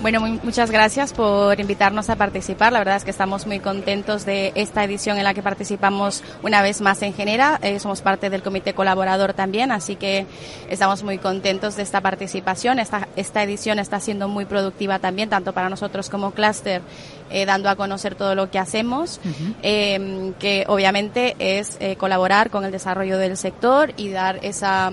Bueno, 0.03 0.19
muchas 0.19 0.69
gracias 0.69 1.13
por 1.13 1.61
invitarnos 1.61 2.09
a 2.09 2.17
participar. 2.17 2.73
La 2.73 2.79
verdad 2.79 2.97
es 2.97 3.05
que 3.05 3.11
estamos 3.11 3.47
muy 3.47 3.61
contentos 3.61 4.25
de 4.25 4.51
esta 4.53 4.83
edición 4.83 5.17
en 5.17 5.23
la 5.23 5.33
que 5.33 5.41
participamos 5.41 6.23
una 6.43 6.61
vez 6.61 6.81
más 6.81 7.01
en 7.03 7.13
Genera. 7.13 7.57
Eh, 7.63 7.79
somos 7.79 8.01
parte 8.01 8.29
del 8.29 8.43
comité 8.43 8.73
colaborador 8.73 9.31
también, 9.33 9.71
así 9.71 9.95
que 9.95 10.25
estamos 10.69 11.03
muy 11.03 11.19
contentos 11.19 11.77
de 11.77 11.83
esta 11.83 12.01
participación. 12.01 12.79
Esta, 12.79 13.07
esta 13.15 13.43
edición 13.43 13.79
está 13.79 14.01
siendo 14.01 14.27
muy 14.27 14.43
productiva 14.43 14.99
también, 14.99 15.29
tanto 15.29 15.53
para 15.53 15.69
nosotros 15.69 16.09
como 16.09 16.31
Cluster, 16.31 16.81
eh, 17.29 17.45
dando 17.45 17.69
a 17.69 17.77
conocer 17.77 18.15
todo 18.15 18.35
lo 18.35 18.51
que 18.51 18.59
hacemos, 18.59 19.21
eh, 19.61 20.33
que 20.37 20.65
obviamente 20.67 21.37
es 21.39 21.79
colaborar 21.97 22.49
con 22.49 22.65
el 22.65 22.73
desarrollo 22.73 23.17
del 23.17 23.37
sector 23.37 23.93
y 23.95 24.09
dar 24.09 24.39
esa 24.41 24.91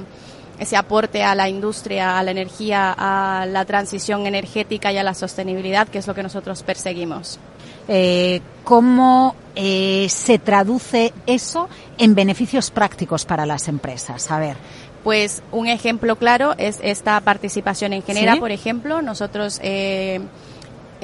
ese 0.61 0.77
aporte 0.77 1.25
a 1.25 1.35
la 1.35 1.49
industria, 1.49 2.19
a 2.19 2.23
la 2.23 2.31
energía, 2.31 2.95
a 2.97 3.47
la 3.47 3.65
transición 3.65 4.27
energética 4.27 4.93
y 4.93 4.99
a 4.99 5.03
la 5.03 5.15
sostenibilidad, 5.15 5.89
que 5.89 5.99
es 5.99 6.07
lo 6.07 6.15
que 6.15 6.23
nosotros 6.23 6.63
perseguimos. 6.63 7.41
Eh, 7.89 8.43
¿Cómo 8.63 9.35
eh, 9.57 10.07
se 10.11 10.39
traduce 10.39 11.15
eso 11.27 11.69
en 11.97 12.15
beneficios 12.15 12.71
prácticos 12.71 13.25
para 13.25 13.47
las 13.47 13.69
empresas? 13.69 14.31
A 14.31 14.39
ver. 14.39 14.57
Pues 15.03 15.43
un 15.51 15.67
ejemplo 15.67 16.17
claro 16.17 16.55
es 16.59 16.79
esta 16.83 17.19
participación 17.23 17.95
en 17.95 18.03
Genera, 18.03 18.37
por 18.37 18.51
ejemplo. 18.51 19.01
Nosotros 19.01 19.59
eh, 19.63 20.21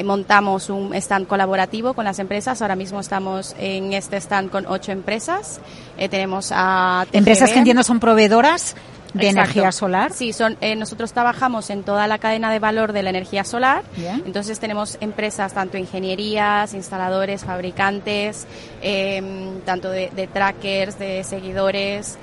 montamos 0.05 0.69
un 0.69 0.95
stand 0.95 1.27
colaborativo 1.27 1.95
con 1.95 2.05
las 2.05 2.19
empresas. 2.19 2.61
Ahora 2.61 2.77
mismo 2.77 3.01
estamos 3.01 3.57
en 3.59 3.95
este 3.95 4.19
stand 4.19 4.51
con 4.51 4.67
ocho 4.67 4.93
empresas. 4.93 5.61
tenemos 5.97 6.53
a 6.55 7.07
empresas 7.11 7.51
que 7.51 7.59
entiendo 7.59 7.83
son 7.83 8.01
proveedoras 8.01 8.77
de 9.17 9.29
energía 9.29 9.73
solar. 9.73 10.13
Sí, 10.13 10.33
son, 10.33 10.57
eh, 10.61 10.77
nosotros 10.77 11.13
trabajamos 11.13 11.71
en 11.71 11.83
toda 11.83 12.07
la 12.07 12.19
cadena 12.19 12.51
de 12.51 12.59
valor 12.59 12.93
de 12.93 13.03
la 13.03 13.11
energía 13.11 13.45
solar. 13.45 13.83
Entonces 14.25 14.59
tenemos 14.59 14.99
empresas, 15.01 15.53
tanto 15.55 15.79
ingenierías, 15.79 16.75
instaladores, 16.75 17.45
fabricantes, 17.45 18.47
em, 18.83 19.61
tanto 19.61 19.91
de, 19.91 20.29
trackers, 20.33 20.99
de 20.99 21.25
seguidores 21.25 22.19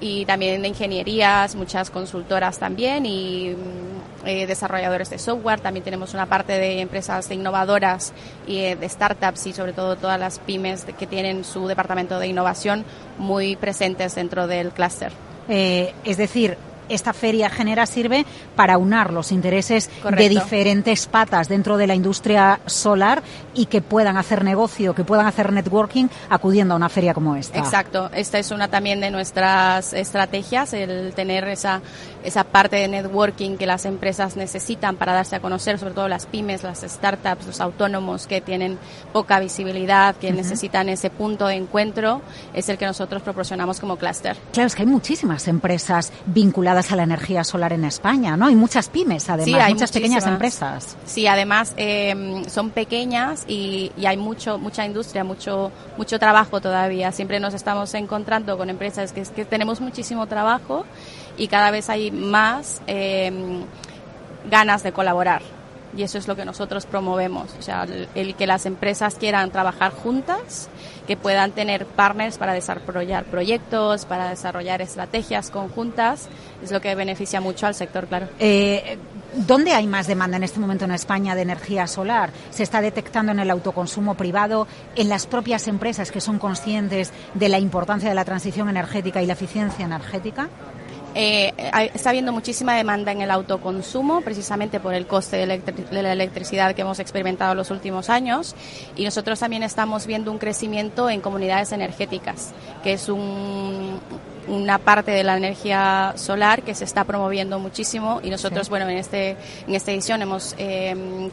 y 0.00 0.26
también 0.26 0.60
de 0.60 0.68
ingenierías, 0.68 1.54
muchas 1.54 1.90
consultoras 1.90 2.58
también 2.58 3.06
y 3.06 3.54
mm, 3.54 4.26
eh, 4.26 4.46
desarrolladores 4.46 5.08
de 5.08 5.18
software. 5.18 5.60
También 5.60 5.84
tenemos 5.84 6.12
una 6.12 6.26
parte 6.26 6.52
de 6.52 6.80
empresas 6.80 7.30
innovadoras 7.30 8.12
y 8.46 8.58
eh, 8.58 8.76
de 8.76 8.88
startups 8.88 9.46
y 9.46 9.52
sobre 9.54 9.72
todo 9.72 9.96
todas 9.96 10.20
las 10.20 10.38
pymes 10.38 10.84
que 10.98 11.06
tienen 11.06 11.44
su 11.44 11.66
departamento 11.66 12.18
de 12.18 12.26
innovación 12.26 12.84
muy 13.18 13.56
presentes 13.56 14.14
dentro 14.14 14.46
del 14.46 14.70
clúster. 14.72 15.12
Eh, 15.48 15.92
es 16.04 16.16
decir, 16.16 16.56
esta 16.88 17.12
feria 17.12 17.50
genera 17.50 17.86
sirve 17.86 18.24
para 18.54 18.78
unar 18.78 19.12
los 19.12 19.32
intereses 19.32 19.90
de 20.16 20.28
diferentes 20.28 21.06
patas 21.06 21.48
dentro 21.48 21.76
de 21.76 21.86
la 21.86 21.94
industria 21.94 22.60
solar 22.66 23.22
y 23.54 23.66
que 23.66 23.80
puedan 23.80 24.16
hacer 24.16 24.44
negocio, 24.44 24.94
que 24.94 25.04
puedan 25.04 25.26
hacer 25.26 25.52
networking 25.52 26.08
acudiendo 26.28 26.74
a 26.74 26.76
una 26.76 26.88
feria 26.88 27.14
como 27.14 27.36
esta. 27.36 27.58
Exacto, 27.58 28.10
esta 28.12 28.38
es 28.38 28.50
una 28.50 28.68
también 28.68 29.00
de 29.00 29.10
nuestras 29.10 29.92
estrategias, 29.92 30.72
el 30.72 31.12
tener 31.14 31.48
esa, 31.48 31.80
esa 32.22 32.44
parte 32.44 32.76
de 32.76 32.88
networking 32.88 33.56
que 33.56 33.66
las 33.66 33.84
empresas 33.86 34.36
necesitan 34.36 34.96
para 34.96 35.12
darse 35.12 35.36
a 35.36 35.40
conocer, 35.40 35.78
sobre 35.78 35.94
todo 35.94 36.08
las 36.08 36.26
pymes, 36.26 36.62
las 36.62 36.82
startups, 36.82 37.46
los 37.46 37.60
autónomos 37.60 38.26
que 38.26 38.40
tienen 38.40 38.78
poca 39.12 39.40
visibilidad, 39.40 40.14
que 40.16 40.32
necesitan 40.32 40.88
ese 40.88 41.10
punto 41.10 41.46
de 41.46 41.54
encuentro, 41.54 42.22
es 42.54 42.68
el 42.68 42.78
que 42.78 42.86
nosotros 42.86 43.22
proporcionamos 43.22 43.80
como 43.80 43.96
clúster. 43.96 44.36
Claro, 44.52 44.66
es 44.66 44.74
que 44.74 44.82
hay 44.82 44.88
muchísimas 44.88 45.48
empresas 45.48 46.12
vinculadas 46.26 46.75
a 46.76 46.96
la 46.96 47.02
energía 47.02 47.44
solar 47.44 47.72
en 47.72 47.84
España, 47.84 48.36
¿no? 48.36 48.50
Y 48.50 48.54
muchas 48.54 48.88
pymes, 48.88 49.28
además, 49.28 49.62
hay 49.62 49.74
muchas 49.74 49.92
pequeñas 49.92 50.26
empresas. 50.26 50.96
Sí, 51.04 51.26
además 51.26 51.72
em, 51.76 52.44
son 52.44 52.70
pequeñas 52.70 53.44
y, 53.48 53.92
hay 54.04 54.16
mucho, 54.16 54.58
mucha 54.58 54.84
industria, 54.84 55.24
mucho, 55.24 55.72
mucho 55.96 56.18
trabajo 56.18 56.60
todavía. 56.60 57.12
Siempre 57.12 57.40
nos 57.40 57.54
estamos 57.54 57.92
encontrando 57.94 58.56
con 58.58 58.70
empresas 58.70 59.12
que, 59.12 59.22
que 59.22 59.44
tenemos 59.44 59.80
muchísimo 59.80 60.26
trabajo 60.26 60.84
y 61.36 61.48
cada 61.48 61.70
vez 61.70 61.88
hay 61.88 62.10
más 62.10 62.82
em, 62.86 63.62
ganas 64.50 64.82
de 64.82 64.92
colaborar 64.92 65.55
y 65.96 66.02
eso 66.02 66.18
es 66.18 66.28
lo 66.28 66.36
que 66.36 66.44
nosotros 66.44 66.86
promovemos, 66.86 67.50
o 67.58 67.62
sea, 67.62 67.86
el, 68.14 68.34
que 68.34 68.46
las 68.46 68.66
empresas 68.66 69.14
quieran 69.14 69.50
trabajar 69.50 69.92
juntas, 69.92 70.68
que 71.06 71.16
puedan 71.16 71.52
tener 71.52 71.86
partners 71.86 72.36
para 72.36 72.52
desarrollar 72.52 73.24
proyectos, 73.24 74.04
para 74.04 74.28
desarrollar 74.28 74.82
estrategias 74.82 75.50
conjuntas, 75.50 76.28
es 76.62 76.70
lo 76.70 76.80
que 76.80 76.94
beneficia 76.94 77.40
mucho 77.40 77.66
al 77.66 77.74
sector, 77.74 78.06
claro. 78.06 78.28
Eh, 78.38 78.98
¿Dónde 79.34 79.72
hay 79.72 79.86
más 79.86 80.06
demanda 80.06 80.36
en 80.36 80.44
este 80.44 80.60
momento 80.60 80.84
en 80.86 80.92
España 80.92 81.34
de 81.34 81.42
energía 81.42 81.86
solar? 81.86 82.30
¿Se 82.50 82.62
está 82.62 82.80
detectando 82.80 83.32
en 83.32 83.38
el 83.38 83.50
autoconsumo 83.50 84.14
privado, 84.14 84.66
en 84.94 85.08
las 85.08 85.26
propias 85.26 85.68
empresas 85.68 86.10
que 86.10 86.20
son 86.20 86.38
conscientes 86.38 87.12
de 87.34 87.48
la 87.48 87.58
importancia 87.58 88.08
de 88.08 88.14
la 88.14 88.24
transición 88.24 88.68
energética 88.68 89.22
y 89.22 89.26
la 89.26 89.34
eficiencia 89.34 89.84
energética? 89.84 90.48
Eh, 91.18 91.54
está 91.94 92.10
habiendo 92.10 92.30
muchísima 92.30 92.76
demanda 92.76 93.10
en 93.10 93.22
el 93.22 93.30
autoconsumo, 93.30 94.20
precisamente 94.20 94.80
por 94.80 94.92
el 94.92 95.06
coste 95.06 95.38
de, 95.38 95.46
la 95.46 96.12
electricidad 96.12 96.74
que 96.74 96.82
hemos 96.82 96.98
experimentado 96.98 97.52
en 97.52 97.56
los 97.56 97.70
últimos 97.70 98.10
años. 98.10 98.54
Y 98.96 99.04
nosotros 99.04 99.40
también 99.40 99.62
estamos 99.62 100.06
viendo 100.06 100.30
un 100.30 100.36
crecimiento 100.36 101.08
en 101.08 101.22
comunidades 101.22 101.72
energéticas, 101.72 102.52
que 102.82 102.92
es 102.92 103.08
una 103.08 104.76
parte 104.76 105.10
de 105.10 105.24
la 105.24 105.38
energía 105.38 106.12
solar 106.16 106.62
que 106.62 106.74
se 106.74 106.84
está 106.84 107.04
promoviendo 107.04 107.58
muchísimo. 107.58 108.20
Y 108.22 108.28
nosotros, 108.28 108.68
bueno, 108.68 108.86
en, 108.86 108.98
este, 108.98 109.38
en 109.66 109.74
esta 109.74 109.92
edición 109.92 110.20
hemos 110.20 110.54
eh, 110.58 111.30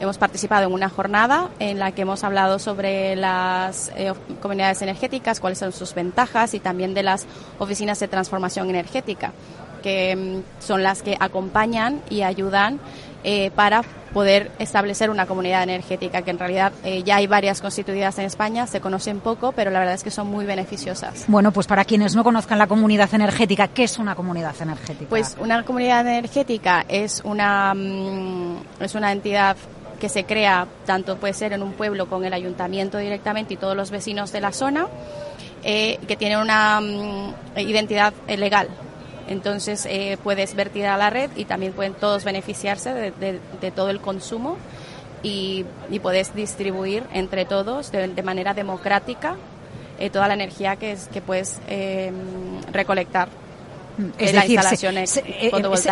Hemos 0.00 0.18
participado 0.18 0.66
en 0.66 0.72
una 0.72 0.88
jornada 0.88 1.50
en 1.58 1.78
la 1.78 1.92
que 1.92 2.02
hemos 2.02 2.24
hablado 2.24 2.58
sobre 2.58 3.16
las 3.16 3.92
eh, 3.96 4.12
comunidades 4.42 4.82
energéticas, 4.82 5.40
cuáles 5.40 5.58
son 5.58 5.72
sus 5.72 5.94
ventajas 5.94 6.54
y 6.54 6.60
también 6.60 6.94
de 6.94 7.02
las 7.02 7.26
oficinas 7.58 8.00
de 8.00 8.08
transformación 8.08 8.70
energética, 8.70 9.32
que 9.82 10.16
mm, 10.16 10.62
son 10.62 10.82
las 10.82 11.02
que 11.02 11.16
acompañan 11.20 12.02
y 12.10 12.22
ayudan 12.22 12.80
eh, 13.22 13.50
para 13.54 13.82
poder 14.12 14.52
establecer 14.58 15.10
una 15.10 15.26
comunidad 15.26 15.62
energética, 15.62 16.22
que 16.22 16.30
en 16.30 16.38
realidad 16.38 16.72
eh, 16.84 17.02
ya 17.02 17.16
hay 17.16 17.26
varias 17.26 17.60
constituidas 17.60 18.18
en 18.18 18.26
España, 18.26 18.66
se 18.66 18.80
conocen 18.80 19.20
poco, 19.20 19.52
pero 19.52 19.70
la 19.70 19.80
verdad 19.80 19.94
es 19.94 20.04
que 20.04 20.10
son 20.10 20.28
muy 20.28 20.44
beneficiosas. 20.44 21.24
Bueno, 21.26 21.50
pues 21.50 21.66
para 21.66 21.84
quienes 21.84 22.14
no 22.14 22.22
conozcan 22.22 22.58
la 22.58 22.66
comunidad 22.66 23.12
energética, 23.12 23.68
¿qué 23.68 23.84
es 23.84 23.98
una 23.98 24.14
comunidad 24.14 24.54
energética? 24.60 25.08
Pues 25.08 25.36
una 25.40 25.64
comunidad 25.64 26.06
energética 26.06 26.84
es 26.88 27.22
una, 27.24 27.74
mm, 27.74 28.56
es 28.80 28.94
una 28.94 29.10
entidad 29.10 29.56
que 30.04 30.10
se 30.10 30.24
crea, 30.24 30.66
tanto 30.84 31.16
puede 31.16 31.32
ser 31.32 31.54
en 31.54 31.62
un 31.62 31.72
pueblo 31.72 32.10
con 32.10 32.26
el 32.26 32.34
ayuntamiento 32.34 32.98
directamente 32.98 33.54
y 33.54 33.56
todos 33.56 33.74
los 33.74 33.90
vecinos 33.90 34.32
de 34.32 34.42
la 34.42 34.52
zona, 34.52 34.86
eh, 35.62 35.98
que 36.06 36.14
tiene 36.14 36.36
una 36.36 36.78
mm, 36.78 37.58
identidad 37.60 38.12
eh, 38.28 38.36
legal. 38.36 38.68
Entonces 39.28 39.86
eh, 39.88 40.18
puedes 40.22 40.54
vertir 40.54 40.84
a 40.84 40.98
la 40.98 41.08
red 41.08 41.30
y 41.36 41.46
también 41.46 41.72
pueden 41.72 41.94
todos 41.94 42.22
beneficiarse 42.22 42.92
de, 42.92 43.70
todo 43.70 43.88
el 43.88 44.02
consumo 44.02 44.58
y, 45.22 45.64
puedes 46.02 46.34
distribuir 46.34 47.04
entre 47.14 47.46
todos 47.46 47.90
de, 47.90 48.22
manera 48.22 48.52
democrática 48.52 49.36
toda 50.12 50.28
la 50.28 50.34
energía 50.34 50.76
que, 50.76 50.92
es, 50.92 51.08
que 51.08 51.22
puedes 51.22 51.62
recolectar. 52.70 53.30
Es 54.18 54.32
decir, 54.32 54.60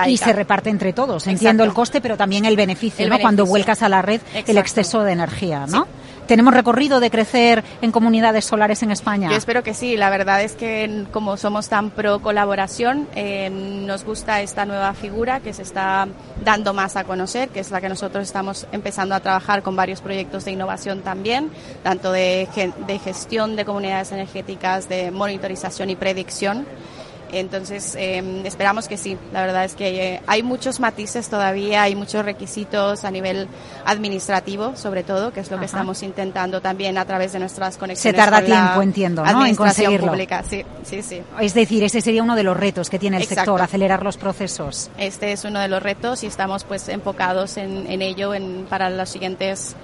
y 0.06 0.16
se 0.16 0.32
reparte 0.32 0.70
entre 0.70 0.92
todos. 0.92 1.26
Entiendo 1.26 1.64
el 1.64 1.72
coste, 1.72 2.00
pero 2.00 2.16
también 2.16 2.44
el 2.44 2.56
beneficio, 2.56 3.08
¿no? 3.08 3.18
Cuando 3.18 3.46
vuelcas 3.46 3.82
a 3.82 3.88
la 3.88 4.02
red 4.02 4.20
el 4.46 4.58
exceso 4.58 5.02
de 5.02 5.12
energía, 5.12 5.66
¿no? 5.66 5.86
¿Tenemos 6.26 6.54
recorrido 6.54 7.00
de 7.00 7.10
crecer 7.10 7.64
en 7.82 7.90
comunidades 7.90 8.44
solares 8.44 8.82
en 8.82 8.90
España? 8.90 9.28
Yo 9.28 9.36
espero 9.36 9.62
que 9.62 9.74
sí. 9.74 9.96
La 9.96 10.08
verdad 10.08 10.40
es 10.42 10.52
que 10.52 11.04
como 11.10 11.36
somos 11.36 11.68
tan 11.68 11.90
pro 11.90 12.20
colaboración, 12.20 13.08
eh, 13.14 13.50
nos 13.50 14.04
gusta 14.04 14.40
esta 14.40 14.64
nueva 14.64 14.94
figura 14.94 15.40
que 15.40 15.52
se 15.52 15.62
está 15.62 16.06
dando 16.44 16.74
más 16.74 16.96
a 16.96 17.04
conocer, 17.04 17.48
que 17.48 17.60
es 17.60 17.70
la 17.70 17.80
que 17.80 17.88
nosotros 17.88 18.22
estamos 18.24 18.66
empezando 18.72 19.14
a 19.14 19.20
trabajar 19.20 19.62
con 19.62 19.74
varios 19.74 20.00
proyectos 20.00 20.44
de 20.44 20.52
innovación 20.52 21.02
también, 21.02 21.50
tanto 21.82 22.12
de, 22.12 22.48
de 22.86 22.98
gestión 22.98 23.56
de 23.56 23.64
comunidades 23.64 24.12
energéticas, 24.12 24.88
de 24.88 25.10
monitorización 25.10 25.90
y 25.90 25.96
predicción. 25.96 26.66
Entonces, 27.32 27.96
em, 27.98 28.44
esperamos 28.44 28.88
que 28.88 28.96
sí. 28.96 29.16
La 29.32 29.40
verdad 29.40 29.64
es 29.64 29.74
que 29.74 30.14
eh, 30.14 30.20
hay 30.26 30.42
muchos 30.42 30.80
matices 30.80 31.28
todavía, 31.28 31.82
hay 31.82 31.94
muchos 31.94 32.24
requisitos 32.24 33.04
a 33.04 33.10
nivel 33.10 33.48
administrativo, 33.86 34.76
sobre 34.76 35.02
todo, 35.02 35.32
que 35.32 35.40
es 35.40 35.50
lo 35.50 35.58
que 35.58 35.64
estamos 35.64 36.02
intentando 36.02 36.60
también 36.60 36.98
a 36.98 37.04
través 37.06 37.32
de 37.32 37.38
nuestras 37.38 37.78
conexiones. 37.78 38.16
Se 38.16 38.30
tarda 38.30 38.44
tiempo, 38.44 38.82
entiendo, 38.82 39.24
¿no? 39.24 39.46
En 39.46 39.56
conseguirlo. 39.56 40.08
Pública. 40.08 40.44
Sí, 40.48 40.62
sí, 40.84 41.02
sí. 41.02 41.22
Es 41.40 41.54
decir, 41.54 41.82
ese 41.84 42.00
sería 42.00 42.22
uno 42.22 42.36
de 42.36 42.42
los 42.42 42.56
retos 42.56 42.90
que 42.90 42.98
tiene 42.98 43.16
el 43.16 43.24
sector, 43.24 43.60
acelerar 43.62 44.02
los 44.02 44.16
procesos. 44.16 44.90
Este 44.98 45.32
es 45.32 45.44
uno 45.44 45.58
de 45.60 45.68
los 45.68 45.82
retos 45.82 46.22
y 46.22 46.26
estamos 46.26 46.64
pues 46.64 46.88
enfocados 46.88 47.56
en, 47.56 47.90
en 47.90 48.02
ello 48.02 48.34
en, 48.34 48.66
para 48.68 48.90
los 48.90 49.08
siguientes 49.08 49.74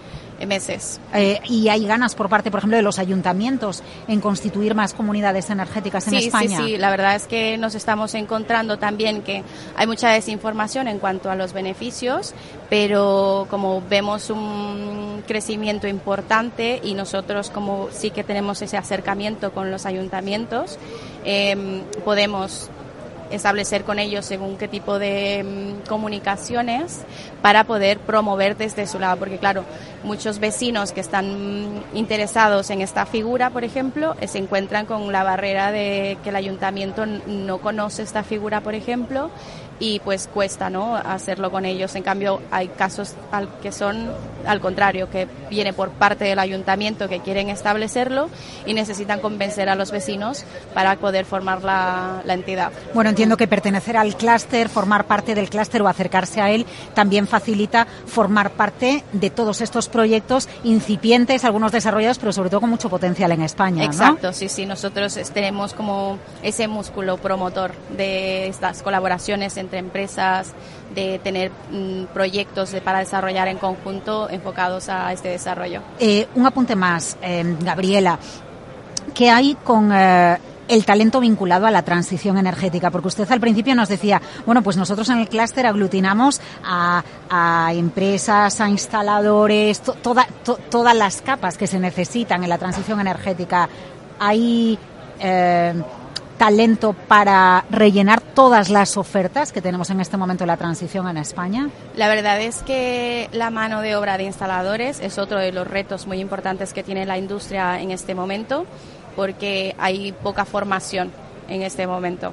meses. 0.46 1.00
Eh, 1.14 1.40
¿Y 1.48 1.68
hay 1.68 1.86
ganas 1.86 2.14
por 2.14 2.28
parte, 2.28 2.50
por 2.50 2.58
ejemplo, 2.58 2.76
de 2.76 2.82
los 2.82 2.98
ayuntamientos 2.98 3.82
en 4.06 4.20
constituir 4.20 4.74
más 4.74 4.94
comunidades 4.94 5.50
energéticas 5.50 6.06
en 6.08 6.14
España? 6.14 6.58
Sí, 6.58 6.64
sí, 6.64 6.76
la 6.78 6.90
verdad 6.90 7.16
es 7.16 7.26
que 7.26 7.58
nos 7.58 7.74
estamos 7.74 8.14
encontrando 8.14 8.78
también 8.78 9.22
que 9.22 9.42
hay 9.76 9.86
mucha 9.86 10.10
desinformación 10.10 10.88
en 10.88 10.98
cuanto 10.98 11.30
a 11.30 11.34
los 11.34 11.52
beneficios, 11.52 12.34
pero 12.70 13.46
como 13.50 13.82
vemos 13.88 14.30
un 14.30 15.22
crecimiento 15.26 15.88
importante 15.88 16.80
y 16.82 16.94
nosotros 16.94 17.50
como 17.50 17.88
sí 17.90 18.10
que 18.10 18.24
tenemos 18.24 18.62
ese 18.62 18.76
acercamiento 18.76 19.52
con 19.52 19.70
los 19.70 19.86
ayuntamientos, 19.86 20.78
eh, 21.24 21.82
podemos 22.04 22.70
establecer 23.30 23.84
con 23.84 23.98
ellos 23.98 24.24
según 24.24 24.56
qué 24.56 24.68
tipo 24.68 24.98
de 24.98 25.44
mm, 25.44 25.88
comunicaciones 25.88 27.00
para 27.42 27.64
poder 27.64 27.98
promover 27.98 28.56
desde 28.56 28.86
su 28.86 28.98
lado, 28.98 29.18
porque 29.18 29.38
claro, 29.38 29.64
muchos 30.04 30.38
vecinos 30.38 30.92
que 30.92 31.00
están 31.00 31.72
mm, 31.80 31.96
interesados 31.96 32.70
en 32.70 32.80
esta 32.82 33.06
figura, 33.06 33.50
por 33.50 33.64
ejemplo, 33.64 34.16
eh, 34.20 34.28
se 34.28 34.38
encuentran 34.38 34.86
con 34.86 35.12
la 35.12 35.24
barrera 35.24 35.72
de 35.72 36.18
que 36.22 36.30
el 36.30 36.36
ayuntamiento 36.36 37.06
no 37.06 37.58
conoce 37.58 38.02
esta 38.02 38.22
figura, 38.22 38.60
por 38.60 38.74
ejemplo, 38.74 39.30
y 39.80 40.00
pues 40.00 40.28
cuesta 40.32 40.70
no 40.70 40.96
hacerlo 40.96 41.50
con 41.50 41.64
ellos. 41.64 41.94
En 41.94 42.02
cambio 42.02 42.40
hay 42.50 42.68
casos 42.68 43.14
al 43.30 43.48
que 43.60 43.72
son 43.72 44.10
al 44.46 44.60
contrario 44.60 45.10
que 45.10 45.28
viene 45.50 45.72
por 45.72 45.90
parte 45.90 46.24
del 46.24 46.38
ayuntamiento 46.38 47.08
que 47.08 47.20
quieren 47.20 47.48
establecerlo 47.50 48.28
y 48.66 48.74
necesitan 48.74 49.20
convencer 49.20 49.68
a 49.68 49.74
los 49.74 49.90
vecinos 49.90 50.44
para 50.74 50.96
poder 50.96 51.24
formar 51.24 51.64
la, 51.64 52.22
la 52.24 52.34
entidad. 52.34 52.70
Bueno 52.94 53.10
entiendo 53.10 53.36
que 53.36 53.46
pertenecer 53.46 53.96
al 53.96 54.16
clúster 54.16 54.68
formar 54.68 55.04
parte 55.04 55.34
del 55.34 55.50
clúster 55.50 55.82
o 55.82 55.88
acercarse 55.88 56.40
a 56.40 56.50
él 56.50 56.66
también 56.94 57.26
facilita 57.26 57.86
formar 58.06 58.50
parte 58.50 59.04
de 59.12 59.30
todos 59.30 59.60
estos 59.60 59.88
proyectos 59.88 60.48
incipientes 60.64 61.44
algunos 61.44 61.72
desarrollados 61.72 62.18
pero 62.18 62.32
sobre 62.32 62.50
todo 62.50 62.60
con 62.60 62.70
mucho 62.70 62.88
potencial 62.88 63.32
en 63.32 63.42
España 63.42 63.84
exacto 63.84 64.32
sí 64.32 64.48
sí. 64.48 64.66
Nosotros 64.66 65.18
tenemos 65.32 65.74
como 65.74 66.18
ese 66.42 66.68
músculo 66.68 67.16
promotor 67.16 67.72
de 67.96 68.48
estas 68.48 68.82
colaboraciones 68.82 69.56
en 69.56 69.67
entre 69.68 69.78
empresas, 69.80 70.54
de 70.94 71.20
tener 71.22 71.50
mm, 71.70 72.04
proyectos 72.14 72.74
para 72.82 73.00
desarrollar 73.00 73.48
en 73.48 73.58
conjunto 73.58 74.28
enfocados 74.30 74.88
a 74.88 75.12
este 75.12 75.28
desarrollo. 75.28 75.82
Eh, 75.98 76.26
un 76.34 76.46
apunte 76.46 76.74
más, 76.74 77.18
eh, 77.20 77.56
Gabriela. 77.60 78.18
¿Qué 79.14 79.30
hay 79.30 79.54
con 79.62 79.90
eh, 79.92 80.38
el 80.68 80.84
talento 80.86 81.20
vinculado 81.20 81.66
a 81.66 81.70
la 81.70 81.82
transición 81.82 82.38
energética? 82.38 82.90
Porque 82.90 83.08
usted 83.08 83.30
al 83.30 83.40
principio 83.40 83.74
nos 83.74 83.90
decía, 83.90 84.22
bueno, 84.46 84.62
pues 84.62 84.78
nosotros 84.78 85.08
en 85.10 85.18
el 85.18 85.28
clúster 85.28 85.66
aglutinamos 85.66 86.40
a, 86.64 87.02
empresas, 87.72 88.60
a 88.60 88.68
instaladores, 88.70 89.82
todas 89.82 90.96
las 90.96 91.20
capas 91.20 91.58
que 91.58 91.66
se 91.66 91.78
necesitan 91.78 92.42
en 92.42 92.48
la 92.48 92.58
transición 92.58 93.00
energética. 93.00 93.68
¿Hay 94.18 94.78
talento 96.38 96.94
para 96.94 97.64
rellenar 97.70 98.20
todas 98.20 98.70
las 98.70 98.96
ofertas 98.96 99.52
que 99.52 99.60
tenemos 99.60 99.90
en 99.90 100.00
este 100.00 100.16
momento 100.16 100.44
de 100.44 100.46
la 100.46 100.56
transición 100.56 101.08
en 101.08 101.18
España? 101.18 101.68
La 101.96 102.08
verdad 102.08 102.40
es 102.40 102.62
que 102.62 103.28
la 103.32 103.50
mano 103.50 103.82
de 103.82 103.96
obra 103.96 104.16
de 104.16 104.24
instaladores 104.24 105.00
es 105.00 105.18
otro 105.18 105.38
de 105.38 105.52
los 105.52 105.66
retos 105.66 106.06
muy 106.06 106.20
importantes 106.20 106.72
que 106.72 106.82
tiene 106.82 107.04
la 107.04 107.18
industria 107.18 107.80
en 107.80 107.90
este 107.90 108.14
momento 108.14 108.64
porque 109.16 109.74
hay 109.78 110.12
poca 110.12 110.44
formación 110.44 111.10
en 111.48 111.62
este 111.62 111.86
momento. 111.86 112.32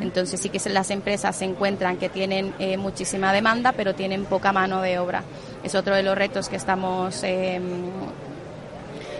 Entonces 0.00 0.40
sí 0.40 0.48
que 0.48 0.60
las 0.68 0.90
empresas 0.90 1.36
se 1.36 1.44
encuentran 1.44 1.96
que 1.96 2.08
tienen 2.08 2.52
eh, 2.58 2.76
muchísima 2.76 3.32
demanda, 3.32 3.72
pero 3.72 3.94
tienen 3.94 4.24
poca 4.24 4.52
mano 4.52 4.82
de 4.82 4.98
obra. 4.98 5.22
Es 5.62 5.74
otro 5.74 5.94
de 5.94 6.02
los 6.02 6.16
retos 6.18 6.48
que 6.48 6.56
estamos 6.56 7.22
eh, 7.22 7.60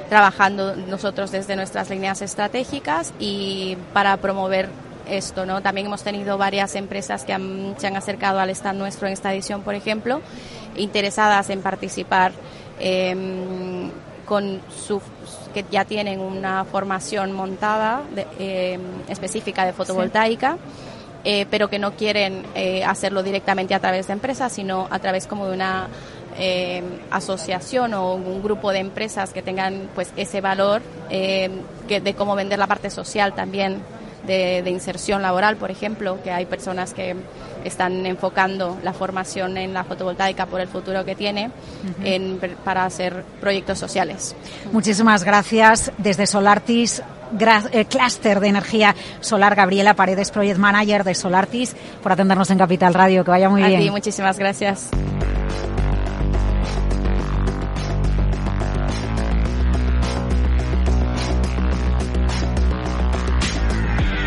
trabajando 0.09 0.77
nosotros 0.77 1.31
desde 1.31 1.57
nuestras 1.57 1.91
líneas 1.91 2.23
estratégicas 2.23 3.13
y 3.19 3.77
para 3.93 4.17
promover 4.19 4.69
esto, 5.09 5.47
¿no? 5.47 5.63
También 5.63 5.87
hemos 5.87 6.03
tenido 6.03 6.37
varias 6.39 6.75
empresas 6.75 7.25
que 7.25 7.33
se 7.79 7.87
han 7.87 7.97
acercado 7.97 8.41
al 8.41 8.51
stand 8.51 8.79
nuestro 8.79 9.07
en 9.07 9.13
esta 9.13 9.33
edición, 9.33 9.63
por 9.63 9.75
ejemplo, 9.75 10.21
interesadas 10.77 11.51
en 11.51 11.63
participar 11.63 12.33
em, 12.79 13.91
con 14.25 14.61
su 14.85 15.01
que 15.55 15.65
ya 15.71 15.85
tienen 15.85 16.21
una 16.21 16.65
formación 16.65 17.33
montada 17.33 18.03
em, 18.39 18.81
específica 19.09 19.65
de 19.65 19.73
fotovoltaica. 19.73 20.59
Eh, 21.29 21.45
pero 21.51 21.69
que 21.69 21.81
no 21.81 21.97
quieren 21.97 22.47
eh, 22.55 22.85
hacerlo 22.85 23.21
directamente 23.25 23.75
a 23.75 23.81
través 23.81 24.07
de 24.07 24.13
empresas, 24.13 24.53
sino 24.53 24.87
a 24.93 25.01
través 25.01 25.27
como 25.27 25.49
de 25.49 25.55
una 25.55 25.89
eh, 26.39 26.83
asociación 27.11 27.95
o 27.95 28.15
un 28.15 28.43
grupo 28.43 28.73
de 28.73 28.79
empresas 28.79 29.33
que 29.33 29.43
tengan 29.43 29.89
pues 29.95 30.13
ese 30.17 30.41
valor 30.41 30.83
eh, 31.11 31.51
que, 31.89 32.01
de 32.01 32.15
cómo 32.15 32.35
vender 32.35 32.59
la 32.59 32.67
parte 32.67 32.91
social 32.91 33.35
también 33.35 33.81
de, 34.27 34.69
inserción 34.69 35.23
laboral, 35.23 35.57
por 35.57 35.71
ejemplo, 35.71 36.19
que 36.23 36.33
hay 36.33 36.47
personas 36.47 36.93
que 36.93 37.15
están 37.65 38.05
enfocando 38.07 38.77
la 38.83 38.93
formación 38.93 39.57
en 39.57 39.73
la 39.73 39.85
fotovoltaica 39.85 40.47
por 40.47 40.61
el 40.61 40.67
futuro 40.67 41.05
que 41.05 41.15
tiene 41.15 41.51
para 42.65 42.85
hacer 42.85 43.25
proyectos 43.41 43.79
sociales. 43.79 44.35
Muchísimas 44.73 45.23
gracias 45.23 45.93
desde 45.99 46.27
Solartis. 46.27 47.03
Eh, 47.73 47.85
Cluster 47.87 48.41
de 48.41 48.49
Energía 48.49 48.95
Solar, 49.21 49.55
Gabriela 49.55 49.95
Paredes, 49.95 50.31
Project 50.31 50.59
Manager 50.59 51.03
de 51.03 51.15
Solartis, 51.15 51.75
por 52.03 52.13
atendernos 52.13 52.51
en 52.51 52.59
Capital 52.59 52.95
Radio. 52.95 53.25
Que 53.25 53.31
vaya 53.31 53.49
muy 53.49 53.63
A 53.63 53.69
bien. 53.69 53.81
Ti, 53.81 53.91
muchísimas 53.91 54.39
gracias. 54.39 54.91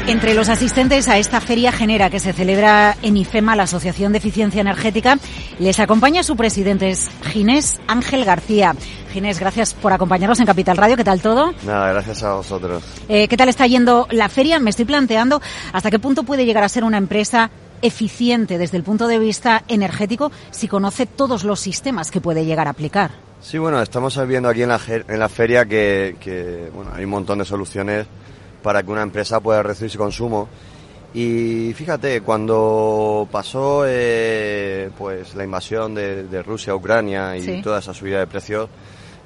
Entre 0.09 0.33
los 0.33 0.49
asistentes 0.49 1.07
a 1.07 1.19
esta 1.19 1.39
feria 1.39 1.71
genera 1.71 2.09
que 2.09 2.19
se 2.19 2.33
celebra 2.33 2.97
en 3.03 3.15
IFEMA, 3.15 3.55
la 3.55 3.63
Asociación 3.63 4.11
de 4.11 4.17
Eficiencia 4.17 4.59
Energética, 4.59 5.19
les 5.59 5.79
acompaña 5.79 6.23
su 6.23 6.35
presidente, 6.35 6.91
Ginés 7.25 7.79
Ángel 7.85 8.25
García. 8.25 8.75
Ginés, 9.13 9.39
gracias 9.39 9.75
por 9.75 9.93
acompañarnos 9.93 10.39
en 10.39 10.47
Capital 10.47 10.77
Radio. 10.77 10.97
¿Qué 10.97 11.03
tal 11.03 11.21
todo? 11.21 11.53
Nada, 11.63 11.93
gracias 11.93 12.23
a 12.23 12.33
vosotros. 12.33 12.83
Eh, 13.07 13.27
¿Qué 13.27 13.37
tal 13.37 13.49
está 13.49 13.67
yendo 13.67 14.07
la 14.09 14.29
feria? 14.29 14.59
Me 14.59 14.71
estoy 14.71 14.85
planteando 14.85 15.43
hasta 15.73 15.91
qué 15.91 15.99
punto 15.99 16.23
puede 16.23 16.43
llegar 16.43 16.63
a 16.63 16.69
ser 16.69 16.83
una 16.83 16.97
empresa 16.97 17.51
eficiente 17.83 18.57
desde 18.57 18.77
el 18.77 18.83
punto 18.83 19.07
de 19.07 19.19
vista 19.19 19.63
energético 19.67 20.31
si 20.49 20.67
conoce 20.67 21.05
todos 21.05 21.43
los 21.43 21.59
sistemas 21.59 22.09
que 22.09 22.19
puede 22.19 22.45
llegar 22.45 22.65
a 22.65 22.71
aplicar. 22.71 23.11
Sí, 23.41 23.59
bueno, 23.59 23.79
estamos 23.79 24.27
viendo 24.27 24.49
aquí 24.49 24.63
en 24.63 24.69
la, 24.69 24.81
en 24.87 25.19
la 25.19 25.29
feria 25.29 25.65
que, 25.65 26.71
bueno, 26.73 26.93
hay 26.95 27.03
un 27.03 27.11
montón 27.11 27.37
de 27.37 27.45
soluciones 27.45 28.07
para 28.61 28.83
que 28.83 28.91
una 28.91 29.01
empresa 29.01 29.39
pueda 29.39 29.63
reducir 29.63 29.89
su 29.89 29.97
consumo. 29.97 30.47
Y 31.13 31.73
fíjate, 31.75 32.21
cuando 32.21 33.27
pasó 33.31 33.83
eh, 33.87 34.91
pues 34.97 35.33
la 35.33 35.43
invasión 35.43 35.95
de, 35.95 36.43
Rusia 36.43 36.73
a 36.73 36.75
Ucrania 36.75 37.35
y 37.35 37.61
toda 37.61 37.79
esa 37.79 37.93
subida 37.93 38.19
de 38.19 38.27
precios, 38.27 38.69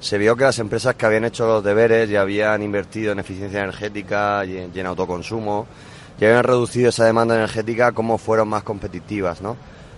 se 0.00 0.18
vio 0.18 0.36
que 0.36 0.44
las 0.44 0.58
empresas 0.58 0.94
que 0.94 1.06
habían 1.06 1.24
hecho 1.24 1.46
los 1.46 1.62
deberes 1.62 2.08
y 2.10 2.16
habían 2.16 2.62
invertido 2.62 3.12
en 3.12 3.18
eficiencia 3.18 3.60
energética 3.60 4.44
y 4.44 4.78
en, 4.78 4.86
autoconsumo, 4.86 5.66
y 6.20 6.24
habían 6.24 6.44
reducido 6.44 6.88
esa 6.88 7.04
demanda 7.04 7.34
energética, 7.34 7.92
como 7.92 8.18
fueron 8.18 8.48
más 8.48 8.62
competitivas, 8.62 9.40
¿no? 9.40 9.56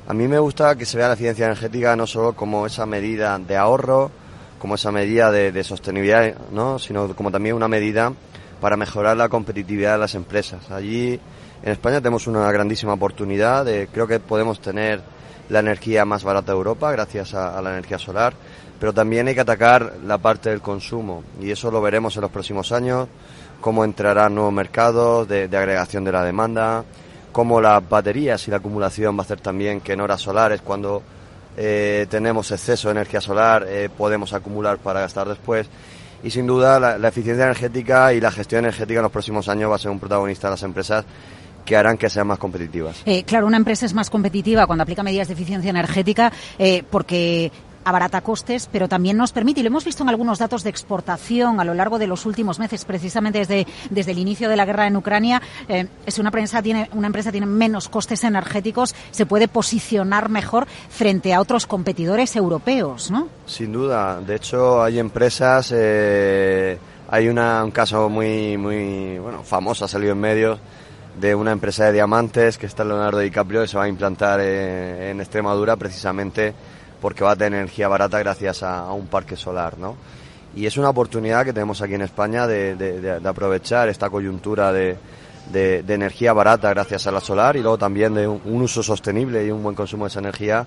A 0.09 0.14
mí 0.14 0.28
me 0.28 0.39
gusta 0.39 0.76
que 0.76 0.87
se 0.87 0.97
vea 0.97 1.09
la 1.09 1.14
eficiencia 1.14 1.47
energética 1.47 1.97
no 1.97 2.07
solo 2.07 2.34
como 2.34 2.66
esa 2.66 2.87
medida 2.87 3.37
de 3.39 3.57
ahorro, 3.57 4.11
como 4.59 4.76
esa 4.76 4.93
medida 4.93 5.30
de, 5.30 5.64
sostenibilidad, 5.64 6.34
¿no? 6.51 6.78
sino 6.78 7.14
como 7.14 7.30
también 7.30 7.55
una 7.55 7.68
medida 7.68 8.12
para 8.66 8.76
mejorar 8.76 9.16
la 9.16 9.28
competitividad 9.28 9.92
de 9.92 9.98
las 9.98 10.16
empresas. 10.16 10.72
Allí 10.72 11.20
en 11.62 11.70
España 11.70 12.00
tenemos 12.00 12.26
una 12.26 12.50
grandísima 12.50 12.94
oportunidad, 12.94 13.64
de, 13.64 13.86
creo 13.92 14.08
que 14.08 14.18
podemos 14.18 14.60
tener 14.60 15.00
la 15.50 15.60
energía 15.60 16.04
más 16.04 16.24
barata 16.24 16.50
de 16.50 16.58
Europa 16.58 16.90
gracias 16.90 17.32
a, 17.34 17.62
la 17.62 17.70
energía 17.70 18.00
solar, 18.00 18.34
pero 18.80 18.92
también 18.92 19.28
hay 19.28 19.36
que 19.36 19.42
atacar 19.42 19.92
la 20.04 20.18
parte 20.18 20.50
del 20.50 20.62
consumo 20.62 21.22
y 21.40 21.52
eso 21.52 21.70
lo 21.70 21.80
veremos 21.80 22.16
en 22.16 22.22
los 22.22 22.30
próximos 22.32 22.72
años, 22.72 23.06
cómo 23.60 23.84
entrarán 23.84 24.34
nuevos 24.34 24.52
mercados 24.52 25.28
de 25.28 25.44
agregación 25.44 26.02
de 26.02 26.10
la 26.10 26.24
demanda, 26.24 26.82
como 27.30 27.60
las 27.60 27.88
baterías 27.88 28.48
y 28.48 28.50
la 28.50 28.56
acumulación 28.56 29.16
va 29.16 29.20
a 29.20 29.26
hacer 29.26 29.40
también 29.40 29.80
que 29.80 29.92
en 29.92 30.00
horas 30.00 30.20
solares, 30.20 30.60
cuando 30.60 31.04
eh, 31.56 32.06
tenemos 32.10 32.50
exceso 32.50 32.88
de 32.88 32.92
energía 32.92 33.20
solar, 33.20 33.64
eh, 33.68 33.88
podemos 33.96 34.32
acumular 34.32 34.78
para 34.78 35.00
gastar 35.00 35.28
después. 35.28 35.68
Y 36.22 36.30
sin 36.30 36.46
duda 36.46 36.98
la, 36.98 37.08
eficiencia 37.08 37.44
energética 37.44 38.12
y 38.12 38.20
la 38.20 38.30
gestión 38.30 38.60
energética 38.60 39.00
en 39.00 39.04
los 39.04 39.12
próximos 39.12 39.48
años 39.48 39.70
va 39.70 39.76
a 39.76 39.78
ser 39.78 39.90
un 39.90 39.98
protagonista 39.98 40.48
de 40.48 40.52
las 40.52 40.62
empresas 40.62 41.04
que 41.64 41.76
harán 41.76 41.98
que 41.98 42.08
sean 42.08 42.26
más 42.26 42.38
competitivas. 42.38 43.02
Eh, 43.06 43.24
claro, 43.24 43.46
una 43.46 43.56
empresa 43.56 43.86
es 43.86 43.94
más 43.94 44.08
competitiva 44.08 44.66
cuando 44.66 44.82
aplica 44.82 45.02
medidas 45.02 45.28
de 45.28 45.34
eficiencia 45.34 45.70
energética 45.70 46.32
porque 46.90 47.50
abarata 47.87 48.20
costes, 48.20 48.68
pero 48.70 48.89
también 48.89 49.16
nos 49.16 49.30
permite, 49.30 49.61
y 49.61 49.62
lo 49.62 49.68
hemos 49.68 49.84
visto 49.84 50.03
en 50.03 50.09
algunos 50.09 50.41
datos 50.41 50.64
de 50.64 50.70
exportación 50.70 51.61
a 51.61 51.64
lo 51.64 51.72
largo 51.72 51.99
de 51.99 52.09
los 52.09 52.26
últimos 52.26 52.59
meses, 52.59 52.84
precisamente 52.84 53.39
desde, 53.39 53.66
desde 53.91 54.11
el 54.11 54.18
inicio 54.18 54.49
de 54.49 54.57
la 54.57 54.64
guerra 54.64 54.89
en 54.89 54.97
Ucrania, 54.97 55.41
eh, 55.68 55.87
es 56.05 56.18
una 56.18 56.30
empresa 56.30 56.61
tiene 56.62 56.91
una 56.93 57.07
empresa 57.07 57.30
tiene 57.30 57.47
menos 57.47 57.89
costes 57.89 58.24
energéticos, 58.24 58.95
se 59.12 59.24
puede 59.24 59.47
posicionar 59.47 60.28
mejor 60.28 60.66
frente 60.89 61.32
a 61.32 61.41
otros 61.41 61.66
competidores 61.66 62.34
europeos, 62.34 63.11
¿no? 63.12 63.28
Sin 63.47 63.72
duda. 63.72 64.20
De 64.20 64.34
hecho, 64.34 64.82
hay 64.82 64.99
empresas, 64.99 65.72
eh, 65.72 66.78
hay 67.09 67.28
una, 67.28 67.62
un 67.62 67.70
caso 67.70 68.09
muy 68.09 68.59
muy 68.59 69.18
bueno 69.20 69.45
famoso 69.45 69.84
ha 69.84 69.89
salido 69.89 70.12
en 70.12 70.18
medios 70.18 70.59
de 71.20 71.34
una 71.34 71.53
empresa 71.53 71.84
de 71.87 71.93
diamantes 71.93 72.59
que 72.59 72.66
está 72.66 72.84
Leonardo 72.84 73.20
DiCaprio 73.20 73.64
y 73.64 73.68
se 73.68 73.78
va 73.78 73.84
a 73.84 73.89
implantar 73.89 74.41
eh, 74.43 75.11
en 75.11 75.20
Extremadura 75.20 75.76
precisamente 75.76 76.53
porque 77.01 77.24
va 77.24 77.32
a 77.32 77.36
tener 77.36 77.61
energía 77.61 77.88
barata 77.88 78.18
gracias 78.18 78.62
a, 78.62 78.92
un 78.92 79.07
parque 79.07 79.36
solar, 79.36 79.78
¿no? 79.78 79.97
Y 80.55 80.66
es 80.66 80.76
una 80.78 80.88
oportunidad 80.88 81.44
que 81.44 81.53
tenemos 81.53 81.82
aquí 81.82 81.94
en 81.94 82.03
España 82.03 82.47
de, 82.47 83.20
aprovechar 83.24 83.88
esta 83.88 84.09
coyuntura 84.09 84.72
de, 84.72 84.97
energía 85.53 86.32
barata 86.32 86.70
gracias 86.70 87.07
a 87.07 87.12
la 87.12 87.20
solar 87.20 87.57
y 87.57 87.61
luego 87.61 87.78
también 87.78 88.14
de 88.14 88.26
un, 88.26 88.62
uso 88.62 88.82
sostenible 88.82 89.44
y 89.44 89.51
un 89.51 89.62
buen 89.62 89.74
consumo 89.74 90.05
de 90.05 90.09
esa 90.09 90.20
energía 90.20 90.66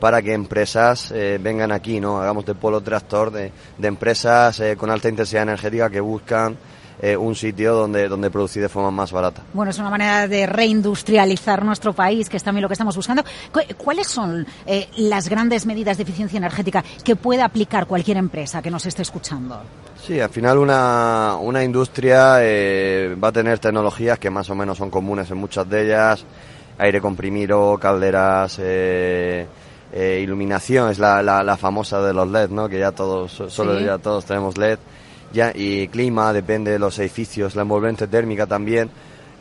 para 0.00 0.22
que 0.22 0.32
empresas 0.32 1.10
eh, 1.12 1.38
vengan 1.40 1.72
aquí, 1.72 2.00
¿no? 2.00 2.20
Hagamos 2.20 2.46
de 2.46 2.54
polo 2.54 2.80
tractor 2.80 3.30
de, 3.30 3.52
empresas 3.82 4.60
eh, 4.60 4.76
con 4.76 4.90
alta 4.90 5.08
intensidad 5.08 5.42
energética 5.42 5.90
que 5.90 6.00
buscan 6.00 6.56
eh, 7.00 7.16
un 7.16 7.36
sitio 7.36 7.74
donde, 7.74 8.08
donde 8.08 8.28
producir 8.28 8.60
de 8.60 8.68
forma 8.68 8.90
más 8.90 9.12
barata. 9.12 9.42
Bueno, 9.52 9.70
es 9.70 9.78
una 9.78 9.88
manera 9.88 10.26
de 10.26 10.46
reindustrializar 10.46 11.64
nuestro 11.64 11.92
país, 11.92 12.28
que 12.28 12.36
es 12.36 12.42
también 12.42 12.62
lo 12.62 12.68
que 12.68 12.72
estamos 12.72 12.96
buscando. 12.96 13.22
¿Cuáles 13.76 14.08
son 14.08 14.44
eh, 14.66 14.88
las 14.96 15.28
grandes 15.28 15.64
medidas 15.64 15.96
de 15.96 16.02
eficiencia 16.02 16.38
energética 16.38 16.82
que 17.04 17.14
puede 17.14 17.42
aplicar 17.42 17.86
cualquier 17.86 18.16
empresa 18.16 18.60
que 18.60 18.70
nos 18.70 18.84
esté 18.84 19.02
escuchando? 19.02 19.60
Sí, 20.04 20.18
al 20.18 20.30
final 20.30 20.58
una, 20.58 21.36
una 21.40 21.62
industria 21.62 22.38
eh, 22.40 23.16
va 23.22 23.28
a 23.28 23.32
tener 23.32 23.60
tecnologías 23.60 24.18
que 24.18 24.30
más 24.30 24.50
o 24.50 24.56
menos 24.56 24.76
son 24.78 24.90
comunes 24.90 25.30
en 25.30 25.36
muchas 25.36 25.70
de 25.70 25.84
ellas, 25.84 26.24
aire 26.78 27.00
comprimido, 27.00 27.78
calderas, 27.78 28.60
iluminación, 29.94 30.90
es 30.90 30.98
la, 30.98 31.22
la, 31.22 31.56
famosa 31.56 32.02
de 32.02 32.12
los 32.12 32.28
LED, 32.28 32.50
¿no? 32.50 32.68
que 32.68 32.80
ya 32.80 32.90
todos, 32.90 33.40
solo 33.48 33.78
ya 33.78 33.98
todos 33.98 34.24
tenemos 34.24 34.58
LED 34.58 34.78
ya, 35.32 35.52
y 35.54 35.88
clima, 35.88 36.32
depende 36.32 36.72
de 36.72 36.78
los 36.78 36.98
edificios, 36.98 37.54
la 37.54 37.62
envolvente 37.62 38.06
térmica 38.06 38.46
también. 38.46 38.90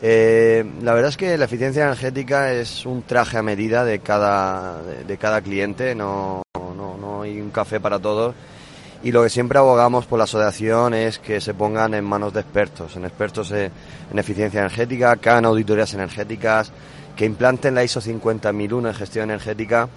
Eh, 0.01 0.63
la 0.83 0.93
verdad 0.93 1.09
es 1.09 1.17
que 1.17 1.37
la 1.37 1.45
eficiencia 1.45 1.83
energética 1.83 2.51
es 2.53 2.85
un 2.85 3.01
traje 3.03 3.37
a 3.37 3.43
medida 3.43 3.83
de 3.83 3.99
cada, 3.99 4.81
de, 4.83 5.17
cada 5.17 5.41
cliente, 5.41 5.95
no, 5.95 6.43
no, 6.55 6.97
no 6.97 7.21
hay 7.23 7.41
un 7.41 7.49
café 7.49 7.79
para 7.79 7.99
todos. 7.99 8.35
Y 9.03 9.11
lo 9.11 9.23
que 9.23 9.29
siempre 9.29 9.59
abogamos 9.59 10.05
por 10.05 10.17
la 10.17 10.23
asociación 10.23 10.93
es 10.93 11.19
que 11.19 11.39
se 11.39 11.53
pongan 11.53 11.93
en 11.93 12.03
manos 12.03 12.33
de 12.33 12.41
expertos, 12.41 12.95
en 12.95 13.05
expertos 13.05 13.51
en, 13.51 13.71
eficiencia 14.15 14.59
energética, 14.59 15.15
que 15.17 15.29
hagan 15.29 15.45
auditorías 15.45 15.93
energéticas, 15.93 16.71
que 17.15 17.25
implanten 17.25 17.75
la 17.75 17.83
ISO 17.83 18.01
50001 18.01 18.89
en 18.89 18.93
gestión 18.95 19.29
energética, 19.29 19.87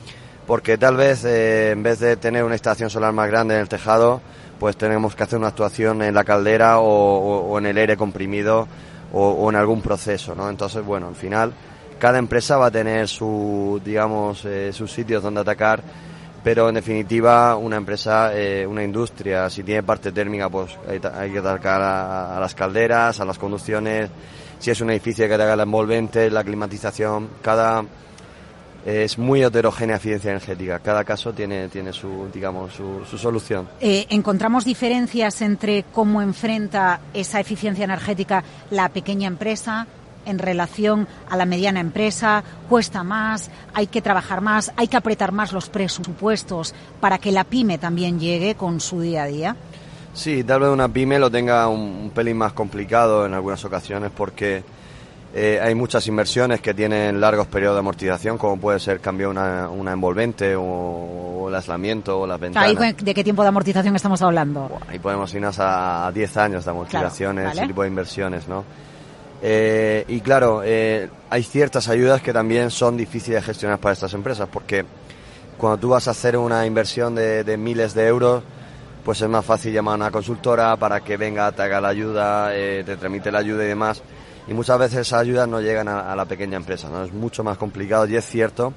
porque 0.47 0.77
tal 0.77 0.97
vez 0.97 1.25
eh, 1.25 1.71
en 1.71 1.83
vez 1.83 1.99
de 1.99 2.17
tener 2.17 2.45
una 2.45 2.55
estación 2.55 2.91
solar 2.91 3.13
más 3.13 3.29
grande 3.29 3.55
en 3.55 3.61
el 3.61 3.69
tejado, 3.69 4.21
pues 4.61 4.77
tenemos 4.77 5.17
que 5.17 5.23
hacer 5.23 5.39
una 5.39 5.49
actuación 5.49 6.03
en 6.03 6.15
la 6.15 6.23
caldera 6.23 6.81
o, 6.81 7.59
en 7.59 7.65
el 7.65 7.79
aire 7.79 7.97
comprimido 7.97 8.69
o, 9.11 9.49
en 9.49 9.57
algún 9.57 9.81
proceso, 9.81 10.35
¿no? 10.35 10.51
Entonces, 10.51 10.85
bueno, 10.85 11.09
al 11.09 11.17
final 11.17 11.53
cada 11.99 12.19
empresa 12.19 12.59
va 12.59 12.67
a 12.67 12.71
tener 12.71 13.09
su, 13.09 13.81
digamos, 13.83 14.45
eh, 14.45 14.73
sus 14.73 14.93
sitios 14.93 15.23
donde 15.23 15.41
atacar, 15.41 15.83
pero 16.45 16.69
en 16.69 16.75
definitiva 16.75 17.57
una 17.57 17.77
empresa, 17.77 18.33
eh, 18.35 18.67
una 18.67 18.85
industria, 18.85 19.49
si 19.49 19.63
tiene 19.63 19.83
parte 19.83 20.13
térmica, 20.13 20.49
pues 20.51 20.77
hay, 20.87 21.31
que 21.31 21.39
atacar 21.39 21.81
a, 21.83 22.39
las 22.39 22.55
calderas, 22.55 23.19
a 23.19 23.25
las 23.25 23.39
conducciones, 23.39 24.11
si 24.59 24.71
es 24.71 24.81
un 24.83 24.91
edificio 24.91 25.25
hay 25.25 25.29
que 25.29 25.35
atacar 25.35 25.57
la 25.57 25.63
envolvente, 25.63 26.31
la 26.31 26.45
climatización, 26.45 27.31
cada 27.43 27.83
es 28.85 29.19
muy 29.19 29.43
heterogénea 29.43 29.97
eficiencia 29.97 30.31
energética. 30.31 30.79
Cada 30.79 31.05
caso 31.05 31.33
tiene, 31.33 31.69
tiene 31.69 31.93
su, 31.93 32.29
digamos, 32.33 32.73
su, 32.73 33.19
solución. 33.19 33.69
Eh, 33.81 34.07
¿Encontramos 34.11 34.65
diferencias 34.65 35.43
entre 35.43 35.85
cómo 35.93 36.23
enfrenta 36.23 37.01
esa 37.13 37.41
eficiencia 37.41 37.85
energética 37.85 38.43
la 38.71 38.89
pequeña 38.89 39.29
empresa 39.29 39.87
en 40.27 40.39
relación 40.39 41.09
a 41.29 41.37
la 41.37 41.47
mediana 41.47 41.81
empresa? 41.81 42.43
¿Cuesta 42.69 43.03
más? 43.03 43.51
¿Hay 43.75 43.87
que 43.87 44.03
trabajar 44.03 44.41
más? 44.41 44.73
¿Hay 44.77 44.89
que 44.89 44.97
apretar 44.97 45.33
más 45.33 45.53
los 45.53 45.69
presupuestos 45.69 46.75
para 47.01 47.19
que 47.19 47.33
la 47.33 47.45
pyme 47.45 47.79
también 47.79 48.19
llegue 48.19 48.55
con 48.55 48.81
su 48.81 49.01
día 49.01 49.25
a 49.25 49.27
día? 49.27 49.57
Sí, 50.13 50.43
tal 50.43 50.61
vez 50.61 50.71
una 50.71 50.89
pyme 50.89 51.19
lo 51.19 51.31
tenga 51.31 51.69
un 51.69 52.11
pelín 52.15 52.37
más 52.37 52.53
complicado 52.53 53.27
en 53.27 53.35
algunas 53.35 53.65
ocasiones 53.65 54.11
porque 54.15 54.65
eh, 55.33 55.61
hay 55.63 55.77
muchas 55.77 56.07
inversiones 56.09 56.61
que 56.61 56.75
tienen 56.75 57.21
largos 57.21 57.47
periodos 57.47 57.77
de 57.77 57.81
amortización, 57.81 58.37
como 58.37 58.59
puede 58.59 58.81
ser 58.81 58.99
cambiar 58.99 59.29
una, 59.29 59.69
una 59.69 59.93
envolvente 59.93 60.57
o, 60.57 61.47
el 61.49 61.55
aislamiento 61.55 62.21
o 62.21 62.27
las 62.27 62.39
ventanas. 62.39 62.97
¿De 62.97 63.15
qué 63.15 63.23
tiempo 63.23 63.43
de 63.43 63.49
amortización 63.49 63.95
estamos 63.95 64.21
hablando? 64.23 64.71
ahí 64.89 64.99
podemos 64.99 65.33
irnos 65.35 65.57
a 65.61 66.11
10 66.13 66.37
años 66.37 66.65
de 66.65 66.71
amortizaciones, 66.71 67.53
ese 67.53 67.67
tipo 67.67 67.83
de 67.83 67.89
inversiones, 67.89 68.49
¿no? 68.49 68.65
Eh, 69.43 70.05
y 70.09 70.21
claro, 70.21 70.63
eh, 70.65 71.09
hay 71.31 71.43
ciertas 71.45 71.89
ayudas 71.89 72.21
que 72.21 72.33
también 72.33 72.71
son 72.71 72.97
difíciles 72.97 73.41
de 73.41 73.47
gestionar 73.47 73.79
para 73.79 73.95
estas 73.95 74.13
empresas, 74.15 74.49
porque 74.53 74.85
cuando 75.57 75.79
tú 75.79 75.89
vas 75.91 76.09
a 76.09 76.11
hacer 76.11 76.37
una 76.37 76.67
inversión 76.67 77.15
de, 77.15 77.45
de 77.45 77.57
miles 77.57 77.95
de 77.95 78.07
euros, 78.07 78.43
pues 79.05 79.23
es 79.23 79.29
más 79.29 79.45
fácil 79.45 79.73
llamar 79.73 79.95
a 79.95 79.97
una 79.97 80.11
consultora 80.11 80.77
para 80.77 81.01
que 81.01 81.17
venga, 81.17 81.51
te 81.53 81.63
haga 81.63 81.81
la 81.81 81.89
ayuda, 81.89 82.51
te 82.51 82.97
tramite 82.97 83.33
la 83.33 83.39
ayuda 83.39 83.65
y 83.65 83.69
demás 83.69 84.03
y 84.51 84.55
muchas 84.55 84.79
veces 84.81 84.99
esas 84.99 85.21
ayudas 85.21 85.49
no 85.49 85.61
llegan 85.61 85.87
a, 85.87 86.15
la 86.17 86.25
pequeña 86.25 86.57
empresa, 86.57 86.89
¿no? 86.91 87.05
Es 87.05 87.13
mucho 87.13 87.45
más 87.45 87.57
complicado 87.57 88.07
y 88.09 88.17
es 88.17 88.27
cierto 88.27 88.75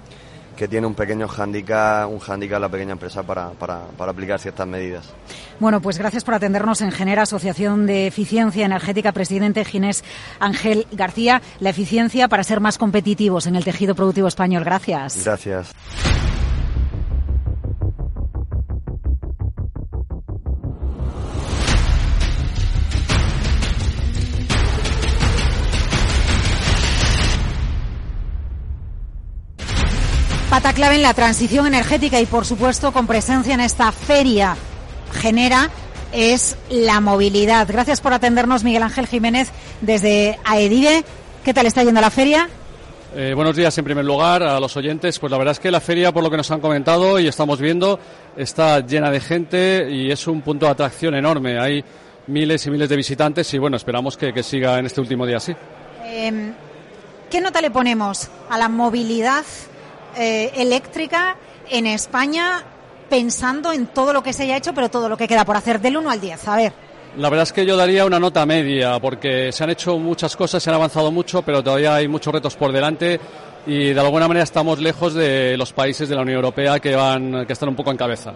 que 0.56 0.68
tiene 0.68 0.86
un 0.86 0.94
pequeño 0.94 1.28
handicap, 1.28 2.08
un 2.08 2.20
handicap 2.26 2.62
la 2.62 2.70
pequeña 2.70 2.92
empresa 2.92 3.24
para, 3.24 3.50
para, 3.50 3.88
para, 3.98 4.12
aplicar 4.12 4.40
ciertas 4.40 4.68
medidas. 4.68 5.12
Bueno, 5.60 5.82
pues 5.82 5.98
gracias 5.98 6.24
por 6.24 6.36
atendernos 6.36 6.82
en 6.82 6.92
Genera, 6.92 7.24
Asociación 7.24 7.88
de 7.88 8.06
Eficiencia 8.06 8.68
Energética, 8.68 9.14
presidente 9.14 9.66
Ginés 9.66 10.04
Ángel 10.40 10.86
García. 10.92 11.42
La 11.60 11.72
eficiencia 11.72 12.28
para 12.28 12.44
ser 12.44 12.60
más 12.60 12.78
competitivos 12.78 13.48
en 13.48 13.56
el 13.56 13.64
tejido 13.64 13.96
productivo 13.96 14.28
español. 14.28 14.64
Gracias. 14.64 15.24
Gracias. 15.26 15.74
Pata 30.64 30.76
clave 30.76 30.96
en 30.96 31.02
la 31.02 31.14
transición 31.14 31.68
energética 31.68 32.22
y 32.22 32.26
por 32.26 32.46
supuesto 32.46 32.94
con 32.94 33.06
presencia 33.06 33.54
en 33.54 33.60
esta 33.60 33.92
feria 33.92 34.56
genera 35.12 35.70
es 36.14 36.56
la 36.70 37.02
movilidad. 37.02 37.68
Gracias 37.70 38.00
por 38.00 38.14
atendernos 38.14 38.64
Miguel 38.64 38.84
Ángel 38.84 39.08
Jiménez 39.08 39.52
desde 39.82 40.40
AEDIVE. 40.46 41.04
¿Qué 41.44 41.54
tal 41.54 41.66
está 41.66 41.84
yendo 41.84 42.00
la 42.00 42.10
feria? 42.10 42.48
Eh, 43.14 43.34
buenos 43.36 43.58
días 43.58 43.78
en 43.78 43.84
primer 43.84 44.06
lugar 44.06 44.42
a 44.42 44.58
los 44.58 44.78
oyentes. 44.78 45.20
Pues 45.20 45.30
la 45.30 45.38
verdad 45.38 45.52
es 45.52 45.60
que 45.60 45.70
la 45.70 45.82
feria, 45.82 46.14
por 46.14 46.24
lo 46.24 46.32
que 46.32 46.38
nos 46.38 46.50
han 46.50 46.62
comentado 46.62 47.20
y 47.20 47.28
estamos 47.28 47.60
viendo, 47.60 48.00
está 48.38 48.80
llena 48.80 49.12
de 49.12 49.20
gente 49.20 49.90
y 49.92 50.12
es 50.12 50.28
un 50.28 50.42
punto 50.44 50.66
de 50.68 50.72
atracción 50.72 51.14
enorme. 51.14 51.60
Hay 51.60 51.84
miles 52.28 52.66
y 52.66 52.72
miles 52.72 52.88
de 52.88 52.96
visitantes 52.96 53.54
y 53.54 53.58
bueno, 53.58 53.76
esperamos 53.76 54.16
que, 54.16 54.42
siga 54.42 54.80
en 54.80 54.86
este 54.86 55.02
último 55.02 55.26
día 55.26 55.38
así. 55.38 55.54
Em, 56.06 56.54
¿Qué 57.30 57.42
nota 57.42 57.60
le 57.60 57.70
ponemos 57.70 58.30
a 58.50 58.58
la 58.58 58.70
movilidad 58.70 59.44
eh, 60.18 60.52
eléctrica 60.56 61.36
en 61.70 61.88
España 61.88 62.64
pensando 63.10 63.72
en 63.72 63.88
todo 63.88 64.14
lo 64.14 64.24
que 64.24 64.34
se 64.34 64.44
haya 64.44 64.58
hecho, 64.58 64.74
pero 64.74 64.90
todo 64.90 65.10
lo 65.10 65.18
que 65.18 65.28
queda 65.28 65.46
por 65.46 65.56
hacer 65.56 65.80
del 65.80 65.98
1 65.98 66.10
al 66.10 66.22
10? 66.22 66.48
A 66.48 66.56
ver. 66.56 66.74
La 67.18 67.30
verdad 67.30 67.44
es 67.44 67.54
que 67.54 67.66
yo 67.66 67.78
daría 67.78 68.06
una 68.06 68.20
nota 68.20 68.44
media, 68.46 69.00
porque 69.00 69.52
se 69.52 69.64
han 69.64 69.70
hecho 69.70 70.00
muchas 70.00 70.36
cosas, 70.36 70.64
se 70.64 70.70
han 70.72 70.76
avanzado 70.76 71.12
mucho, 71.12 71.44
pero 71.44 71.64
todavía 71.64 71.94
hay 71.96 72.08
muchos 72.08 72.34
retos 72.34 72.56
por 72.56 72.72
delante 72.72 73.20
y 73.68 73.94
de 73.94 74.00
alguna 74.00 74.28
manera 74.28 74.44
estamos 74.44 74.80
lejos 74.80 75.14
de 75.14 75.56
los 75.58 75.74
países 75.74 76.10
de 76.10 76.16
la 76.16 76.22
Unión 76.22 76.38
Europea 76.38 76.80
que 76.80 76.96
van, 76.96 77.46
que 77.46 77.54
están 77.54 77.70
un 77.70 77.76
poco 77.76 77.92
en 77.92 77.98
cabeza. 77.98 78.34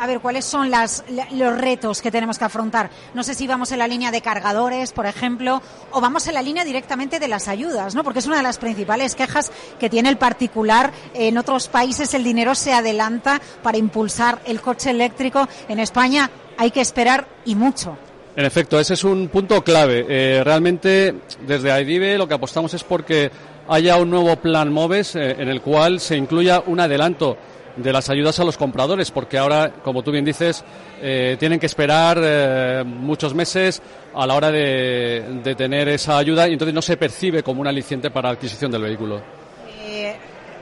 A 0.00 0.06
ver, 0.06 0.20
¿cuáles 0.20 0.46
son 0.46 0.70
las, 0.70 1.04
los 1.32 1.58
retos 1.58 2.00
que 2.00 2.10
tenemos 2.10 2.38
que 2.38 2.46
afrontar? 2.46 2.88
No 3.12 3.22
sé 3.22 3.34
si 3.34 3.46
vamos 3.46 3.70
en 3.70 3.80
la 3.80 3.86
línea 3.86 4.10
de 4.10 4.22
cargadores, 4.22 4.92
por 4.92 5.04
ejemplo, 5.04 5.60
o 5.90 6.00
vamos 6.00 6.26
en 6.26 6.32
la 6.32 6.40
línea 6.40 6.64
directamente 6.64 7.18
de 7.20 7.28
las 7.28 7.48
ayudas, 7.48 7.94
¿no? 7.94 8.02
Porque 8.02 8.20
es 8.20 8.26
una 8.26 8.38
de 8.38 8.42
las 8.42 8.56
principales 8.56 9.14
quejas 9.14 9.52
que 9.78 9.90
tiene 9.90 10.08
el 10.08 10.16
particular. 10.16 10.90
En 11.12 11.36
otros 11.36 11.68
países 11.68 12.14
el 12.14 12.24
dinero 12.24 12.54
se 12.54 12.72
adelanta 12.72 13.42
para 13.62 13.76
impulsar 13.76 14.40
el 14.46 14.62
coche 14.62 14.88
eléctrico. 14.88 15.46
En 15.68 15.78
España 15.78 16.30
hay 16.56 16.70
que 16.70 16.80
esperar 16.80 17.28
y 17.44 17.54
mucho. 17.54 17.98
En 18.36 18.46
efecto, 18.46 18.80
ese 18.80 18.94
es 18.94 19.04
un 19.04 19.28
punto 19.28 19.62
clave. 19.62 20.06
Eh, 20.08 20.42
realmente, 20.42 21.14
desde 21.46 21.72
AIDIVE 21.72 22.16
lo 22.16 22.26
que 22.26 22.32
apostamos 22.32 22.72
es 22.72 22.84
porque 22.84 23.30
haya 23.68 23.98
un 23.98 24.08
nuevo 24.08 24.34
plan 24.36 24.72
MOVES 24.72 25.16
eh, 25.16 25.36
en 25.38 25.48
el 25.50 25.60
cual 25.60 26.00
se 26.00 26.16
incluya 26.16 26.62
un 26.64 26.80
adelanto 26.80 27.36
de 27.76 27.92
las 27.92 28.10
ayudas 28.10 28.38
a 28.40 28.44
los 28.44 28.56
compradores, 28.56 29.10
porque 29.10 29.38
ahora, 29.38 29.72
como 29.84 30.02
tú 30.02 30.10
bien 30.10 30.24
dices, 30.24 30.64
eh, 31.00 31.36
tienen 31.38 31.58
que 31.58 31.66
esperar 31.66 32.84
muchos 32.84 33.34
meses 33.34 33.82
a 34.14 34.26
la 34.26 34.34
hora 34.34 34.50
de, 34.50 35.54
tener 35.56 35.88
esa 35.88 36.18
ayuda 36.18 36.48
y 36.48 36.52
entonces 36.52 36.74
no 36.74 36.82
se 36.82 36.96
percibe 36.96 37.42
como 37.42 37.60
un 37.60 37.66
aliciente 37.66 38.10
para 38.10 38.28
la 38.28 38.34
adquisición 38.34 38.70
del 38.70 38.82
vehículo. 38.82 39.20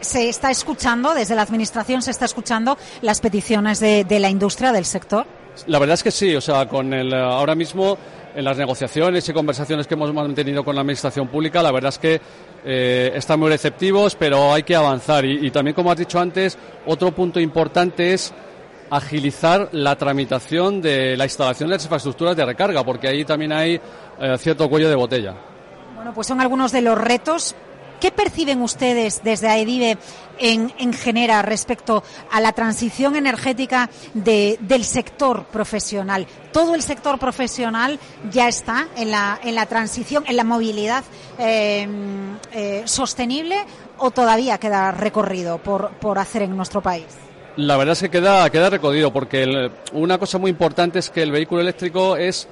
¿Se 0.00 0.28
está 0.28 0.50
escuchando, 0.50 1.12
desde 1.12 1.34
la 1.34 1.42
Administración, 1.42 2.02
se 2.02 2.12
está 2.12 2.24
escuchando 2.24 2.78
las 3.02 3.20
peticiones 3.20 3.80
de 3.80 4.18
la 4.20 4.30
industria, 4.30 4.72
del 4.72 4.84
sector? 4.84 5.26
La 5.66 5.78
verdad 5.78 5.94
es 5.94 6.02
que 6.02 6.10
sí, 6.10 6.34
o 6.34 6.40
sea, 6.40 6.68
con 6.68 6.92
el, 6.94 7.12
ahora 7.12 7.54
mismo 7.54 7.98
en 8.38 8.44
las 8.44 8.56
negociaciones 8.56 9.28
y 9.28 9.32
conversaciones 9.32 9.88
que 9.88 9.94
hemos 9.94 10.14
mantenido 10.14 10.64
con 10.64 10.76
la 10.76 10.82
Administración 10.82 11.26
Pública, 11.26 11.60
la 11.60 11.72
verdad 11.72 11.88
es 11.88 11.98
que 11.98 12.20
eh, 12.64 13.10
están 13.12 13.40
muy 13.40 13.48
receptivos, 13.48 14.14
pero 14.14 14.54
hay 14.54 14.62
que 14.62 14.76
avanzar. 14.76 15.24
Y, 15.24 15.50
también, 15.50 15.74
como 15.74 15.90
has 15.90 15.98
dicho 15.98 16.20
antes, 16.20 16.56
otro 16.86 17.10
punto 17.10 17.40
importante 17.40 18.14
es 18.14 18.32
agilizar 18.90 19.70
la 19.72 19.96
tramitación 19.96 20.80
de 20.80 21.16
la 21.16 21.24
instalación 21.24 21.68
de 21.68 21.74
las 21.74 21.82
infraestructuras 21.82 22.36
de 22.36 22.46
recarga, 22.46 22.84
porque 22.84 23.08
ahí 23.08 23.24
también 23.24 23.50
hay 23.50 23.80
eh, 24.20 24.38
cierto 24.38 24.70
cuello 24.70 24.88
de 24.88 24.94
botella. 24.94 25.34
Bueno, 25.96 26.14
pues 26.14 26.28
son 26.28 26.40
algunos 26.40 26.70
de 26.70 26.82
los 26.82 26.96
retos 26.96 27.56
¿Qué 28.00 28.12
perciben 28.12 28.62
ustedes 28.62 29.22
desde 29.24 29.48
AEDIVE 29.48 29.98
en, 30.38 30.72
en 30.78 30.92
Genera 30.92 31.42
respecto 31.42 32.02
a 32.30 32.40
la 32.40 32.52
transición 32.52 33.16
energética 33.16 33.90
del 34.14 34.84
sector 34.84 35.44
profesional? 35.46 36.26
¿Todo 36.52 36.74
el 36.74 36.82
sector 36.82 37.18
profesional 37.18 37.98
ya 38.30 38.46
está 38.46 38.88
en 38.96 39.10
la, 39.10 39.40
en 39.42 39.54
la 39.54 39.66
transición, 39.66 40.24
en 40.28 40.36
la 40.36 40.44
movilidad 40.44 41.02
eh, 41.38 41.88
eh, 42.52 42.82
sostenible 42.84 43.56
o 43.98 44.10
todavía 44.10 44.58
queda 44.58 44.92
recorrido 44.92 45.58
por, 45.58 45.90
por 45.98 46.18
hacer 46.18 46.42
en 46.42 46.56
nuestro 46.56 46.80
país? 46.80 47.06
La 47.56 47.76
verdad 47.76 47.94
es 47.94 48.02
que 48.02 48.10
queda, 48.10 48.48
queda 48.50 48.70
recorrido 48.70 49.12
porque 49.12 49.70
una 49.92 50.18
cosa 50.18 50.38
muy 50.38 50.52
importante 50.52 51.00
es 51.00 51.10
que 51.10 51.22
el 51.22 51.32
vehículo 51.32 51.60
eléctrico 51.60 52.16
es 52.16 52.46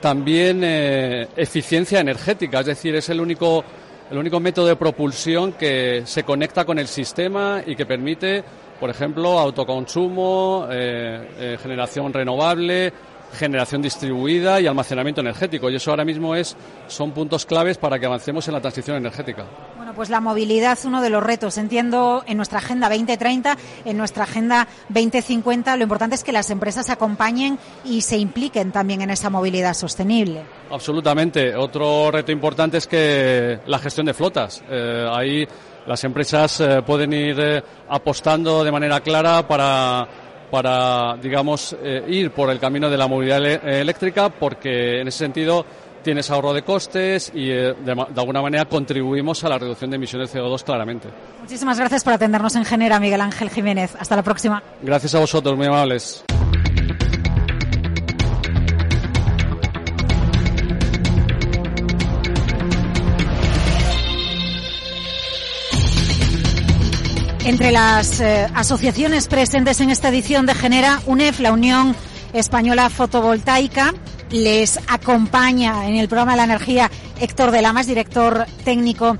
también 0.00 0.62
eh, 0.64 1.28
eficiencia 1.36 2.00
energética, 2.00 2.60
es 2.60 2.66
decir, 2.66 2.94
es 2.94 3.08
el 3.10 3.20
único 3.20 3.64
el 4.10 4.18
único 4.18 4.40
método 4.40 4.66
de 4.66 4.76
propulsión 4.76 5.52
que 5.52 6.02
se 6.04 6.22
conecta 6.22 6.64
con 6.64 6.78
el 6.78 6.86
sistema 6.86 7.62
y 7.64 7.76
que 7.76 7.86
permite, 7.86 8.42
por 8.80 8.88
ejemplo, 8.88 9.38
autoconsumo, 9.38 10.66
eh, 10.70 11.28
eh, 11.38 11.58
generación 11.60 12.12
renovable, 12.12 12.92
generación 13.32 13.82
distribuida 13.82 14.60
y 14.60 14.66
almacenamiento 14.66 15.20
energético. 15.20 15.70
Y 15.70 15.76
eso 15.76 15.90
ahora 15.90 16.04
mismo 16.04 16.34
es, 16.34 16.56
son 16.86 17.12
puntos 17.12 17.46
claves 17.46 17.78
para 17.78 17.98
que 17.98 18.06
avancemos 18.06 18.46
en 18.48 18.54
la 18.54 18.60
transición 18.60 18.96
energética. 18.96 19.44
Bueno, 19.76 19.94
pues 19.94 20.10
la 20.10 20.20
movilidad 20.20 20.72
es 20.72 20.84
uno 20.84 21.02
de 21.02 21.10
los 21.10 21.22
retos. 21.22 21.58
Entiendo 21.58 22.22
en 22.26 22.36
nuestra 22.36 22.58
Agenda 22.58 22.88
2030, 22.88 23.56
en 23.84 23.96
nuestra 23.96 24.24
Agenda 24.24 24.68
2050, 24.88 25.76
lo 25.76 25.82
importante 25.82 26.16
es 26.16 26.24
que 26.24 26.32
las 26.32 26.50
empresas 26.50 26.90
acompañen 26.90 27.58
y 27.84 28.02
se 28.02 28.18
impliquen 28.18 28.72
también 28.72 29.02
en 29.02 29.10
esa 29.10 29.30
movilidad 29.30 29.74
sostenible. 29.74 30.42
Absolutamente. 30.70 31.54
Otro 31.56 32.10
reto 32.10 32.32
importante 32.32 32.78
es 32.78 32.86
que 32.86 33.60
la 33.66 33.78
gestión 33.78 34.06
de 34.06 34.14
flotas. 34.14 34.62
Eh, 34.68 35.06
ahí 35.10 35.46
las 35.86 36.04
empresas 36.04 36.60
eh, 36.60 36.82
pueden 36.82 37.14
ir 37.14 37.40
eh, 37.40 37.62
apostando 37.88 38.62
de 38.62 38.70
manera 38.70 39.00
clara 39.00 39.48
para 39.48 40.06
para, 40.50 41.16
digamos, 41.16 41.76
eh, 41.82 42.04
ir 42.08 42.30
por 42.30 42.50
el 42.50 42.58
camino 42.58 42.88
de 42.88 42.96
la 42.96 43.06
movilidad 43.06 43.44
eléctrica 43.44 44.28
porque 44.28 45.00
en 45.00 45.08
ese 45.08 45.18
sentido 45.18 45.64
tienes 46.02 46.30
ahorro 46.30 46.52
de 46.52 46.62
costes 46.62 47.30
y 47.34 47.50
eh, 47.50 47.74
de, 47.74 47.94
de, 47.94 48.20
alguna 48.20 48.40
manera 48.40 48.64
contribuimos 48.64 49.42
a 49.44 49.48
la 49.48 49.58
reducción 49.58 49.90
de 49.90 49.96
emisiones 49.96 50.32
de 50.32 50.40
CO2 50.40 50.62
claramente. 50.62 51.08
Muchísimas 51.40 51.78
gracias 51.78 52.04
por 52.04 52.12
atendernos 52.12 52.56
en 52.56 52.64
Genera, 52.64 53.00
Miguel 53.00 53.20
Ángel 53.20 53.50
Jiménez. 53.50 53.94
Hasta 53.98 54.16
la 54.16 54.22
próxima. 54.22 54.62
Gracias 54.82 55.14
a 55.14 55.20
vosotros, 55.20 55.56
muy 55.56 55.66
amables. 55.66 56.24
Entre 67.48 67.72
las 67.72 68.20
eh, 68.20 68.46
asociaciones 68.54 69.26
presentes 69.26 69.80
en 69.80 69.88
esta 69.88 70.10
edición 70.10 70.44
de 70.44 70.54
Genera, 70.54 71.00
UNEF, 71.06 71.40
la 71.40 71.50
Unión 71.50 71.96
Española 72.34 72.90
Fotovoltaica, 72.90 73.94
les 74.30 74.78
acompaña 74.86 75.88
en 75.88 75.96
el 75.96 76.08
programa 76.08 76.32
de 76.32 76.36
la 76.36 76.44
energía 76.44 76.90
Héctor 77.18 77.50
de 77.50 77.62
Lamas, 77.62 77.86
director 77.86 78.44
técnico 78.66 79.16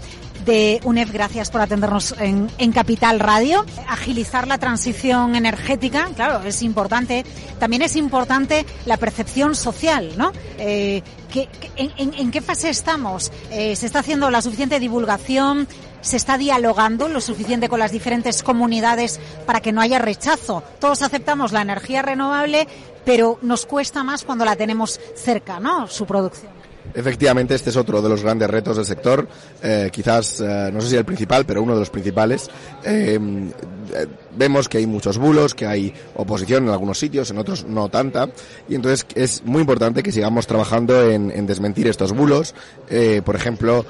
de 0.49 0.81
UNEF, 0.85 1.13
gracias 1.13 1.51
por 1.51 1.61
atendernos 1.61 2.15
en, 2.19 2.73
Capital 2.73 3.21
Radio. 3.21 3.67
Agilizar 3.87 4.49
la 4.49 4.57
transición 4.57 5.35
energética, 5.35 6.09
claro, 6.17 6.43
es 6.43 6.63
importante. 6.63 7.27
También 7.59 7.83
es 7.83 7.97
importante 7.97 8.65
la 8.87 8.97
percepción 8.97 9.55
social, 9.55 10.15
¿no? 10.17 10.33
Eh, 10.59 11.03
en, 11.77 12.31
qué 12.31 12.41
fase 12.41 12.71
estamos? 12.71 13.31
Eh, 13.51 13.77
¿Se 13.77 13.85
está 13.85 13.99
haciendo 13.99 14.31
la 14.31 14.41
suficiente 14.41 14.81
divulgación? 14.81 15.69
se 16.01 16.17
está 16.17 16.39
dialogando 16.39 17.09
lo 17.09 17.21
suficiente 17.21 17.69
con 17.69 17.81
las 17.81 17.91
diferentes 17.91 18.45
comunidades 18.45 19.19
para 19.45 19.61
que 19.61 19.73
no 19.73 19.81
haya 19.81 19.99
rechazo. 19.99 20.63
Todos 20.79 21.03
aceptamos 21.03 21.51
la 21.51 21.63
energía 21.63 22.03
renovable, 22.03 22.69
pero 23.05 23.41
nos 23.43 23.67
cuesta 23.67 24.05
más 24.05 24.25
cuando 24.25 24.45
la 24.45 24.55
tenemos 24.55 25.01
cerca, 25.17 25.59
¿no? 25.59 25.89
Su 25.89 26.07
producción. 26.07 26.58
Efectivamente, 26.95 27.55
este 27.55 27.71
es 27.71 27.77
otro 27.77 28.03
de 28.03 28.09
los 28.09 28.23
grandes 28.23 28.49
retos 28.49 28.77
del 28.77 28.87
sector, 28.87 29.29
eh, 29.63 29.91
quizás, 29.93 30.41
eh, 30.41 30.71
no 30.73 30.81
sé 30.81 30.89
si 30.89 30.97
el 30.97 31.05
principal, 31.05 31.45
pero 31.47 31.63
uno 31.63 31.75
de 31.75 31.81
los 31.81 31.91
principales. 31.91 32.51
Eh, 32.85 33.19
vemos 34.39 34.69
que 34.69 34.79
hay 34.79 34.87
muchos 34.87 35.19
bulos, 35.19 35.55
que 35.55 35.67
hay 35.67 35.93
oposición 36.15 36.65
en 36.65 36.71
algunos 36.71 36.99
sitios, 36.99 37.31
en 37.31 37.39
otros 37.39 37.65
no 37.67 37.89
tanta, 37.89 38.29
y 38.69 38.75
entonces 38.75 39.07
es 39.15 39.45
muy 39.45 39.61
importante 39.61 40.03
que 40.03 40.13
sigamos 40.13 40.47
trabajando 40.47 41.09
en, 41.11 41.47
desmentir 41.47 41.89
estos 41.89 42.13
bulos. 42.13 42.55
por 43.25 43.37
ejemplo, 43.37 43.85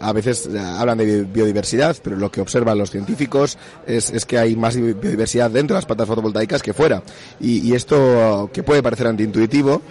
a 0.00 0.12
veces 0.12 0.48
hablan 0.54 0.98
de 0.98 1.24
biodiversidad, 1.24 1.96
pero 2.02 2.16
lo 2.16 2.30
que 2.30 2.40
observan 2.40 2.78
los 2.78 2.90
científicos 2.90 3.58
es, 3.86 4.24
que 4.24 4.38
hay 4.38 4.56
más 4.56 4.76
biodiversidad 4.76 5.50
dentro 5.50 5.74
de 5.74 5.78
las 5.78 5.86
plantas 5.86 6.06
fotovoltaicas 6.06 6.62
que 6.62 6.72
fuera. 6.72 7.02
Y, 7.40 7.74
esto, 7.74 8.50
que 8.52 8.62
puede 8.62 8.82
parecer 8.82 9.06
antiintuitivo, 9.06 9.82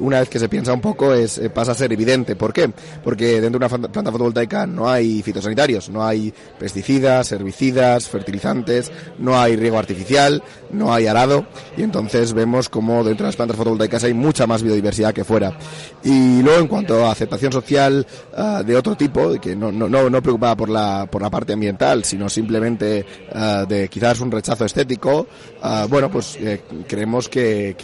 una 0.00 0.20
vez 0.20 0.28
que 0.28 0.38
se 0.38 0.48
piensa 0.48 0.72
un 0.72 0.80
poco 0.80 1.14
es, 1.14 1.38
eh, 1.38 1.50
pasa 1.50 1.72
a 1.72 1.74
ser 1.74 1.92
evidente. 1.92 2.36
¿Por 2.36 2.52
qué? 2.52 2.70
Porque 3.02 3.40
dentro 3.40 3.58
de 3.58 3.66
una 3.66 3.68
planta 3.68 4.12
fotovoltaica 4.12 4.66
no 4.66 4.88
hay 4.88 5.22
fitosanitarios, 5.22 5.88
no 5.88 6.04
hay 6.04 6.32
pesticidas, 6.58 7.32
herbicidas, 7.32 8.08
fertilizantes, 8.08 8.31
no 9.18 9.38
hay 9.38 9.56
riego 9.56 9.78
artificial, 9.78 10.42
no 10.70 10.92
hay 10.92 11.06
arado 11.06 11.46
y 11.76 11.82
entonces 11.82 12.32
vemos 12.32 12.68
como 12.68 13.04
dentro 13.04 13.24
de 13.24 13.28
las 13.28 13.36
plantas 13.36 13.56
fotovoltaicas 13.56 14.04
hay 14.04 14.14
mucha 14.14 14.46
más 14.46 14.62
biodiversidad 14.62 15.12
que 15.12 15.24
fuera. 15.24 15.56
Y 16.02 16.42
luego 16.42 16.60
en 16.60 16.68
cuanto 16.68 17.06
a 17.06 17.12
aceptación 17.12 17.52
social 17.52 18.06
uh, 18.36 18.62
de 18.62 18.76
otro 18.76 18.96
tipo, 18.96 19.38
que 19.40 19.54
no, 19.54 19.70
no, 19.70 19.88
no, 19.88 20.22
preocupada 20.22 20.56
por 20.56 20.68
la, 20.68 21.06
por 21.10 21.22
la 21.22 21.30
parte 21.30 21.52
ambiental, 21.52 22.04
sino 22.04 22.28
simplemente 22.28 23.04
uh, 23.34 23.66
de 23.66 23.88
quizás 23.88 24.20
un 24.20 24.30
rechazo 24.30 24.64
estético, 24.64 25.26
uh, 25.62 25.88
bueno, 25.88 26.10
pues 26.10 26.36
eh, 26.40 26.62
creemos 26.86 27.28
que, 27.28 27.76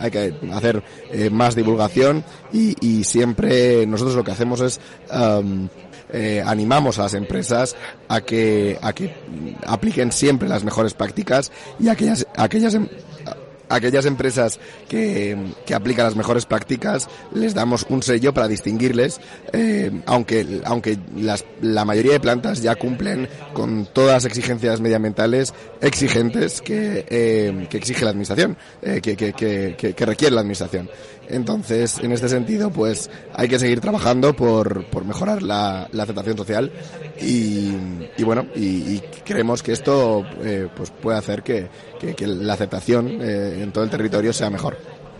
hay 0.00 0.10
que 0.10 0.34
hacer 0.52 0.82
eh, 1.10 1.30
más 1.30 1.54
divulgación 1.54 2.24
y, 2.52 2.68
siempre 3.04 3.86
nosotros 3.86 4.16
lo 4.16 4.24
que 4.24 4.32
hacemos 4.32 4.60
es 4.60 4.80
eh, 6.12 6.42
animamos 6.44 6.98
a 6.98 7.02
las 7.02 7.14
empresas 7.14 7.76
a 8.08 8.20
que, 8.20 8.78
a 8.80 8.92
que 8.92 9.14
apliquen 9.66 10.12
siempre 10.12 10.48
las 10.48 10.64
mejores 10.64 10.94
prácticas 10.94 11.52
y 11.78 11.88
aquellas, 11.88 12.26
aquellas, 12.36 12.74
em, 12.74 12.88
aquellas 13.68 14.06
empresas 14.06 14.58
que, 14.88 15.36
que, 15.66 15.74
aplican 15.74 16.06
las 16.06 16.16
mejores 16.16 16.46
prácticas 16.46 17.08
les 17.34 17.54
damos 17.54 17.84
un 17.90 18.02
sello 18.02 18.32
para 18.32 18.48
distinguirles, 18.48 19.20
eh, 19.52 19.90
aunque, 20.06 20.62
aunque 20.64 20.98
las, 21.16 21.44
la 21.60 21.84
mayoría 21.84 22.12
de 22.12 22.20
plantas 22.20 22.62
ya 22.62 22.74
cumplen 22.74 23.28
con 23.52 23.86
todas 23.92 24.14
las 24.14 24.24
exigencias 24.24 24.80
medioambientales 24.80 25.52
exigentes 25.82 26.62
que, 26.62 27.04
eh, 27.08 27.66
que 27.68 27.76
exige 27.76 28.04
la 28.04 28.10
administración, 28.10 28.56
que, 28.80 29.16
que 29.16 30.06
requiere 30.06 30.34
la 30.34 30.40
administración. 30.40 30.88
Entonces, 31.28 31.98
en 31.98 32.12
este 32.12 32.28
sentido, 32.28 32.70
pues 32.70 33.10
hay 33.34 33.48
que 33.48 33.58
seguir 33.58 33.80
trabajando 33.80 34.34
por, 34.34 34.86
por 34.86 35.04
mejorar 35.04 35.42
la, 35.42 35.88
la 35.92 36.02
aceptación 36.02 36.36
social 36.36 36.72
y, 37.20 37.72
y 38.16 38.24
bueno, 38.24 38.46
y, 38.54 38.94
y, 38.94 39.02
creemos 39.24 39.62
que 39.62 39.72
esto 39.72 40.24
eh, 40.42 40.68
pues 40.74 40.90
puede 40.90 41.18
hacer 41.18 41.42
que, 41.42 41.68
que, 42.00 42.14
que 42.14 42.26
la 42.26 42.54
aceptación 42.54 43.08
eh, 43.20 43.62
en 43.62 43.72
todo 43.72 43.84
el 43.84 43.90
territorio 43.90 44.32
sea 44.32 44.48
mejor. 44.50 44.78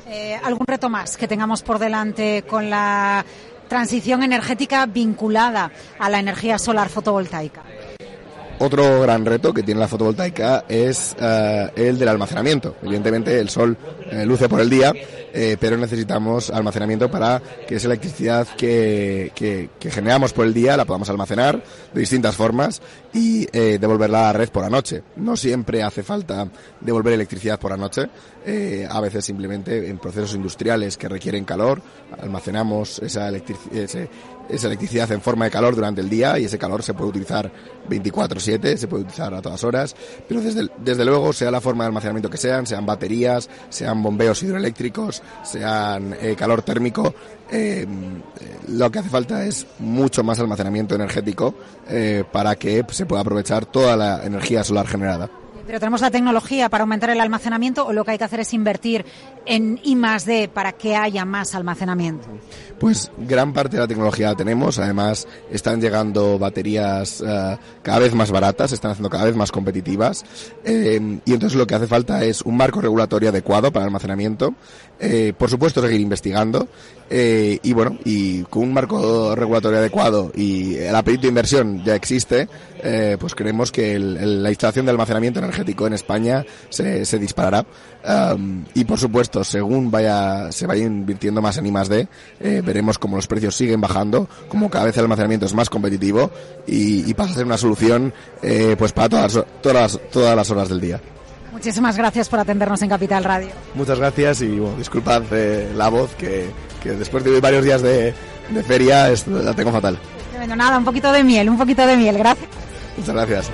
Eh, 0.09 0.39
¿Algún 0.43 0.67
reto 0.67 0.89
más 0.89 1.17
que 1.19 1.29
tengamos 1.29 1.63
por 1.63 1.79
delante 1.79 2.45
con 2.49 2.71
la 2.71 3.25
transición 3.69 4.23
energética 4.23 4.87
vinculada 4.87 5.71
a 5.99 6.09
la 6.09 6.19
energía 6.19 6.59
solar 6.59 6.89
fotovoltaica? 6.89 7.63
Otro 8.61 9.03
gran 9.03 9.25
reto 9.25 9.55
que 9.55 9.63
tiene 9.63 9.81
la 9.81 9.87
fotovoltaica 9.87 10.65
es 10.69 11.15
uh, 11.21 11.69
el 11.77 11.97
del 11.97 12.09
almacenamiento. 12.09 12.75
Evidentemente 12.83 13.39
el 13.39 13.51
sol 13.51 13.77
eh, 14.11 14.27
luce 14.27 14.49
por 14.49 14.61
el 14.61 14.69
día, 14.69 14.93
eh, 15.33 15.57
pero 15.59 15.77
necesitamos 15.77 16.51
almacenamiento 16.51 17.11
para 17.11 17.41
que 17.67 17.77
esa 17.77 17.87
electricidad 17.87 18.47
que, 18.57 19.33
que, 19.35 19.91
generamos 19.91 20.33
por 20.33 20.47
el 20.47 20.55
día 20.55 20.77
la 20.77 20.85
podamos 20.85 21.09
almacenar 21.11 21.63
de 21.93 22.01
distintas 22.01 22.37
formas 22.37 22.81
y 23.13 23.49
eh, 23.53 23.79
devolverla 23.81 24.21
a 24.21 24.33
la 24.33 24.39
red 24.39 24.51
por 24.51 24.63
la 24.63 24.71
noche. 24.71 25.03
No 25.17 25.37
siempre 25.37 25.83
hace 25.83 26.03
falta 26.03 26.49
devolver 26.81 27.15
electricidad 27.15 27.59
por 27.59 27.71
la 27.71 27.77
noche, 27.77 28.09
eh, 28.45 28.87
a 28.89 29.01
veces 29.01 29.25
simplemente 29.25 29.89
en 29.89 29.99
procesos 29.99 30.35
industriales 30.35 30.97
que 30.97 31.09
requieren 31.09 31.45
calor 31.45 31.83
almacenamos 32.21 32.99
esa, 33.01 33.29
electric 33.29 33.59
ese, 33.73 34.09
esa 34.49 34.67
electricidad 34.69 35.11
en 35.13 35.21
forma 35.21 35.45
de 35.45 35.51
calor 35.51 35.75
durante 35.75 36.01
el 36.01 36.09
día 36.09 36.39
y 36.39 36.45
ese 36.45 36.59
calor 36.59 36.83
se 36.83 36.95
puede 36.95 37.11
utilizar 37.11 37.51
24/7, 37.89 38.77
se 38.77 38.89
puede 38.89 39.03
utilizar 39.03 39.35
a 39.35 39.43
todas 39.43 39.63
horas, 39.65 39.95
pero 40.27 40.41
desde, 40.41 40.69
desde 40.79 41.05
luego 41.05 41.33
sea 41.33 41.51
la 41.51 41.61
forma 41.61 41.85
de 41.85 41.89
almacenamiento 41.89 42.31
que 42.31 42.39
sean, 42.39 42.67
sean 42.67 42.87
baterías, 42.87 43.49
sean 43.69 44.03
bombeos 44.03 44.43
hidroeléctricos, 44.43 45.23
sean 45.43 46.15
eh, 46.21 46.35
calor 46.37 46.63
térmico, 46.63 47.15
eh, 47.51 47.87
lo 48.69 48.91
que 48.91 48.99
hace 48.99 49.09
falta 49.09 49.45
es 49.45 49.67
mucho 49.79 50.23
más 50.23 50.39
almacenamiento 50.39 50.95
energético 50.95 51.55
eh, 51.89 52.25
para 52.31 52.57
que 52.57 52.85
se 52.91 53.07
pueda 53.07 53.23
aprovechar 53.23 53.67
toda 53.67 53.97
la 53.97 54.25
energía 54.25 54.63
solar 54.65 54.87
generada. 54.87 55.31
Pero 55.69 55.81
tenemos 55.81 56.01
la 56.01 56.11
tecnología 56.11 56.71
para 56.71 56.85
aumentar 56.85 57.11
el 57.11 57.21
almacenamiento 57.21 57.87
o 57.87 57.93
lo 57.93 58.03
que 58.03 58.13
hay 58.13 58.19
que 58.19 58.25
hacer 58.25 58.41
es 58.41 58.55
invertir 58.55 59.05
en 59.45 59.79
I 59.85 59.97
más 59.97 60.25
D 60.25 60.49
para 60.49 60.73
que 60.73 60.97
haya 60.97 61.27
más 61.27 61.55
almacenamiento. 61.55 62.27
Pues 62.81 63.13
gran 63.19 63.53
parte 63.53 63.77
de 63.77 63.83
la 63.83 63.87
tecnología 63.87 64.29
la 64.29 64.35
tenemos, 64.35 64.79
además 64.79 65.29
están 65.51 65.79
llegando 65.79 66.39
baterías 66.39 67.21
uh, 67.21 67.59
cada 67.83 67.99
vez 67.99 68.15
más 68.15 68.31
baratas, 68.31 68.73
están 68.73 68.93
haciendo 68.93 69.11
cada 69.11 69.25
vez 69.25 69.37
más 69.37 69.53
competitivas 69.53 70.25
eh, 70.65 71.21
y 71.23 71.33
entonces 71.35 71.59
lo 71.59 71.67
que 71.67 71.75
hace 71.75 71.87
falta 71.87 72.25
es 72.25 72.41
un 72.41 72.57
marco 72.57 72.81
regulatorio 72.81 73.29
adecuado 73.29 73.71
para 73.71 73.85
el 73.85 73.89
almacenamiento, 73.89 74.55
eh, 75.01 75.33
por 75.37 75.51
supuesto 75.51 75.81
seguir 75.81 76.01
investigando 76.01 76.69
eh, 77.11 77.59
y 77.63 77.73
bueno, 77.73 77.97
y 78.05 78.43
con 78.45 78.65
un 78.65 78.75
marco 78.75 79.35
regulatorio 79.35 79.79
adecuado 79.79 80.31
y 80.35 80.77
el 80.77 80.95
apetito 80.95 81.23
de 81.23 81.29
inversión 81.29 81.83
ya 81.85 81.95
existe, 81.95 82.49
eh, 82.83 83.17
pues 83.19 83.35
creemos 83.35 83.73
que 83.73 83.95
el, 83.95 84.17
el, 84.17 84.43
la 84.43 84.51
instalación 84.51 84.85
de 84.85 84.91
almacenamiento 84.91 85.39
energético 85.39 85.87
en 85.87 85.95
España 85.95 86.45
se, 86.69 87.05
se 87.05 87.19
disparará 87.19 87.65
um, 88.35 88.65
y 88.75 88.85
por 88.85 88.99
supuesto 88.99 89.43
según 89.43 89.91
vaya 89.91 90.53
se 90.53 90.67
vaya 90.67 90.85
invirtiendo 90.85 91.41
más 91.41 91.57
en 91.57 91.67
I 91.67 91.73
más 91.73 91.89
D 91.89 92.09
eh, 92.41 92.63
veremos 92.65 92.99
como 92.99 93.17
los 93.17 93.27
precios 93.27 93.57
siguen 93.57 93.81
bajando, 93.81 94.29
como 94.49 94.69
cada 94.69 94.85
vez 94.85 94.97
el 94.97 95.05
almacenamiento 95.05 95.47
es 95.47 95.55
más 95.55 95.71
competitivo 95.71 96.31
y, 96.67 97.09
y 97.09 97.15
pasa 97.15 97.33
a 97.33 97.37
ser 97.37 97.47
una 97.47 97.57
solución 97.59 98.13
eh, 98.43 98.77
pues 98.79 98.93
para 98.93 99.09
todas, 99.09 99.45
todas, 99.63 99.99
todas 100.13 100.37
las 100.37 100.51
horas 100.51 100.69
del 100.69 100.81
día. 100.81 101.01
Muchísimas 101.59 101.97
gracias 101.97 102.29
por 102.29 102.39
atendernos 102.39 102.81
en 102.83 102.89
Capital 102.89 103.25
Radio. 103.25 103.49
Muchas 103.75 103.99
gracias 103.99 104.43
y 104.43 104.61
bueno, 104.61 104.77
disculpad 104.77 105.25
eh, 105.33 105.69
la 105.75 105.89
voz 105.89 106.15
que, 106.15 106.49
que, 106.81 106.91
después 106.91 107.25
de 107.25 107.41
varios 107.41 107.65
días 107.65 107.83
de, 107.83 108.15
de 108.49 108.63
feria 108.63 109.11
es, 109.11 109.27
la 109.27 109.53
tengo 109.55 109.73
fatal. 109.73 109.99
Bueno, 110.37 110.55
nada, 110.55 110.79
un 110.79 110.85
poquito 110.85 111.11
de 111.11 111.25
miel, 111.25 111.49
un 111.49 111.59
poquito 111.59 111.85
de 111.85 111.97
miel, 111.97 112.17
gracias. 112.17 112.49
Muchas 112.97 113.13
gracias. 113.13 113.51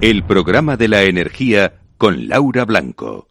El 0.00 0.24
programa 0.24 0.76
de 0.76 0.88
la 0.88 1.04
energía 1.04 1.74
con 1.98 2.26
Laura 2.26 2.64
Blanco. 2.64 3.28